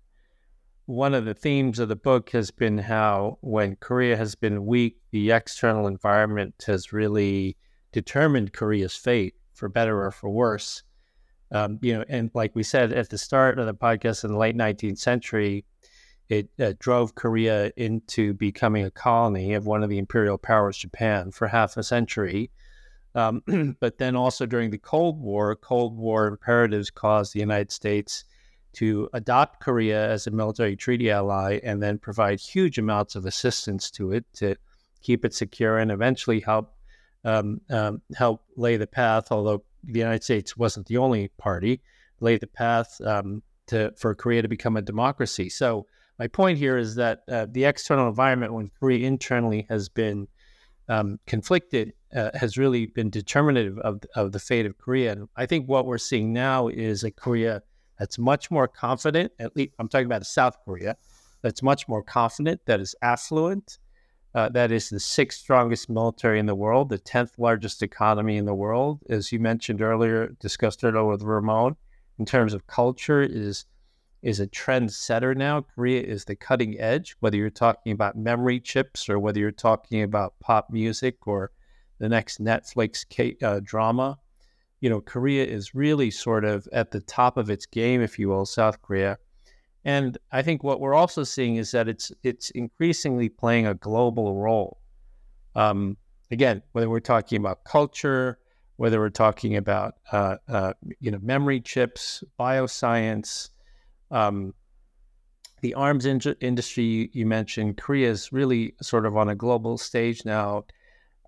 one 0.86 1.14
of 1.14 1.24
the 1.24 1.34
themes 1.34 1.78
of 1.78 1.88
the 1.88 1.96
book 1.96 2.30
has 2.30 2.50
been 2.50 2.78
how 2.78 3.38
when 3.40 3.76
Korea 3.76 4.16
has 4.16 4.34
been 4.34 4.66
weak, 4.66 4.98
the 5.10 5.30
external 5.32 5.86
environment 5.86 6.64
has 6.66 6.92
really 6.92 7.56
determined 7.92 8.52
Korea's 8.52 8.94
fate, 8.94 9.34
for 9.54 9.68
better 9.68 10.04
or 10.04 10.10
for 10.10 10.30
worse. 10.30 10.82
Um, 11.50 11.78
you 11.82 11.94
know, 11.94 12.04
and 12.08 12.30
like 12.34 12.54
we 12.54 12.62
said 12.62 12.92
at 12.92 13.10
the 13.10 13.18
start 13.18 13.58
of 13.58 13.66
the 13.66 13.74
podcast 13.74 14.24
in 14.24 14.32
the 14.32 14.38
late 14.38 14.56
19th 14.56 14.98
century, 14.98 15.64
it 16.28 16.48
uh, 16.58 16.72
drove 16.78 17.14
Korea 17.14 17.70
into 17.76 18.32
becoming 18.34 18.84
a 18.84 18.90
colony 18.90 19.52
of 19.54 19.66
one 19.66 19.82
of 19.82 19.90
the 19.90 19.98
imperial 19.98 20.38
powers, 20.38 20.78
Japan, 20.78 21.30
for 21.30 21.48
half 21.48 21.76
a 21.76 21.82
century. 21.82 22.50
Um, 23.14 23.42
but 23.80 23.98
then 23.98 24.16
also 24.16 24.46
during 24.46 24.70
the 24.70 24.78
Cold 24.78 25.20
War, 25.20 25.54
Cold 25.56 25.96
War 25.96 26.26
imperatives 26.26 26.90
caused 26.90 27.34
the 27.34 27.40
United 27.40 27.70
States 27.70 28.24
to 28.74 29.08
adopt 29.12 29.60
Korea 29.60 30.10
as 30.10 30.26
a 30.26 30.30
military 30.30 30.76
treaty 30.76 31.10
ally 31.10 31.60
and 31.62 31.82
then 31.82 31.98
provide 31.98 32.40
huge 32.40 32.78
amounts 32.78 33.14
of 33.14 33.26
assistance 33.26 33.90
to 33.92 34.12
it 34.12 34.24
to 34.34 34.56
keep 35.02 35.24
it 35.24 35.34
secure 35.34 35.78
and 35.78 35.90
eventually 35.90 36.40
help 36.40 36.74
um, 37.24 37.60
um, 37.70 38.00
help 38.16 38.42
lay 38.56 38.76
the 38.76 38.86
path. 38.86 39.30
Although 39.30 39.62
the 39.84 39.98
United 39.98 40.24
States 40.24 40.56
wasn't 40.56 40.86
the 40.86 40.96
only 40.96 41.28
party, 41.38 41.82
lay 42.20 42.38
the 42.38 42.46
path 42.46 43.00
um, 43.04 43.42
to 43.66 43.92
for 43.98 44.14
Korea 44.14 44.42
to 44.42 44.48
become 44.48 44.76
a 44.76 44.82
democracy. 44.82 45.48
So 45.48 45.86
my 46.18 46.26
point 46.28 46.58
here 46.58 46.78
is 46.78 46.94
that 46.96 47.22
uh, 47.28 47.46
the 47.50 47.64
external 47.64 48.08
environment, 48.08 48.52
when 48.52 48.70
Korea 48.78 49.06
internally 49.06 49.66
has 49.68 49.88
been 49.88 50.28
um, 50.88 51.18
conflicted, 51.26 51.92
uh, 52.14 52.30
has 52.34 52.58
really 52.58 52.86
been 52.86 53.10
determinative 53.10 53.78
of, 53.78 54.00
of 54.14 54.32
the 54.32 54.38
fate 54.38 54.66
of 54.66 54.78
Korea. 54.78 55.12
And 55.12 55.28
I 55.36 55.46
think 55.46 55.68
what 55.68 55.86
we're 55.86 55.98
seeing 55.98 56.32
now 56.32 56.68
is 56.68 57.04
a 57.04 57.10
Korea 57.10 57.62
that's 57.98 58.18
much 58.18 58.50
more 58.50 58.68
confident. 58.68 59.32
At 59.38 59.56
least 59.56 59.72
I'm 59.78 59.88
talking 59.88 60.06
about 60.06 60.26
South 60.26 60.56
Korea, 60.64 60.96
that's 61.42 61.62
much 61.62 61.88
more 61.88 62.02
confident, 62.02 62.60
that 62.66 62.80
is 62.80 62.94
affluent, 63.02 63.78
uh, 64.34 64.48
that 64.50 64.72
is 64.72 64.88
the 64.88 65.00
sixth 65.00 65.40
strongest 65.40 65.90
military 65.90 66.38
in 66.38 66.46
the 66.46 66.54
world, 66.54 66.88
the 66.88 66.98
tenth 66.98 67.38
largest 67.38 67.82
economy 67.82 68.36
in 68.36 68.44
the 68.44 68.54
world, 68.54 69.00
as 69.08 69.30
you 69.30 69.38
mentioned 69.38 69.82
earlier, 69.82 70.28
discussed 70.40 70.82
earlier 70.84 71.04
with 71.04 71.22
Ramon. 71.22 71.76
In 72.18 72.26
terms 72.26 72.54
of 72.54 72.66
culture, 72.66 73.22
is 73.22 73.66
is 74.22 74.38
a 74.38 74.46
trendsetter 74.46 75.36
now. 75.36 75.60
Korea 75.60 76.00
is 76.00 76.24
the 76.24 76.36
cutting 76.36 76.78
edge, 76.78 77.16
whether 77.20 77.36
you're 77.36 77.50
talking 77.50 77.92
about 77.92 78.16
memory 78.16 78.60
chips 78.60 79.08
or 79.08 79.18
whether 79.18 79.40
you're 79.40 79.50
talking 79.50 80.02
about 80.02 80.34
pop 80.40 80.70
music 80.70 81.26
or 81.26 81.50
the 82.02 82.08
next 82.08 82.42
Netflix 82.42 83.06
uh, 83.44 83.60
drama. 83.62 84.18
You 84.80 84.90
know, 84.90 85.00
Korea 85.00 85.44
is 85.44 85.72
really 85.72 86.10
sort 86.10 86.44
of 86.44 86.66
at 86.72 86.90
the 86.90 87.00
top 87.00 87.36
of 87.36 87.48
its 87.48 87.64
game, 87.64 88.02
if 88.02 88.18
you 88.18 88.28
will, 88.28 88.44
South 88.44 88.82
Korea. 88.82 89.18
And 89.84 90.18
I 90.32 90.42
think 90.42 90.64
what 90.64 90.80
we're 90.80 90.94
also 90.94 91.22
seeing 91.22 91.56
is 91.56 91.70
that 91.70 91.88
it's 91.88 92.10
it's 92.24 92.50
increasingly 92.50 93.28
playing 93.28 93.68
a 93.68 93.74
global 93.74 94.34
role. 94.34 94.78
Um, 95.54 95.96
again, 96.32 96.62
whether 96.72 96.90
we're 96.90 96.98
talking 96.98 97.38
about 97.38 97.62
culture, 97.62 98.40
whether 98.78 98.98
we're 98.98 99.10
talking 99.10 99.56
about 99.56 99.94
uh, 100.10 100.38
uh, 100.48 100.72
you 100.98 101.12
know 101.12 101.20
memory 101.22 101.60
chips, 101.60 102.24
bioscience, 102.36 103.50
um, 104.10 104.54
the 105.60 105.74
arms 105.74 106.04
in- 106.04 106.20
industry 106.40 107.10
you 107.12 107.26
mentioned, 107.26 107.76
Korea 107.76 108.10
is 108.10 108.32
really 108.32 108.74
sort 108.82 109.06
of 109.06 109.16
on 109.16 109.28
a 109.28 109.36
global 109.36 109.78
stage 109.78 110.24
now. 110.24 110.64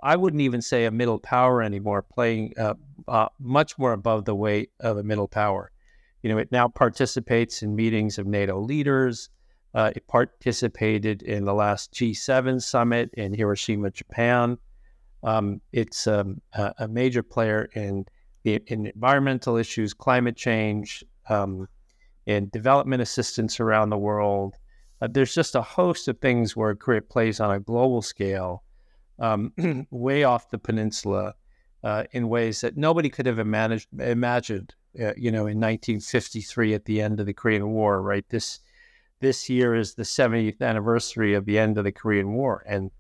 I 0.05 0.17
wouldn't 0.17 0.43
even 0.43 0.61
say 0.61 0.85
a 0.85 0.91
middle 0.91 1.19
power 1.19 1.63
anymore, 1.63 2.03
playing 2.03 2.53
uh, 2.59 2.75
uh, 3.09 3.29
much 3.41 3.79
more 3.79 3.95
above 3.95 4.27
the 4.27 4.35
weight 4.35 4.71
of 4.81 4.99
a 4.99 5.03
middle 5.03 5.27
power. 5.27 5.71
You 6.23 6.29
know, 6.29 6.37
it 6.37 6.53
now 6.53 6.69
participates 6.69 7.63
in 7.63 7.75
meetings 7.75 8.19
of 8.19 8.27
NATO 8.27 8.61
leaders. 8.61 9.31
Uh, 9.73 9.93
it 9.97 10.07
participated 10.07 11.23
in 11.23 11.47
the 11.47 11.55
last 11.55 11.93
G7 11.95 12.63
summit 12.63 13.11
in 13.15 13.33
Hiroshima, 13.33 13.91
Japan. 13.91 14.59
Um, 15.23 15.63
it's 15.73 16.07
um, 16.07 16.41
a, 16.53 16.75
a, 16.81 16.89
major 16.89 17.23
player 17.23 17.71
in, 17.75 18.05
in 18.45 18.87
environmental 18.95 19.57
issues, 19.57 19.95
climate 19.95 20.37
change, 20.37 21.03
um, 21.31 21.67
development 22.27 23.01
assistance 23.01 23.59
around 23.59 23.89
the 23.89 23.97
world. 23.97 24.57
Uh, 25.01 25.09
there's 25.11 25.35
just 25.35 25.55
a 25.55 25.63
host 25.63 26.09
of 26.09 26.19
things 26.19 26.55
where 26.55 26.75
Korea 26.75 27.01
plays 27.01 27.41
on 27.41 27.51
a 27.51 27.59
global 27.59 28.03
scale, 28.03 28.64
um, 29.19 29.53
way 29.91 30.25
off 30.25 30.51
the 30.51 30.59
peninsula, 30.59 31.35
uh, 31.83 32.05
in 32.13 32.29
ways 32.29 32.61
that 32.63 32.77
nobody 32.77 33.09
could 33.09 33.27
have 33.27 33.39
imagined. 33.39 33.87
imagined 34.01 34.75
uh, 35.01 35.13
you 35.17 35.33
know, 35.33 35.47
in 35.47 35.59
1953 35.59 36.75
at 36.75 36.85
the 36.85 37.01
end 37.01 37.19
of 37.19 37.27
the 37.27 37.35
Korean 37.35 37.71
War. 37.71 38.01
Right. 38.01 38.25
This 38.29 38.61
this 39.21 39.49
year 39.49 39.75
is 39.75 39.95
the 39.95 40.03
70th 40.03 40.61
anniversary 40.61 41.35
of 41.35 41.47
the 41.47 41.59
end 41.59 41.79
of 41.79 41.85
the 41.85 41.93
Korean 41.93 42.35
War, 42.35 42.63
and 42.67 42.91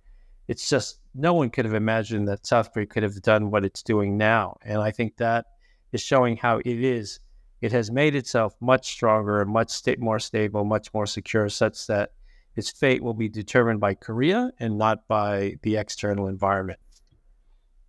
it's 0.48 0.68
just 0.68 1.00
no 1.14 1.34
one 1.34 1.50
could 1.50 1.64
have 1.64 1.74
imagined 1.74 2.26
that 2.28 2.46
South 2.46 2.72
Korea 2.72 2.86
could 2.86 3.02
have 3.02 3.20
done 3.22 3.50
what 3.50 3.64
it's 3.64 3.82
doing 3.82 4.16
now. 4.16 4.56
And 4.62 4.80
I 4.80 4.90
think 4.90 5.16
that 5.16 5.46
is 5.92 6.00
showing 6.00 6.36
how 6.36 6.58
it 6.58 6.66
is 6.66 7.20
it 7.60 7.72
has 7.72 7.90
made 7.90 8.14
itself 8.14 8.54
much 8.60 8.90
stronger 8.90 9.40
and 9.40 9.50
much 9.50 9.70
sta- 9.70 9.96
more 9.98 10.18
stable, 10.18 10.64
much 10.64 10.92
more 10.92 11.06
secure, 11.06 11.48
such 11.48 11.86
that 11.86 12.12
its 12.57 12.70
fate 12.70 13.02
will 13.02 13.14
be 13.14 13.28
determined 13.28 13.80
by 13.80 13.94
Korea 13.94 14.50
and 14.59 14.78
not 14.78 15.07
by 15.09 15.57
the 15.62 15.76
external 15.76 16.28
environment. 16.28 16.78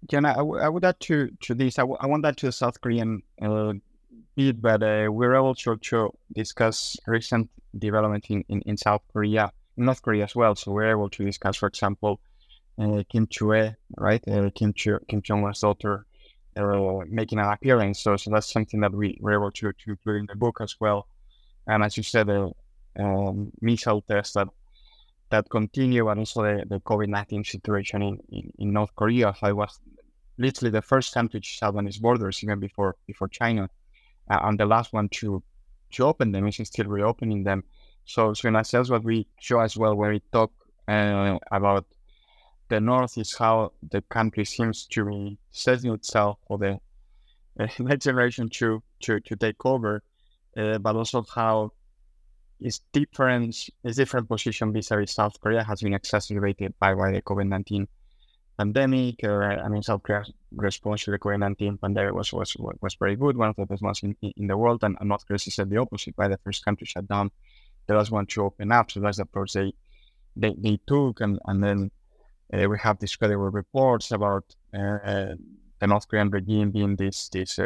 Jan, 0.09 0.25
I, 0.25 0.41
would 0.41 0.85
add 0.85 0.99
to, 1.01 1.29
to 1.41 1.55
this, 1.55 1.79
I, 1.79 1.81
w- 1.81 1.97
I 1.99 2.05
want 2.07 2.23
that 2.23 2.37
to 2.37 2.47
the 2.47 2.51
South 2.51 2.79
Korean 2.79 3.23
uh, 3.41 3.73
bit, 4.35 4.61
but 4.61 4.83
uh, 4.83 5.07
we're 5.09 5.35
able 5.35 5.55
to, 5.55 5.77
to 5.77 6.11
discuss 6.33 6.97
recent 7.07 7.49
development 7.77 8.25
in, 8.29 8.43
in, 8.49 8.61
in 8.61 8.77
South 8.77 9.01
Korea, 9.11 9.51
North 9.77 10.01
Korea 10.01 10.25
as 10.25 10.35
well. 10.35 10.55
So 10.55 10.71
we're 10.71 10.91
able 10.91 11.09
to 11.09 11.25
discuss, 11.25 11.57
for 11.57 11.67
example, 11.67 12.19
uh, 12.79 13.03
Kim 13.09 13.27
Chue, 13.27 13.73
right? 13.97 14.27
Uh, 14.27 14.49
Kim, 14.53 14.73
Ch- 14.73 15.01
Kim 15.07 15.21
Jong 15.21 15.43
Un's 15.43 15.61
daughter, 15.61 16.05
uh, 16.55 16.99
making 17.07 17.39
an 17.39 17.45
appearance. 17.45 18.01
So, 18.01 18.15
so 18.15 18.29
that's 18.29 18.51
something 18.51 18.81
that 18.81 18.93
we 18.93 19.17
were 19.21 19.33
able 19.33 19.51
to, 19.51 19.71
to 19.71 19.89
include 19.91 20.19
in 20.19 20.25
the 20.27 20.35
book 20.35 20.59
as 20.61 20.75
well. 20.79 21.07
And 21.67 21.83
as 21.83 21.97
you 21.97 22.03
said, 22.03 22.27
the 22.27 22.51
um, 22.99 23.51
missile 23.61 24.01
tests 24.01 24.33
that 24.33 24.47
that 25.31 25.49
continue, 25.49 26.07
and 26.09 26.19
also 26.19 26.43
the, 26.43 26.65
the 26.67 26.79
COVID 26.81 27.09
nineteen 27.09 27.43
situation 27.43 28.01
in, 28.01 28.19
in, 28.29 28.51
in, 28.59 28.73
North 28.73 28.95
Korea. 28.95 29.33
So 29.39 29.47
it 29.47 29.55
was 29.55 29.79
literally 30.37 30.71
the 30.71 30.81
first 30.81 31.13
time 31.13 31.27
to 31.29 31.41
shut 31.41 31.73
down 31.73 31.87
its 31.87 31.97
borders, 31.97 32.43
even 32.43 32.59
before 32.59 32.95
before 33.07 33.27
China, 33.27 33.69
uh, 34.29 34.39
and 34.43 34.59
the 34.59 34.65
last 34.65 34.93
one 34.93 35.09
to 35.09 35.43
to 35.91 36.05
open 36.05 36.31
them 36.31 36.47
is 36.47 36.55
still 36.55 36.85
reopening 36.85 37.43
them. 37.43 37.63
So, 38.05 38.33
so 38.33 38.47
in 38.47 38.53
that 38.53 38.67
sense, 38.67 38.89
what 38.89 39.03
we 39.03 39.27
show 39.39 39.59
as 39.59 39.75
well 39.77 39.95
when 39.95 40.11
we 40.11 40.21
talk 40.31 40.51
uh, 40.87 41.37
about 41.51 41.85
the 42.69 42.79
north 42.79 43.17
is 43.17 43.35
how 43.35 43.71
the 43.89 44.01
country 44.01 44.45
seems 44.45 44.85
to 44.87 45.05
be 45.05 45.37
setting 45.51 45.93
itself 45.93 46.37
for 46.47 46.57
the 46.57 46.79
uh, 47.59 47.67
next 47.79 48.05
generation 48.05 48.49
to 48.49 48.83
to 49.01 49.19
to 49.21 49.35
take 49.35 49.65
over, 49.65 50.03
uh, 50.57 50.77
but 50.79 50.95
also 50.95 51.23
how 51.33 51.71
its 52.59 52.81
different 52.91 53.69
its 53.83 53.97
different 53.97 54.27
position 54.27 54.73
vis-a-vis 54.73 55.13
South 55.13 55.39
Korea 55.41 55.63
has 55.63 55.81
been 55.81 55.93
exacerbated 55.93 56.73
by, 56.79 56.93
the 56.93 57.21
COVID 57.21 57.47
nineteen 57.47 57.87
pandemic. 58.57 59.23
Uh, 59.23 59.39
I 59.65 59.67
mean, 59.67 59.83
South 59.83 60.03
Korea's 60.03 60.31
response 60.55 61.03
to 61.03 61.11
the 61.11 61.19
COVID 61.19 61.39
nineteen 61.39 61.77
pandemic 61.77 62.13
was, 62.13 62.31
was 62.31 62.55
was 62.81 62.95
very 62.95 63.15
good, 63.15 63.37
one 63.37 63.49
of 63.49 63.55
the 63.57 63.65
best 63.65 63.81
ones 63.81 64.01
in, 64.03 64.15
in 64.21 64.47
the 64.47 64.57
world, 64.57 64.83
and, 64.83 64.95
and 64.99 65.09
North 65.09 65.27
Korea 65.27 65.39
said 65.39 65.69
the 65.69 65.77
opposite. 65.77 66.15
By 66.15 66.29
the 66.29 66.37
first 66.37 66.63
country 66.63 66.87
shut 66.87 67.07
down, 67.07 67.31
the 67.87 67.95
last 67.95 68.11
one 68.11 68.25
to 68.27 68.43
open 68.43 68.71
up. 68.71 68.91
So 68.91 68.99
that's 69.01 69.17
the 69.17 69.23
approach 69.23 69.53
they 69.53 69.73
they, 70.35 70.55
they 70.57 70.79
took, 70.87 71.21
and 71.21 71.39
and 71.45 71.63
then 71.63 71.91
uh, 72.53 72.69
we 72.69 72.77
have 72.79 72.99
these 72.99 73.15
credible 73.15 73.49
reports 73.49 74.11
about 74.11 74.45
uh, 74.73 74.79
uh, 74.79 75.35
the 75.79 75.87
North 75.87 76.07
Korean 76.07 76.29
regime 76.29 76.71
being 76.71 76.95
this 76.95 77.29
this 77.29 77.59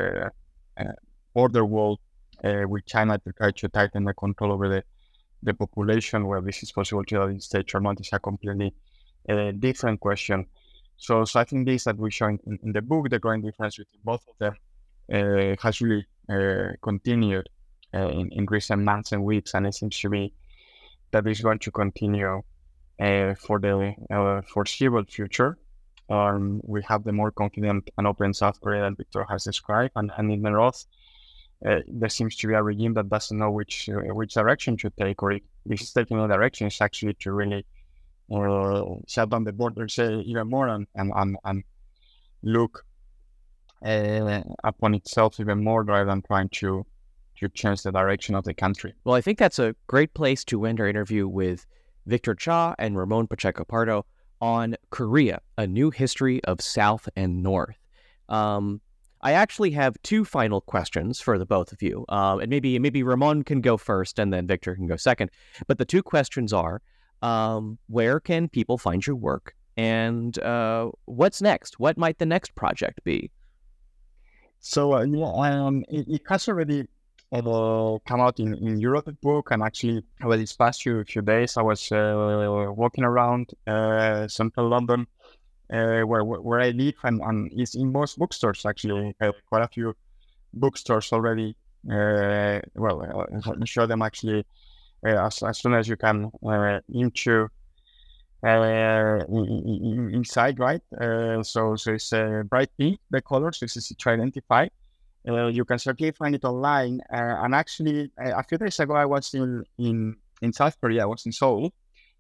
border 1.33 1.65
wall 1.65 1.99
with 2.43 2.85
China 2.85 3.17
to 3.17 3.31
try 3.33 3.51
to 3.51 3.69
tighten 3.69 4.03
the 4.05 4.13
control 4.13 4.51
over 4.51 4.69
the, 4.69 4.83
the 5.43 5.53
population. 5.53 6.27
Where 6.27 6.41
this 6.41 6.63
is 6.63 6.71
possible 6.71 7.03
to 7.05 7.33
the 7.33 7.39
stage 7.39 7.75
or 7.75 7.81
not 7.81 7.99
is 7.99 8.09
a 8.13 8.19
completely 8.19 8.73
different 9.59 9.99
question. 9.99 10.45
So, 10.97 11.23
so 11.23 11.39
I 11.39 11.45
think 11.45 11.65
this 11.65 11.85
that 11.85 11.97
we 11.97 12.11
show 12.11 12.27
in, 12.27 12.39
in 12.63 12.73
the 12.73 12.81
book, 12.81 13.09
the 13.09 13.19
growing 13.19 13.41
difference 13.41 13.77
between 13.77 14.01
both 14.03 14.23
of 14.27 14.37
them, 14.37 14.55
uh, 15.13 15.55
has 15.61 15.81
really 15.81 16.05
uh, 16.29 16.73
continued 16.81 17.47
uh, 17.93 18.09
in, 18.09 18.31
in 18.33 18.45
recent 18.45 18.83
months 18.83 19.13
and 19.13 19.23
weeks, 19.23 19.53
and 19.53 19.65
it 19.65 19.73
seems 19.73 19.97
to 19.99 20.09
me 20.09 20.33
that 21.11 21.25
is 21.25 21.41
going 21.41 21.59
to 21.59 21.71
continue 21.71 22.41
uh, 22.99 23.33
for 23.35 23.59
the 23.59 23.95
uh, 24.11 24.41
foreseeable 24.53 25.03
future. 25.05 25.57
Um, 26.09 26.59
we 26.63 26.83
have 26.87 27.03
the 27.03 27.13
more 27.13 27.31
confident 27.31 27.89
and 27.97 28.05
open 28.05 28.33
South 28.33 28.59
Korea 28.61 28.81
that 28.81 28.97
Victor 28.97 29.25
has 29.29 29.43
described, 29.45 29.93
and, 29.95 30.11
and 30.17 30.31
in 30.31 30.41
the 30.41 30.49
north, 30.49 30.85
uh, 31.65 31.79
there 31.87 32.09
seems 32.09 32.35
to 32.37 32.47
be 32.47 32.53
a 32.53 32.63
regime 32.63 32.93
that 32.93 33.09
doesn't 33.09 33.37
know 33.37 33.51
which 33.51 33.89
uh, 33.89 34.13
which 34.13 34.33
direction 34.33 34.77
to 34.77 34.89
take, 34.91 35.21
or 35.21 35.37
this 35.65 35.81
is 35.81 35.91
taking 35.91 36.17
a 36.19 36.27
direction 36.27 36.67
is 36.67 36.79
actually 36.79 37.13
to 37.15 37.31
really 37.31 37.65
uh, 38.33 38.83
shut 39.07 39.29
down 39.29 39.43
the 39.43 39.51
borders 39.51 39.99
uh, 39.99 40.21
even 40.25 40.49
more 40.49 40.67
and 40.67 40.87
and 40.95 41.11
and, 41.43 41.63
look 42.41 42.85
upon 43.81 44.93
itself 44.93 45.41
even 45.41 45.61
more 45.61 45.83
rather 45.83 46.05
than 46.05 46.21
trying 46.21 46.47
to 46.47 46.85
to 47.37 47.49
change 47.49 47.83
the 47.83 47.91
direction 47.91 48.33
of 48.35 48.45
the 48.45 48.53
country. 48.53 48.93
Well, 49.03 49.15
I 49.15 49.21
think 49.21 49.37
that's 49.37 49.59
a 49.59 49.75
great 49.87 50.13
place 50.13 50.45
to 50.45 50.65
end 50.65 50.79
our 50.79 50.87
interview 50.87 51.27
with 51.27 51.65
Victor 52.05 52.33
Cha 52.35 52.75
and 52.79 52.97
Ramon 52.97 53.27
Pacheco 53.27 53.65
Pardo 53.65 54.05
on 54.41 54.75
Korea, 54.89 55.41
a 55.57 55.67
new 55.67 55.89
history 55.89 56.41
of 56.45 56.61
South 56.61 57.09
and 57.17 57.43
North. 57.43 57.77
Um, 58.29 58.79
I 59.21 59.33
actually 59.33 59.71
have 59.71 60.01
two 60.03 60.23
final 60.23 60.61
questions 60.61 61.19
for 61.19 61.37
the 61.37 61.45
both 61.45 61.71
of 61.71 61.81
you, 61.81 62.05
um, 62.09 62.39
and 62.39 62.49
maybe 62.49 62.79
maybe 62.79 63.03
Ramon 63.03 63.43
can 63.43 63.61
go 63.61 63.77
first, 63.77 64.19
and 64.19 64.31
then 64.31 64.47
Victor 64.47 64.75
can 64.75 64.87
go 64.87 64.95
second. 64.95 65.31
But 65.67 65.77
the 65.77 65.85
two 65.85 66.01
questions 66.03 66.53
are: 66.53 66.81
um, 67.21 67.77
Where 67.87 68.19
can 68.19 68.47
people 68.47 68.77
find 68.77 69.05
your 69.05 69.15
work, 69.15 69.55
And 69.75 70.37
uh, 70.39 70.91
what's 71.05 71.41
next? 71.41 71.79
What 71.79 71.97
might 71.97 72.17
the 72.17 72.25
next 72.25 72.55
project 72.55 73.03
be? 73.03 73.31
So 74.59 74.93
uh, 74.93 75.03
yeah, 75.03 75.65
um, 75.65 75.83
it, 75.89 76.05
it, 76.07 76.21
has 76.27 76.47
already 76.47 76.87
uh, 77.31 77.97
come 78.05 78.21
out 78.21 78.39
in, 78.39 78.53
in 78.55 78.79
Europe 78.79 79.09
book, 79.21 79.51
and 79.51 79.63
actually, 79.63 80.03
well, 80.23 80.37
these 80.37 80.53
past 80.53 80.83
few, 80.83 81.03
few 81.03 81.21
days, 81.21 81.57
I 81.57 81.61
was 81.61 81.91
uh, 81.91 82.73
walking 82.75 83.03
around 83.03 83.51
uh, 83.67 84.27
central 84.27 84.69
London, 84.69 85.07
uh, 85.71 86.01
where 86.01 86.23
where 86.23 86.61
I 86.61 86.71
live, 86.71 86.95
and, 87.03 87.21
and 87.21 87.51
it's 87.53 87.75
in 87.75 87.91
most 87.91 88.17
bookstores 88.17 88.65
actually. 88.65 89.15
quite 89.49 89.63
a 89.63 89.67
few 89.67 89.95
bookstores 90.53 91.11
already. 91.13 91.55
Uh, 91.89 92.59
well, 92.75 93.27
uh, 93.31 93.65
show 93.65 93.85
them 93.85 94.01
actually 94.01 94.45
as, 95.03 95.41
as 95.43 95.59
soon 95.59 95.73
as 95.73 95.87
you 95.87 95.95
can 95.95 96.29
into 96.93 97.47
uh, 98.43 99.19
inside, 99.29 100.59
right? 100.59 100.81
Uh, 100.99 101.43
so, 101.43 101.75
so 101.75 101.93
it's 101.93 102.13
uh, 102.13 102.43
bright 102.49 102.69
pink, 102.77 102.99
the 103.09 103.21
color, 103.21 103.51
so 103.51 103.65
it's 103.65 103.77
easy 103.77 103.95
to 103.95 104.09
identify. 104.09 104.67
Uh, 105.27 105.47
you 105.47 105.65
can 105.65 105.77
certainly 105.77 106.11
find 106.11 106.35
it 106.35 106.45
online. 106.45 107.01
Uh, 107.11 107.43
and 107.43 107.53
actually, 107.53 108.09
uh, 108.17 108.31
a 108.37 108.43
few 108.43 108.57
days 108.57 108.79
ago, 108.79 108.93
I 108.93 109.05
was 109.05 109.33
in 109.33 109.63
in, 109.77 110.15
in 110.41 110.53
South 110.53 110.79
Korea. 110.79 111.03
I 111.03 111.05
was 111.05 111.25
in 111.25 111.31
Seoul, 111.31 111.71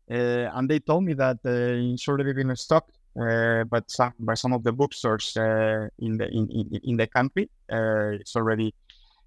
and 0.07 0.69
they 0.69 0.79
told 0.79 1.05
me 1.05 1.13
that 1.13 1.37
it's 1.43 2.07
already 2.07 2.33
been 2.33 2.53
stocked, 2.55 2.98
but 3.15 3.89
some, 3.89 4.13
by 4.19 4.33
some 4.33 4.53
of 4.53 4.63
the 4.63 4.71
bookstores 4.71 5.35
uh, 5.37 5.87
in 5.99 6.17
the 6.17 6.27
in, 6.29 6.49
in, 6.49 6.79
in 6.83 6.97
the 6.97 7.07
country. 7.07 7.49
Uh, 7.71 8.17
it's 8.19 8.35
already 8.35 8.73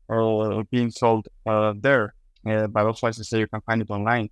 uh, 0.09 0.63
being 0.71 0.91
sold 0.91 1.29
there. 1.45 2.15
but 2.45 2.87
also, 2.87 3.07
as 3.07 3.21
I 3.21 3.23
say, 3.23 3.39
you 3.41 3.49
can 3.49 3.61
find 3.63 3.83
it 3.83 3.91
online. 3.91 4.31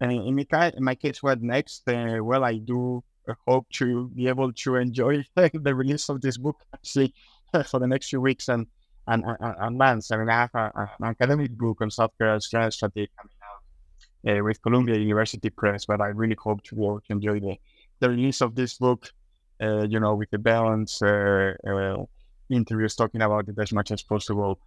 And 0.00 0.12
in 0.12 0.34
my, 0.34 0.72
in 0.76 0.84
my 0.84 0.94
case, 0.94 1.22
what 1.22 1.42
next? 1.42 1.88
Uh, 1.88 2.18
well, 2.20 2.44
I 2.44 2.58
do 2.58 3.02
hope 3.46 3.66
to 3.74 4.08
be 4.08 4.28
able 4.28 4.52
to 4.52 4.76
enjoy 4.76 5.24
the 5.36 5.74
release 5.74 6.08
of 6.08 6.20
this 6.20 6.36
book 6.36 6.56
actually 6.74 7.14
for 7.66 7.80
the 7.80 7.86
next 7.86 8.08
few 8.10 8.20
weeks 8.20 8.48
and 8.48 8.66
and, 9.08 9.24
and, 9.24 9.54
and 9.60 9.78
months. 9.78 10.10
I 10.10 10.16
mean, 10.16 10.28
I 10.28 10.32
have 10.32 10.54
a, 10.54 10.72
a, 10.74 10.90
an 10.98 11.06
academic 11.06 11.52
book 11.52 11.80
on 11.80 11.90
South 11.90 12.10
Korea's 12.18 12.46
strategy 12.46 13.08
coming 13.16 13.36
out 13.44 14.38
uh, 14.38 14.42
with 14.42 14.60
Columbia 14.62 14.96
University 14.96 15.50
Press, 15.50 15.84
but 15.86 16.00
I 16.00 16.08
really 16.08 16.36
hope 16.38 16.62
to 16.64 16.74
work 16.74 17.04
enjoy 17.08 17.40
the, 17.40 17.56
the 18.00 18.10
release 18.10 18.40
of 18.40 18.54
this 18.54 18.78
book, 18.78 19.10
uh, 19.62 19.86
you 19.88 20.00
know, 20.00 20.14
with 20.14 20.30
the 20.30 20.38
balance 20.38 21.02
uh, 21.02 21.54
uh 21.66 22.04
interviews 22.48 22.94
talking 22.94 23.22
about 23.22 23.48
it 23.48 23.58
as 23.58 23.72
much 23.72 23.90
as 23.90 24.02
possible 24.02 24.60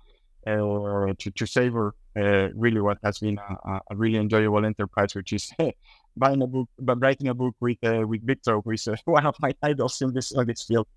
uh, 0.45 1.13
to, 1.17 1.31
to 1.31 1.45
savor 1.45 1.95
uh, 2.17 2.49
really 2.55 2.81
what 2.81 2.97
has 3.03 3.19
been 3.19 3.37
a, 3.37 3.79
a, 3.89 3.95
really 3.95 4.17
enjoyable 4.17 4.65
enterprise, 4.65 5.15
which 5.15 5.31
is 5.31 5.51
buying 6.17 6.41
a 6.41 6.47
book, 6.47 6.67
but 6.79 6.99
writing 6.99 7.29
a 7.29 7.33
book 7.33 7.55
with 7.59 7.77
uh, 7.83 8.05
with 8.05 8.25
Victor, 8.25 8.59
who 8.59 8.71
is 8.71 8.87
one 9.05 9.25
of 9.25 9.35
my 9.39 9.53
idols 9.63 10.01
in 10.01 10.13
this 10.13 10.33
this 10.45 10.63
field. 10.63 10.87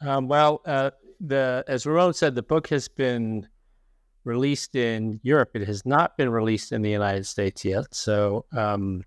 Um, 0.00 0.28
well, 0.28 0.60
the 1.20 1.64
as 1.66 1.86
Ramon 1.86 2.14
said, 2.14 2.34
the 2.34 2.42
book 2.42 2.68
has 2.68 2.88
been 2.88 3.48
released 4.24 4.74
in 4.74 5.20
Europe. 5.22 5.50
It 5.54 5.66
has 5.66 5.84
not 5.84 6.16
been 6.16 6.30
released 6.30 6.72
in 6.72 6.82
the 6.82 6.90
United 6.90 7.26
States 7.26 7.64
yet. 7.64 7.94
So, 7.94 8.46
um, 8.56 9.04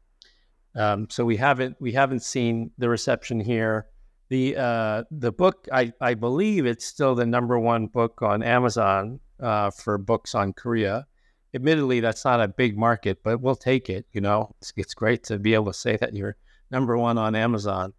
um, 0.77 1.07
so 1.09 1.25
we 1.25 1.35
haven't 1.37 1.75
we 1.79 1.91
haven't 1.91 2.23
seen 2.23 2.71
the 2.77 2.87
reception 2.87 3.39
here. 3.39 3.87
The 4.29 4.55
uh, 4.57 5.03
the 5.09 5.31
book, 5.31 5.67
I, 5.71 5.93
I 5.99 6.13
believe 6.13 6.65
it's 6.65 6.85
still 6.85 7.15
the 7.15 7.25
number 7.25 7.57
one 7.57 7.87
book 7.87 8.21
on 8.21 8.43
Amazon 8.43 9.19
uh, 9.39 9.71
for 9.71 9.97
books 9.97 10.35
on 10.35 10.53
Korea. 10.53 11.07
Admittedly, 11.53 12.01
that's 12.01 12.25
not 12.25 12.41
a 12.41 12.47
big 12.47 12.77
market, 12.77 13.19
but 13.23 13.41
we'll 13.41 13.55
take 13.55 13.89
it. 13.89 14.05
You 14.11 14.21
know, 14.21 14.53
it's, 14.59 14.73
it's 14.75 14.93
great 14.93 15.23
to 15.25 15.39
be 15.39 15.53
able 15.53 15.67
to 15.67 15.73
say 15.73 15.97
that 15.97 16.13
you're 16.13 16.35
number 16.69 16.97
one 16.97 17.17
on 17.17 17.35
Amazon. 17.35 17.93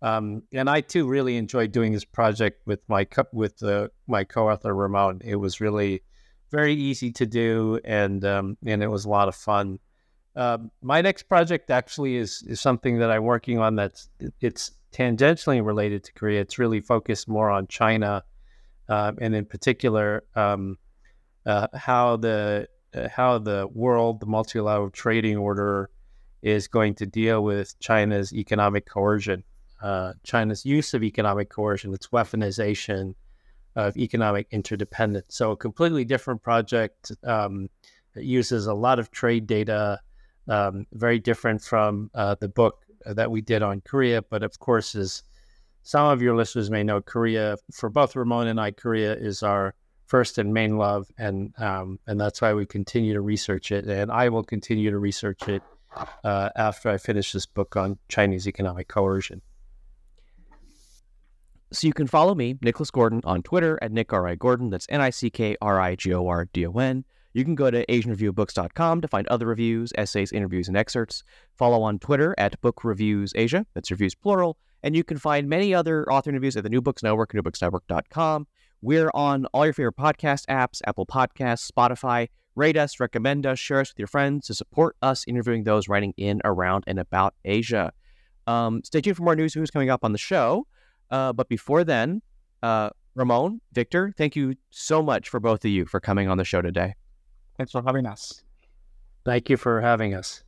Um, 0.00 0.42
and 0.52 0.70
I 0.70 0.80
too 0.80 1.06
really 1.06 1.36
enjoyed 1.36 1.72
doing 1.72 1.92
this 1.92 2.04
project 2.04 2.66
with 2.66 2.80
my 2.88 3.04
co- 3.04 3.26
with 3.32 3.62
uh, 3.62 3.88
my 4.06 4.24
co-author 4.24 4.74
Ramon. 4.74 5.20
It 5.24 5.36
was 5.36 5.60
really 5.60 6.02
very 6.50 6.74
easy 6.74 7.12
to 7.12 7.26
do, 7.26 7.80
and 7.84 8.24
um, 8.24 8.56
and 8.64 8.82
it 8.82 8.88
was 8.88 9.04
a 9.04 9.10
lot 9.10 9.28
of 9.28 9.34
fun. 9.34 9.78
Uh, 10.34 10.58
my 10.80 11.00
next 11.02 11.24
project 11.24 11.70
actually 11.70 12.16
is 12.16 12.42
is 12.46 12.60
something 12.60 12.98
that 12.98 13.10
I'm 13.10 13.24
working 13.24 13.58
on. 13.58 13.76
That's 13.76 14.08
it's 14.40 14.72
tangentially 14.92 15.64
related 15.64 16.04
to 16.04 16.12
Korea. 16.12 16.40
It's 16.40 16.58
really 16.58 16.80
focused 16.80 17.28
more 17.28 17.50
on 17.50 17.66
China, 17.66 18.24
uh, 18.88 19.12
and 19.20 19.34
in 19.34 19.44
particular, 19.44 20.24
um, 20.34 20.78
uh, 21.44 21.68
how 21.74 22.16
the 22.16 22.68
uh, 22.94 23.08
how 23.08 23.38
the 23.38 23.68
world, 23.72 24.20
the 24.20 24.26
multilateral 24.26 24.90
trading 24.90 25.36
order, 25.36 25.90
is 26.42 26.68
going 26.68 26.94
to 26.94 27.06
deal 27.06 27.42
with 27.42 27.78
China's 27.80 28.32
economic 28.32 28.86
coercion, 28.86 29.44
uh, 29.82 30.12
China's 30.24 30.64
use 30.64 30.94
of 30.94 31.02
economic 31.02 31.48
coercion, 31.50 31.92
its 31.94 32.08
weaponization 32.08 33.14
of 33.76 33.96
economic 33.96 34.46
interdependence. 34.50 35.34
So, 35.34 35.52
a 35.52 35.56
completely 35.56 36.04
different 36.04 36.42
project. 36.42 37.12
Um, 37.24 37.68
it 38.14 38.24
uses 38.24 38.66
a 38.66 38.74
lot 38.74 38.98
of 38.98 39.10
trade 39.10 39.46
data, 39.46 40.00
um, 40.48 40.86
very 40.92 41.18
different 41.18 41.62
from 41.62 42.10
uh, 42.14 42.34
the 42.40 42.48
book 42.48 42.84
that 43.04 43.30
we 43.30 43.40
did 43.40 43.62
on 43.62 43.80
Korea. 43.80 44.22
But 44.22 44.42
of 44.42 44.58
course, 44.58 44.94
as 44.94 45.22
some 45.82 46.06
of 46.06 46.22
your 46.22 46.36
listeners 46.36 46.70
may 46.70 46.82
know, 46.82 47.00
Korea, 47.00 47.56
for 47.72 47.90
both 47.90 48.14
Ramon 48.14 48.46
and 48.46 48.60
I, 48.60 48.70
Korea 48.70 49.14
is 49.14 49.42
our 49.42 49.74
first 50.06 50.38
and 50.38 50.52
main 50.52 50.76
love, 50.76 51.08
and 51.18 51.52
um, 51.58 51.98
and 52.06 52.20
that's 52.20 52.40
why 52.40 52.52
we 52.54 52.66
continue 52.66 53.14
to 53.14 53.20
research 53.20 53.72
it, 53.72 53.86
and 53.86 54.12
I 54.12 54.28
will 54.28 54.44
continue 54.44 54.90
to 54.90 54.98
research 54.98 55.48
it 55.48 55.62
uh, 56.24 56.50
after 56.54 56.90
I 56.90 56.98
finish 56.98 57.32
this 57.32 57.46
book 57.46 57.76
on 57.76 57.98
Chinese 58.08 58.46
economic 58.46 58.88
coercion. 58.88 59.42
So 61.72 61.86
you 61.86 61.94
can 61.94 62.06
follow 62.06 62.34
me, 62.34 62.58
Nicholas 62.60 62.90
Gordon, 62.90 63.22
on 63.24 63.42
Twitter 63.42 63.78
at 63.80 63.90
Nick 63.90 64.12
R 64.12 64.28
I 64.28 64.34
Gordon. 64.34 64.68
That's 64.68 64.86
N 64.90 65.00
I 65.00 65.10
C 65.10 65.30
K 65.30 65.56
R 65.62 65.80
I 65.80 65.96
G 65.96 66.12
O 66.12 66.28
R 66.28 66.46
D 66.52 66.66
O 66.66 66.72
N. 66.72 67.04
You 67.34 67.44
can 67.44 67.54
go 67.54 67.70
to 67.70 67.84
AsianReviewBooks.com 67.86 69.00
to 69.00 69.08
find 69.08 69.26
other 69.28 69.46
reviews, 69.46 69.92
essays, 69.96 70.32
interviews, 70.32 70.68
and 70.68 70.76
excerpts. 70.76 71.22
Follow 71.56 71.82
on 71.82 71.98
Twitter 71.98 72.34
at 72.38 72.60
Book 72.60 72.84
Reviews 72.84 73.32
Asia, 73.34 73.64
that's 73.74 73.90
reviews 73.90 74.14
plural, 74.14 74.58
and 74.82 74.94
you 74.94 75.04
can 75.04 75.18
find 75.18 75.48
many 75.48 75.74
other 75.74 76.10
author 76.12 76.30
interviews 76.30 76.56
at 76.56 76.62
the 76.62 76.70
New 76.70 76.82
Books 76.82 77.02
Network, 77.02 77.32
newbooksnetwork.com. 77.32 78.46
We're 78.82 79.10
on 79.14 79.46
all 79.46 79.64
your 79.64 79.72
favorite 79.72 79.96
podcast 79.96 80.46
apps, 80.46 80.80
Apple 80.86 81.06
Podcasts, 81.06 81.70
Spotify. 81.70 82.28
Rate 82.54 82.76
us, 82.76 83.00
recommend 83.00 83.46
us, 83.46 83.58
share 83.58 83.80
us 83.80 83.90
with 83.92 83.98
your 83.98 84.08
friends 84.08 84.46
to 84.48 84.54
support 84.54 84.96
us 85.00 85.24
interviewing 85.26 85.64
those 85.64 85.88
writing 85.88 86.12
in, 86.18 86.42
around, 86.44 86.84
and 86.86 86.98
about 86.98 87.34
Asia. 87.44 87.92
Um, 88.46 88.82
stay 88.84 89.00
tuned 89.00 89.16
for 89.16 89.22
more 89.22 89.36
news 89.36 89.54
who's 89.54 89.70
coming 89.70 89.88
up 89.88 90.04
on 90.04 90.12
the 90.12 90.18
show. 90.18 90.66
Uh, 91.10 91.32
but 91.32 91.48
before 91.48 91.84
then, 91.84 92.20
uh, 92.62 92.90
Ramon, 93.14 93.60
Victor, 93.72 94.12
thank 94.18 94.36
you 94.36 94.54
so 94.70 95.02
much 95.02 95.28
for 95.28 95.40
both 95.40 95.64
of 95.64 95.70
you 95.70 95.86
for 95.86 96.00
coming 96.00 96.28
on 96.28 96.38
the 96.38 96.44
show 96.44 96.60
today. 96.60 96.94
Thanks 97.56 97.72
for 97.72 97.82
having 97.82 98.06
us. 98.06 98.42
Thank 99.24 99.50
you 99.50 99.56
for 99.56 99.80
having 99.80 100.14
us. 100.14 100.44